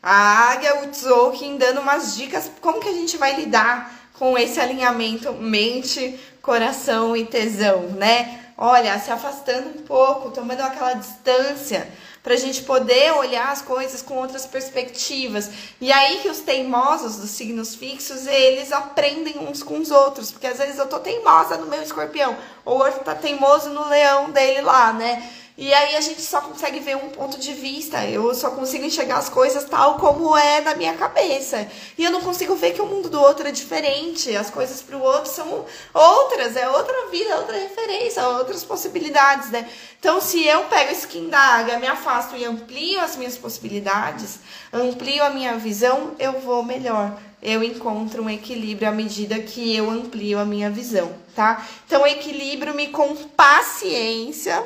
a 0.01 0.51
águia, 0.51 0.83
o 0.83 0.87
Tzolk'in, 0.89 1.57
dando 1.57 1.81
umas 1.81 2.15
dicas 2.15 2.51
como 2.61 2.79
que 2.79 2.89
a 2.89 2.93
gente 2.93 3.17
vai 3.17 3.35
lidar 3.35 3.99
com 4.13 4.37
esse 4.37 4.59
alinhamento 4.59 5.33
mente, 5.33 6.19
coração 6.41 7.17
e 7.17 7.25
tesão, 7.25 7.87
né? 7.97 8.39
Olha, 8.55 8.99
se 8.99 9.09
afastando 9.09 9.69
um 9.69 9.81
pouco, 9.81 10.29
tomando 10.29 10.61
aquela 10.61 10.93
distância 10.93 11.91
para 12.23 12.33
a 12.35 12.37
gente 12.37 12.61
poder 12.63 13.13
olhar 13.13 13.51
as 13.51 13.61
coisas 13.61 14.01
com 14.01 14.15
outras 14.15 14.45
perspectivas. 14.45 15.49
E 15.79 15.91
aí 15.91 16.19
que 16.19 16.29
os 16.29 16.39
teimosos 16.39 17.17
dos 17.17 17.31
signos 17.31 17.75
fixos, 17.75 18.27
eles 18.27 18.71
aprendem 18.71 19.39
uns 19.39 19.63
com 19.63 19.79
os 19.79 19.89
outros, 19.89 20.31
porque 20.31 20.47
às 20.47 20.57
vezes 20.57 20.77
eu 20.77 20.87
tô 20.87 20.99
teimosa 20.99 21.57
no 21.57 21.65
meu 21.65 21.81
escorpião, 21.81 22.37
ou 22.63 22.77
outro 22.79 23.03
tá 23.03 23.15
teimoso 23.15 23.69
no 23.69 23.87
leão 23.89 24.29
dele 24.29 24.61
lá, 24.61 24.93
né? 24.93 25.27
E 25.57 25.73
aí 25.73 25.95
a 25.95 26.01
gente 26.01 26.21
só 26.21 26.41
consegue 26.41 26.79
ver 26.79 26.95
um 26.95 27.09
ponto 27.09 27.37
de 27.37 27.53
vista. 27.53 28.05
Eu 28.05 28.33
só 28.33 28.51
consigo 28.51 28.85
enxergar 28.85 29.17
as 29.17 29.29
coisas 29.29 29.65
tal 29.65 29.97
como 29.97 30.35
é 30.35 30.61
na 30.61 30.75
minha 30.75 30.93
cabeça. 30.93 31.67
E 31.97 32.03
eu 32.03 32.11
não 32.11 32.21
consigo 32.21 32.55
ver 32.55 32.73
que 32.73 32.81
o 32.81 32.85
mundo 32.85 33.09
do 33.09 33.19
outro 33.19 33.47
é 33.47 33.51
diferente. 33.51 34.35
As 34.35 34.49
coisas 34.49 34.81
para 34.81 34.97
o 34.97 35.01
outro 35.01 35.29
são 35.29 35.65
outras, 35.93 36.55
é 36.55 36.69
outra 36.69 37.07
vida, 37.09 37.35
outra 37.37 37.57
referência, 37.57 38.27
outras 38.27 38.63
possibilidades, 38.63 39.49
né? 39.51 39.69
Então, 39.99 40.19
se 40.21 40.45
eu 40.45 40.63
pego 40.65 40.91
skin 40.93 41.29
da 41.29 41.39
águia, 41.39 41.79
me 41.79 41.87
afasto 41.87 42.35
e 42.35 42.45
amplio 42.45 42.99
as 43.01 43.15
minhas 43.15 43.37
possibilidades, 43.37 44.39
amplio 44.73 45.23
a 45.23 45.29
minha 45.29 45.57
visão, 45.57 46.15
eu 46.17 46.39
vou 46.39 46.63
melhor 46.63 47.17
eu 47.41 47.63
encontro 47.63 48.23
um 48.23 48.29
equilíbrio 48.29 48.87
à 48.87 48.91
medida 48.91 49.39
que 49.39 49.75
eu 49.75 49.89
amplio 49.89 50.37
a 50.37 50.45
minha 50.45 50.69
visão, 50.69 51.11
tá? 51.35 51.65
Então, 51.87 52.05
equilíbrio-me 52.05 52.89
com 52.89 53.15
paciência 53.15 54.63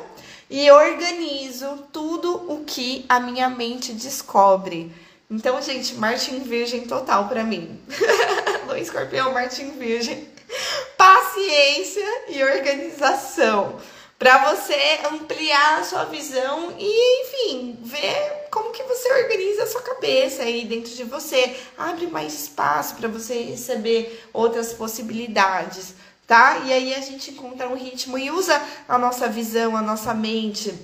e 0.48 0.70
organizo 0.70 1.84
tudo 1.92 2.52
o 2.52 2.64
que 2.64 3.04
a 3.08 3.20
minha 3.20 3.48
mente 3.48 3.92
descobre. 3.92 4.92
Então, 5.30 5.60
gente, 5.60 5.94
Martin 5.96 6.40
Virgem 6.40 6.86
total 6.86 7.28
para 7.28 7.42
mim. 7.42 7.80
Lua 8.66 8.78
Escorpião, 8.78 9.32
Martin 9.32 9.72
Virgem. 9.72 10.28
Paciência 10.96 12.24
e 12.28 12.42
organização 12.42 13.80
para 14.18 14.54
você 14.54 15.00
ampliar 15.12 15.80
a 15.80 15.84
sua 15.84 16.04
visão 16.04 16.74
e, 16.78 17.22
enfim, 17.22 17.78
ver 17.82 18.46
como 18.50 18.70
que 18.70 18.82
você 18.84 19.12
organiza 19.12 19.64
a 19.64 19.66
sua 19.66 19.82
cabeça 19.82 20.42
aí 20.42 20.64
dentro 20.64 20.94
de 20.94 21.04
você, 21.04 21.54
abre 21.76 22.06
mais 22.06 22.32
espaço 22.32 22.94
para 22.94 23.08
você 23.08 23.42
receber 23.42 24.24
outras 24.32 24.72
possibilidades 24.72 25.94
tá? 26.26 26.58
E 26.64 26.72
aí 26.72 26.94
a 26.94 27.00
gente 27.00 27.30
encontra 27.30 27.68
um 27.68 27.76
ritmo 27.76 28.18
e 28.18 28.30
usa 28.30 28.60
a 28.88 28.98
nossa 28.98 29.28
visão, 29.28 29.76
a 29.76 29.82
nossa 29.82 30.12
mente, 30.12 30.74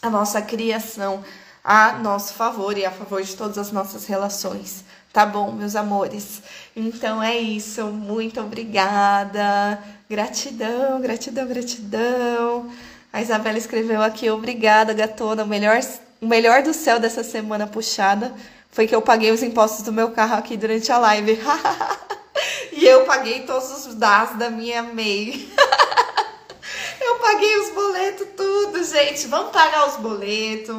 a 0.00 0.08
nossa 0.08 0.40
criação 0.40 1.24
a 1.68 1.98
nosso 1.98 2.32
favor 2.32 2.78
e 2.78 2.86
a 2.86 2.90
favor 2.90 3.22
de 3.22 3.36
todas 3.36 3.58
as 3.58 3.70
nossas 3.70 4.06
relações. 4.06 4.84
Tá 5.12 5.26
bom, 5.26 5.52
meus 5.52 5.76
amores? 5.76 6.42
Então 6.74 7.22
é 7.22 7.36
isso. 7.36 7.84
Muito 7.88 8.40
obrigada. 8.40 9.78
Gratidão, 10.08 10.98
gratidão, 10.98 11.46
gratidão. 11.46 12.70
A 13.12 13.20
Isabela 13.20 13.58
escreveu 13.58 14.02
aqui: 14.02 14.30
obrigada, 14.30 14.94
gatona. 14.94 15.44
O 15.44 15.46
melhor, 15.46 15.78
o 16.22 16.26
melhor 16.26 16.62
do 16.62 16.72
céu 16.72 16.98
dessa 16.98 17.22
semana 17.22 17.66
puxada 17.66 18.34
foi 18.70 18.86
que 18.86 18.94
eu 18.94 19.02
paguei 19.02 19.30
os 19.30 19.42
impostos 19.42 19.84
do 19.84 19.92
meu 19.92 20.10
carro 20.12 20.36
aqui 20.36 20.56
durante 20.56 20.90
a 20.90 20.96
live. 20.96 21.38
E 22.72 22.86
eu 22.86 23.04
paguei 23.04 23.42
todos 23.42 23.86
os 23.86 23.94
dados 23.94 24.38
da 24.38 24.50
minha 24.50 24.82
MEI. 24.82 25.52
eu 27.00 27.16
paguei 27.16 27.58
os 27.60 27.70
boletos, 27.70 28.28
tudo, 28.36 28.84
gente. 28.84 29.26
Vamos 29.26 29.52
pagar 29.52 29.88
os 29.88 29.96
boletos. 29.96 30.76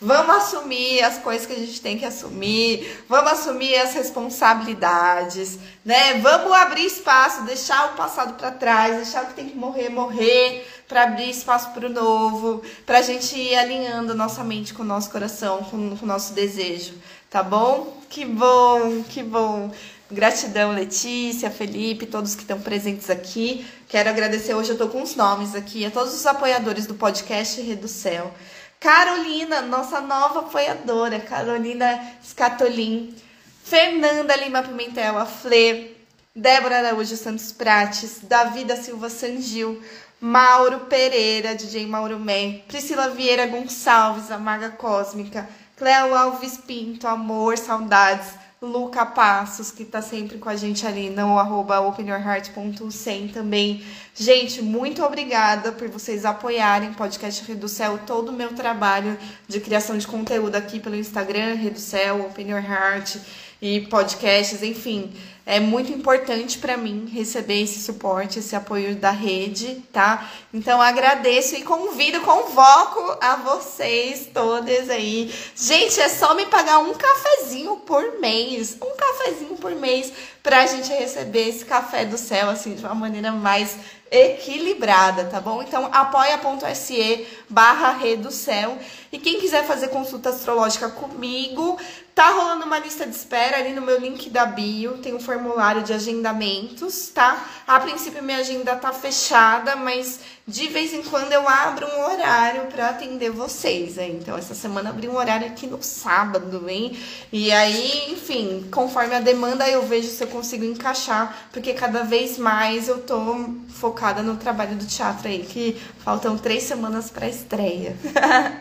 Vamos 0.00 0.36
assumir 0.36 1.02
as 1.02 1.18
coisas 1.18 1.44
que 1.44 1.52
a 1.52 1.58
gente 1.58 1.80
tem 1.80 1.98
que 1.98 2.04
assumir. 2.04 3.04
Vamos 3.08 3.32
assumir 3.32 3.74
as 3.76 3.94
responsabilidades, 3.94 5.58
né? 5.84 6.14
Vamos 6.20 6.52
abrir 6.52 6.86
espaço, 6.86 7.42
deixar 7.42 7.86
o 7.86 7.96
passado 7.96 8.34
para 8.34 8.52
trás, 8.52 8.96
deixar 8.96 9.24
o 9.24 9.26
que 9.26 9.34
tem 9.34 9.48
que 9.48 9.56
morrer, 9.56 9.88
morrer, 9.88 10.68
para 10.86 11.02
abrir 11.02 11.28
espaço 11.28 11.70
para 11.70 11.86
o 11.86 11.90
novo, 11.90 12.62
para 12.86 12.98
a 12.98 13.02
gente 13.02 13.36
ir 13.36 13.56
alinhando 13.56 14.14
nossa 14.14 14.44
mente 14.44 14.72
com 14.72 14.84
o 14.84 14.86
nosso 14.86 15.10
coração, 15.10 15.64
com, 15.64 15.96
com 15.96 16.04
o 16.04 16.08
nosso 16.08 16.32
desejo, 16.32 16.94
tá 17.28 17.42
bom? 17.42 17.98
Que 18.08 18.24
bom, 18.24 19.02
que 19.02 19.22
bom. 19.22 19.70
Gratidão, 20.10 20.72
Letícia, 20.72 21.50
Felipe, 21.50 22.06
todos 22.06 22.34
que 22.34 22.40
estão 22.40 22.58
presentes 22.58 23.10
aqui. 23.10 23.66
Quero 23.88 24.08
agradecer, 24.08 24.54
hoje 24.54 24.70
eu 24.70 24.72
estou 24.72 24.88
com 24.88 25.02
os 25.02 25.14
nomes 25.14 25.54
aqui, 25.54 25.84
a 25.84 25.90
todos 25.90 26.14
os 26.14 26.24
apoiadores 26.24 26.86
do 26.86 26.94
podcast 26.94 27.62
Céu. 27.88 28.32
Carolina, 28.80 29.60
nossa 29.60 30.00
nova 30.00 30.40
apoiadora, 30.40 31.20
Carolina 31.20 32.00
Scatolin, 32.24 33.14
Fernanda 33.62 34.34
Lima 34.36 34.62
Pimentel, 34.62 35.18
a 35.18 35.26
Flê, 35.26 35.90
Débora 36.34 36.78
Araújo 36.78 37.16
Santos 37.16 37.52
Prates, 37.52 38.20
Davi 38.22 38.64
da 38.64 38.76
Silva 38.76 39.10
Sangil, 39.10 39.82
Mauro 40.18 40.86
Pereira, 40.86 41.54
DJ 41.54 41.86
Mauro 41.86 42.18
Man, 42.18 42.60
Priscila 42.66 43.10
Vieira 43.10 43.46
Gonçalves, 43.46 44.30
a 44.30 44.38
Maga 44.38 44.70
Cósmica, 44.70 45.46
Cleo 45.76 46.14
Alves 46.14 46.56
Pinto, 46.56 47.06
Amor, 47.06 47.58
Saudades, 47.58 48.28
Luca 48.60 49.06
Passos, 49.06 49.70
que 49.70 49.84
tá 49.84 50.02
sempre 50.02 50.36
com 50.36 50.48
a 50.48 50.56
gente 50.56 50.84
ali 50.84 51.10
no 51.10 51.38
arroba 51.38 51.78
openyourheart.100 51.80 53.32
também. 53.32 53.84
Gente, 54.12 54.60
muito 54.60 55.04
obrigada 55.04 55.70
por 55.70 55.88
vocês 55.88 56.24
apoiarem 56.24 56.90
o 56.90 56.94
podcast 56.94 57.44
Reducel, 57.46 58.00
todo 58.04 58.30
o 58.30 58.32
meu 58.32 58.52
trabalho 58.54 59.16
de 59.46 59.60
criação 59.60 59.96
de 59.96 60.08
conteúdo 60.08 60.56
aqui 60.56 60.80
pelo 60.80 60.96
Instagram, 60.96 61.54
Reducel, 61.54 62.26
Open 62.26 62.50
Your 62.50 62.64
Heart 62.64 63.18
e 63.62 63.82
podcasts, 63.82 64.60
enfim. 64.62 65.12
É 65.50 65.58
muito 65.58 65.90
importante 65.90 66.58
para 66.58 66.76
mim 66.76 67.08
receber 67.10 67.62
esse 67.62 67.80
suporte, 67.80 68.38
esse 68.38 68.54
apoio 68.54 68.94
da 68.94 69.10
rede, 69.10 69.82
tá? 69.90 70.28
Então 70.52 70.78
agradeço 70.78 71.56
e 71.56 71.62
convido, 71.62 72.20
convoco 72.20 73.16
a 73.18 73.36
vocês 73.36 74.28
todas 74.34 74.90
aí. 74.90 75.34
Gente, 75.56 75.98
é 76.02 76.08
só 76.10 76.34
me 76.34 76.44
pagar 76.44 76.80
um 76.80 76.92
cafezinho 76.92 77.76
por 77.78 78.20
mês, 78.20 78.76
um 78.82 78.94
cafezinho 78.94 79.56
por 79.56 79.74
mês 79.74 80.12
pra 80.42 80.66
gente 80.66 80.92
receber 80.92 81.48
esse 81.48 81.64
café 81.64 82.04
do 82.04 82.18
céu 82.18 82.50
assim 82.50 82.74
de 82.74 82.84
uma 82.84 82.94
maneira 82.94 83.32
mais 83.32 83.74
equilibrada, 84.10 85.24
tá 85.24 85.40
bom? 85.40 85.62
Então 85.62 85.88
apoia.se 85.90 87.26
barra 87.48 87.92
Reducel. 87.92 88.78
E 89.10 89.18
quem 89.18 89.40
quiser 89.40 89.64
fazer 89.64 89.88
consulta 89.88 90.28
astrológica 90.28 90.90
comigo, 90.90 91.78
Tá 92.18 92.30
rolando 92.30 92.64
uma 92.64 92.80
lista 92.80 93.06
de 93.06 93.14
espera 93.14 93.58
ali 93.58 93.72
no 93.72 93.80
meu 93.80 93.96
link 94.00 94.28
da 94.28 94.44
bio, 94.44 94.98
tem 94.98 95.14
um 95.14 95.20
formulário 95.20 95.37
de 95.84 95.92
agendamentos, 95.92 97.08
tá? 97.08 97.44
A 97.66 97.80
princípio 97.80 98.22
minha 98.22 98.38
agenda 98.38 98.76
tá 98.76 98.92
fechada, 98.92 99.76
mas 99.76 100.20
de 100.46 100.66
vez 100.68 100.94
em 100.94 101.02
quando 101.02 101.32
eu 101.32 101.46
abro 101.46 101.86
um 101.86 102.04
horário 102.04 102.62
para 102.66 102.88
atender 102.88 103.30
vocês, 103.30 103.98
hein? 103.98 104.18
Então 104.20 104.36
essa 104.36 104.54
semana 104.54 104.90
abri 104.90 105.08
um 105.08 105.16
horário 105.16 105.46
aqui 105.46 105.66
no 105.66 105.82
sábado, 105.82 106.68
hein? 106.68 106.98
E 107.30 107.52
aí, 107.52 108.12
enfim, 108.12 108.66
conforme 108.70 109.14
a 109.14 109.20
demanda 109.20 109.68
eu 109.68 109.86
vejo 109.86 110.08
se 110.08 110.24
eu 110.24 110.28
consigo 110.28 110.64
encaixar, 110.64 111.48
porque 111.52 111.74
cada 111.74 112.02
vez 112.02 112.38
mais 112.38 112.88
eu 112.88 113.02
tô 113.02 113.50
focada 113.68 114.22
no 114.22 114.36
trabalho 114.36 114.76
do 114.76 114.86
teatro 114.86 115.28
aí, 115.28 115.40
que 115.40 115.80
faltam 115.98 116.38
três 116.38 116.62
semanas 116.62 117.10
para 117.10 117.28
estreia. 117.28 117.96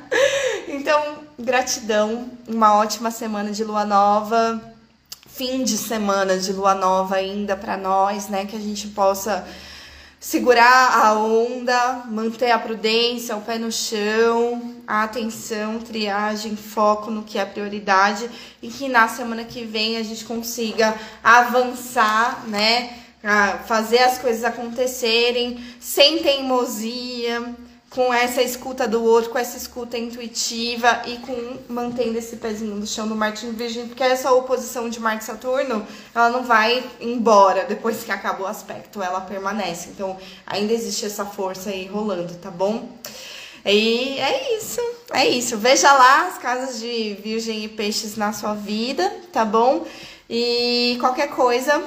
então, 0.68 1.20
gratidão, 1.40 2.30
uma 2.48 2.76
ótima 2.76 3.12
semana 3.12 3.52
de 3.52 3.64
lua 3.64 3.86
nova, 3.86 4.77
fim 5.38 5.64
de 5.64 5.78
semana 5.78 6.36
de 6.36 6.52
lua 6.52 6.74
nova 6.74 7.18
ainda 7.18 7.56
para 7.56 7.78
nós, 7.78 8.28
né? 8.28 8.48
Que 8.48 8.56
a 8.56 8.60
gente 8.60 8.88
possa 8.88 9.48
segurar 10.20 11.06
a 11.06 11.14
onda, 11.14 12.06
manter 12.08 12.50
a 12.50 12.58
prudência, 12.58 13.36
o 13.36 13.42
pé 13.42 13.60
no 13.60 13.72
chão, 13.72 14.76
a 14.88 15.04
atenção, 15.04 15.80
triagem, 15.80 16.56
foco 16.56 17.12
no 17.12 17.22
que 17.22 17.38
é 17.38 17.46
prioridade 17.46 18.28
e 18.64 18.68
que 18.68 18.90
na 18.90 19.08
semana 19.08 19.44
que 19.44 19.64
vem 19.64 19.98
a 19.98 20.04
gente 20.04 20.26
consiga 20.26 20.96
avançar, 21.24 22.44
né? 22.48 22.98
Fazer 23.68 24.00
as 24.00 24.18
coisas 24.18 24.44
acontecerem 24.44 25.64
sem 25.80 26.24
teimosia, 26.24 27.56
com 27.90 28.14
essa 28.14 28.42
escuta 28.42 28.88
do 28.88 29.04
outro, 29.04 29.32
com 29.32 29.40
essa 29.40 29.58
escuta 29.58 29.98
intuitiva 29.98 31.04
e 31.06 31.18
com 31.18 31.58
mantendo 31.70 32.18
esse 32.18 32.36
pezinho 32.36 32.76
no 32.76 32.86
chão 32.86 33.08
do 33.08 33.16
Marte 33.16 33.46
Virgem, 33.48 33.88
porque 33.88 34.04
essa 34.04 34.32
oposição 34.32 34.90
de 34.90 35.00
Marte 35.00 35.24
e 35.24 35.26
Saturno, 35.26 35.88
ela 36.14 36.30
não 36.30 36.44
vai 36.44 36.84
embora 37.00 37.64
depois 37.64 38.04
que 38.04 38.12
acabou 38.12 38.46
o 38.46 38.50
aspecto, 38.50 39.02
ela 39.02 39.22
permanece. 39.22 39.90
Então, 39.90 40.18
ainda 40.46 40.74
existe 40.74 41.06
essa 41.06 41.26
força 41.26 41.70
aí 41.70 41.88
rolando, 41.88 42.34
tá 42.36 42.52
bom? 42.52 42.90
E 43.66 44.20
é 44.20 44.58
isso, 44.58 44.82
é 45.12 45.28
isso. 45.28 45.58
Veja 45.58 45.92
lá 45.92 46.28
as 46.28 46.38
casas 46.38 46.80
de 46.80 47.18
Virgem 47.24 47.64
e 47.64 47.68
Peixes 47.68 48.16
na 48.16 48.32
sua 48.32 48.54
vida, 48.54 49.12
tá 49.32 49.44
bom? 49.44 49.86
E 50.30 50.98
qualquer 51.00 51.30
coisa, 51.30 51.84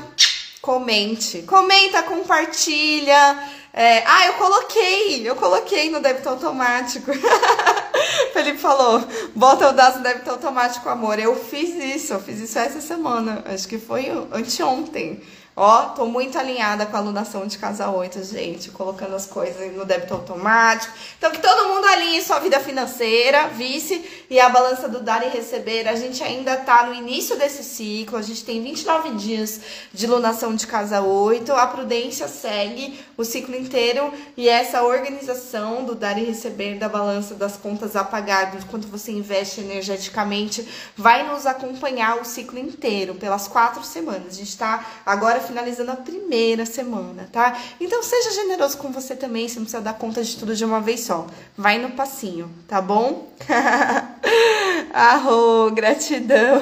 comente. 0.61 1.43
Comenta, 1.43 2.03
compartilha 2.03 3.60
é, 3.73 4.03
ah, 4.05 4.27
eu 4.27 4.35
coloquei, 4.35 5.29
eu 5.29 5.37
coloquei 5.37 5.91
no 5.91 6.01
débito 6.01 6.29
automático. 6.29 7.11
Felipe 8.33 8.59
falou, 8.59 9.03
bota 9.35 9.69
o 9.69 9.73
DAS 9.73 9.97
no 9.97 10.03
débito 10.03 10.31
automático, 10.31 10.89
amor. 10.89 11.19
Eu 11.19 11.37
fiz 11.37 11.77
isso, 11.77 12.13
eu 12.13 12.21
fiz 12.21 12.41
isso 12.41 12.59
essa 12.59 12.81
semana, 12.81 13.45
acho 13.47 13.69
que 13.69 13.79
foi 13.79 14.09
anteontem. 14.33 15.23
Ó, 15.63 15.89
tô 15.89 16.07
muito 16.07 16.39
alinhada 16.39 16.87
com 16.87 16.97
a 16.97 17.01
alunação 17.01 17.47
de 17.47 17.59
casa 17.59 17.91
8, 17.91 18.25
gente, 18.25 18.71
colocando 18.71 19.15
as 19.15 19.27
coisas 19.27 19.77
no 19.77 19.85
débito 19.85 20.15
automático. 20.15 20.91
Então, 21.19 21.31
que 21.31 21.39
todo 21.39 21.69
mundo 21.69 21.85
alinhe 21.85 22.23
sua 22.23 22.39
vida 22.39 22.59
financeira, 22.61 23.47
vice, 23.49 24.03
e 24.31 24.41
a 24.41 24.49
balança 24.49 24.89
do 24.89 25.01
dar 25.01 25.23
e 25.23 25.29
receber. 25.29 25.87
A 25.87 25.95
gente 25.97 26.25
ainda 26.25 26.57
tá 26.57 26.85
no 26.85 26.95
início 26.95 27.37
desse 27.37 27.63
ciclo, 27.63 28.17
a 28.17 28.23
gente 28.23 28.43
tem 28.43 28.63
29 28.63 29.11
dias 29.17 29.61
de 29.93 30.07
alunação 30.07 30.55
de 30.55 30.67
casa 30.67 31.03
8. 31.03 31.53
A 31.53 31.67
prudência 31.67 32.27
segue 32.27 32.99
o 33.15 33.23
ciclo 33.23 33.55
inteiro 33.55 34.15
e 34.39 34.49
essa 34.49 34.83
organização 34.83 35.85
do 35.85 35.95
dar 35.95 36.17
e 36.17 36.25
receber 36.25 36.79
da 36.79 36.89
balança 36.89 37.35
das 37.35 37.59
contas 37.59 37.97
a 37.97 38.03
pagar, 38.03 38.53
do 38.53 38.65
quanto 38.65 38.89
você 38.89 39.13
investe 39.13 39.61
energeticamente, 39.61 40.67
vai 40.97 41.29
nos 41.31 41.45
acompanhar 41.45 42.17
o 42.17 42.25
ciclo 42.25 42.59
inteiro, 42.59 43.17
pelas 43.17 43.47
quatro 43.47 43.85
semanas. 43.85 44.29
A 44.29 44.37
gente 44.37 44.57
tá 44.57 44.87
agora 45.05 45.50
finalizando 45.51 45.91
a 45.91 45.97
primeira 45.97 46.65
semana, 46.65 47.29
tá? 47.33 47.59
Então 47.81 48.03
seja 48.03 48.31
generoso 48.31 48.79
com 48.79 48.93
você 48.93 49.17
também, 49.17 49.49
você 49.49 49.57
não 49.57 49.65
precisa 49.65 49.83
dar 49.83 49.95
conta 49.95 50.23
de 50.23 50.37
tudo 50.37 50.55
de 50.55 50.65
uma 50.65 50.81
vez 50.81 51.01
só. 51.01 51.27
Vai 51.57 51.79
no 51.79 51.91
passinho, 51.91 52.49
tá 52.69 52.81
bom? 52.81 53.29
Arro, 54.95 55.71
gratidão. 55.73 56.61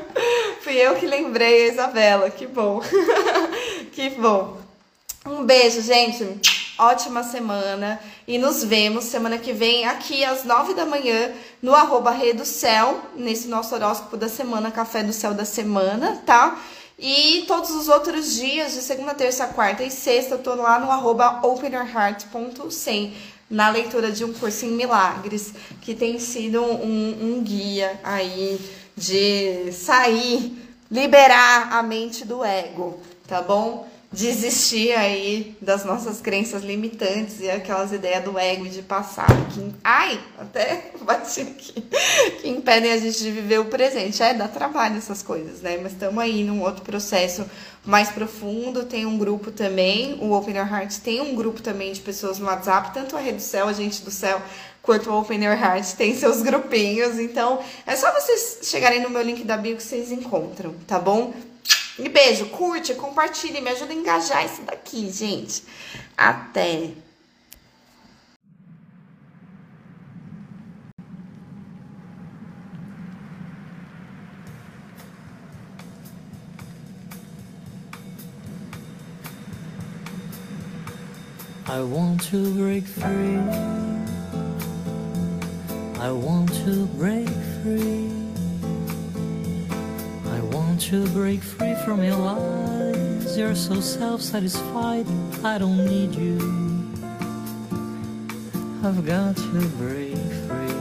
Fui 0.62 0.74
eu 0.74 0.94
que 0.94 1.06
lembrei 1.06 1.68
a 1.68 1.72
Isabela, 1.72 2.30
que 2.30 2.46
bom. 2.46 2.80
que 3.92 4.10
bom. 4.10 4.56
Um 5.26 5.44
beijo, 5.44 5.82
gente. 5.82 6.40
Ótima 6.78 7.22
semana 7.22 8.00
e 8.26 8.38
nos 8.38 8.64
vemos 8.64 9.04
semana 9.04 9.36
que 9.36 9.52
vem 9.52 9.84
aqui 9.84 10.24
às 10.24 10.42
nove 10.42 10.72
da 10.72 10.86
manhã 10.86 11.30
no 11.60 11.74
arroba 11.74 12.10
Rei 12.10 12.32
do 12.32 12.46
Céu, 12.46 12.98
nesse 13.14 13.46
nosso 13.46 13.74
horóscopo 13.74 14.16
da 14.16 14.28
semana, 14.28 14.70
Café 14.70 15.02
do 15.02 15.12
Céu 15.12 15.34
da 15.34 15.44
Semana, 15.44 16.20
tá? 16.24 16.58
E 17.04 17.42
todos 17.48 17.70
os 17.72 17.88
outros 17.88 18.36
dias, 18.36 18.74
de 18.74 18.80
segunda, 18.80 19.12
terça, 19.12 19.48
quarta 19.48 19.82
e 19.82 19.90
sexta, 19.90 20.36
eu 20.36 20.38
tô 20.38 20.54
lá 20.54 20.78
no 20.78 20.88
arroba 20.88 21.40
openyourheart.100 21.44 23.12
na 23.50 23.70
leitura 23.70 24.12
de 24.12 24.24
um 24.24 24.32
curso 24.32 24.66
em 24.66 24.70
milagres, 24.70 25.52
que 25.80 25.96
tem 25.96 26.20
sido 26.20 26.62
um, 26.62 27.18
um 27.20 27.42
guia 27.42 27.98
aí 28.04 28.56
de 28.96 29.72
sair, 29.72 30.56
liberar 30.88 31.72
a 31.72 31.82
mente 31.82 32.24
do 32.24 32.44
ego, 32.44 33.00
tá 33.26 33.42
bom? 33.42 33.88
Desistir 34.12 34.92
aí 34.92 35.56
das 35.60 35.84
nossas 35.84 36.20
crenças 36.20 36.62
limitantes 36.62 37.40
e 37.40 37.50
aquelas 37.50 37.92
ideias 37.92 38.22
do 38.22 38.38
ego 38.38 38.68
de 38.68 38.82
passado 38.82 39.34
que, 39.52 39.74
ai, 39.82 40.20
até 40.38 40.90
bati 41.00 41.40
aqui, 41.40 41.82
que 42.40 42.48
impedem 42.48 42.92
a 42.92 42.98
gente 42.98 43.18
de 43.18 43.30
viver 43.30 43.58
o 43.58 43.64
presente. 43.64 44.22
É, 44.22 44.34
dá 44.34 44.46
trabalho 44.46 44.98
essas 44.98 45.22
coisas, 45.22 45.62
né? 45.62 45.78
Mas 45.82 45.92
estamos 45.92 46.18
aí 46.22 46.44
num 46.44 46.60
outro 46.62 46.82
processo 46.82 47.46
mais 47.84 48.10
profundo. 48.10 48.84
Tem 48.84 49.06
um 49.06 49.16
grupo 49.16 49.50
também, 49.50 50.18
o 50.20 50.32
Open 50.32 50.56
Your 50.56 50.70
Heart 50.70 50.98
tem 50.98 51.20
um 51.20 51.34
grupo 51.34 51.62
também 51.62 51.92
de 51.92 52.00
pessoas 52.00 52.38
no 52.38 52.46
WhatsApp, 52.46 52.92
tanto 52.92 53.16
a 53.16 53.20
Rede 53.20 53.38
do 53.38 53.42
Céu, 53.42 53.66
a 53.66 53.72
gente 53.72 54.02
do 54.02 54.10
céu, 54.10 54.42
quanto 54.82 55.08
o 55.10 55.18
Open 55.18 55.42
Your 55.42 55.58
Heart 55.58 55.94
tem 55.94 56.14
seus 56.14 56.42
grupinhos. 56.42 57.18
Então, 57.18 57.60
é 57.86 57.96
só 57.96 58.12
vocês 58.12 58.58
chegarem 58.62 59.00
no 59.00 59.08
meu 59.08 59.22
link 59.22 59.42
da 59.44 59.56
bio 59.56 59.76
que 59.76 59.82
vocês 59.82 60.12
encontram, 60.12 60.74
tá 60.86 60.98
bom? 60.98 61.32
E 61.98 62.08
beijo, 62.08 62.46
curte, 62.46 62.94
compartilhe, 62.94 63.60
me 63.60 63.70
ajuda 63.70 63.92
a 63.92 63.96
engajar 63.96 64.44
isso 64.44 64.62
daqui, 64.62 65.10
gente. 65.10 65.62
Até! 66.16 66.94
I 81.72 81.80
want 81.80 82.22
to 82.30 82.52
break 82.54 82.84
free. 82.84 83.38
I 85.98 86.10
want 86.12 86.52
to 86.64 86.86
break 86.98 87.28
free. 87.62 88.21
to 90.90 91.06
break 91.10 91.40
free 91.40 91.74
from 91.84 92.02
your 92.02 92.16
lies. 92.16 93.38
You're 93.38 93.54
so 93.54 93.80
self-satisfied, 93.80 95.06
I 95.44 95.56
don't 95.56 95.86
need 95.86 96.12
you. 96.12 96.38
I've 98.82 99.06
got 99.06 99.36
to 99.36 99.60
break 99.78 100.16
free. 100.48 100.74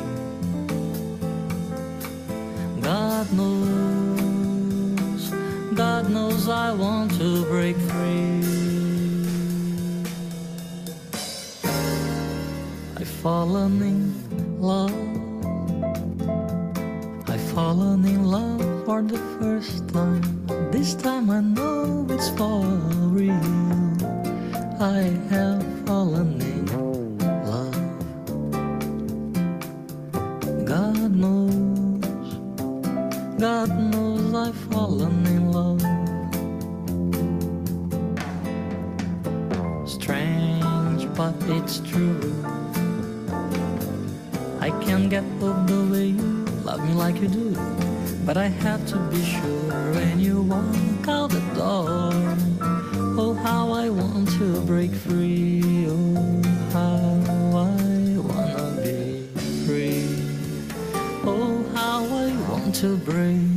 God 2.81 3.31
knows, 3.33 5.29
God 5.75 6.09
knows 6.09 6.49
I 6.49 6.73
want 6.73 7.11
to 7.19 7.45
break 7.45 7.77
free. 7.77 8.41
I've 12.97 13.13
fallen 13.21 13.81
in 13.83 14.59
love. 14.59 14.91
I've 17.29 17.51
fallen 17.51 18.03
in 18.05 18.23
love 18.23 18.70
for 18.85 19.01
the 19.01 19.17
first 19.39 19.87
time. 19.89 20.21
This 20.71 20.95
time 20.95 21.29
I 21.29 21.41
know 21.41 22.05
it's 22.09 22.29
for 22.29 22.63
real. 23.13 23.31
I 24.79 25.01
have 25.29 25.63
fallen 25.85 26.41
in 26.41 26.65
love. 27.45 27.75
God 30.65 31.11
knows, 31.15 32.39
God 33.39 33.69
knows 33.91 34.33
I've 34.33 34.55
fallen 34.71 35.25
in 35.27 35.51
love. 35.51 35.81
Strange, 39.87 41.07
but 41.15 41.35
it's 41.57 41.79
true. 41.81 42.33
I 44.59 44.69
can't 44.85 45.09
get 45.09 45.23
over 45.41 45.63
the 45.67 45.91
way 45.91 46.05
you 46.07 46.45
love 46.63 46.83
me 46.87 46.93
like 46.93 47.21
you 47.21 47.27
do. 47.27 47.90
But 48.25 48.37
I 48.37 48.47
have 48.47 48.85
to 48.87 48.97
be 49.09 49.23
sure 49.23 49.93
when 49.93 50.19
you 50.19 50.41
walk 50.43 51.07
out 51.07 51.31
the 51.31 51.41
door. 51.53 52.11
Oh, 53.17 53.33
how 53.33 53.71
I 53.71 53.89
want 53.89 54.29
to 54.37 54.61
break 54.61 54.91
free. 54.91 55.87
Oh, 55.89 56.41
how 56.71 56.97
I 57.57 58.17
wanna 58.17 58.81
be 58.81 59.27
free. 59.65 60.07
Oh, 61.25 61.65
how 61.73 62.05
I 62.05 62.33
want 62.49 62.75
to 62.75 62.95
break 62.97 63.50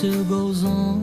still 0.00 0.24
goes 0.24 0.64
on. 0.64 0.99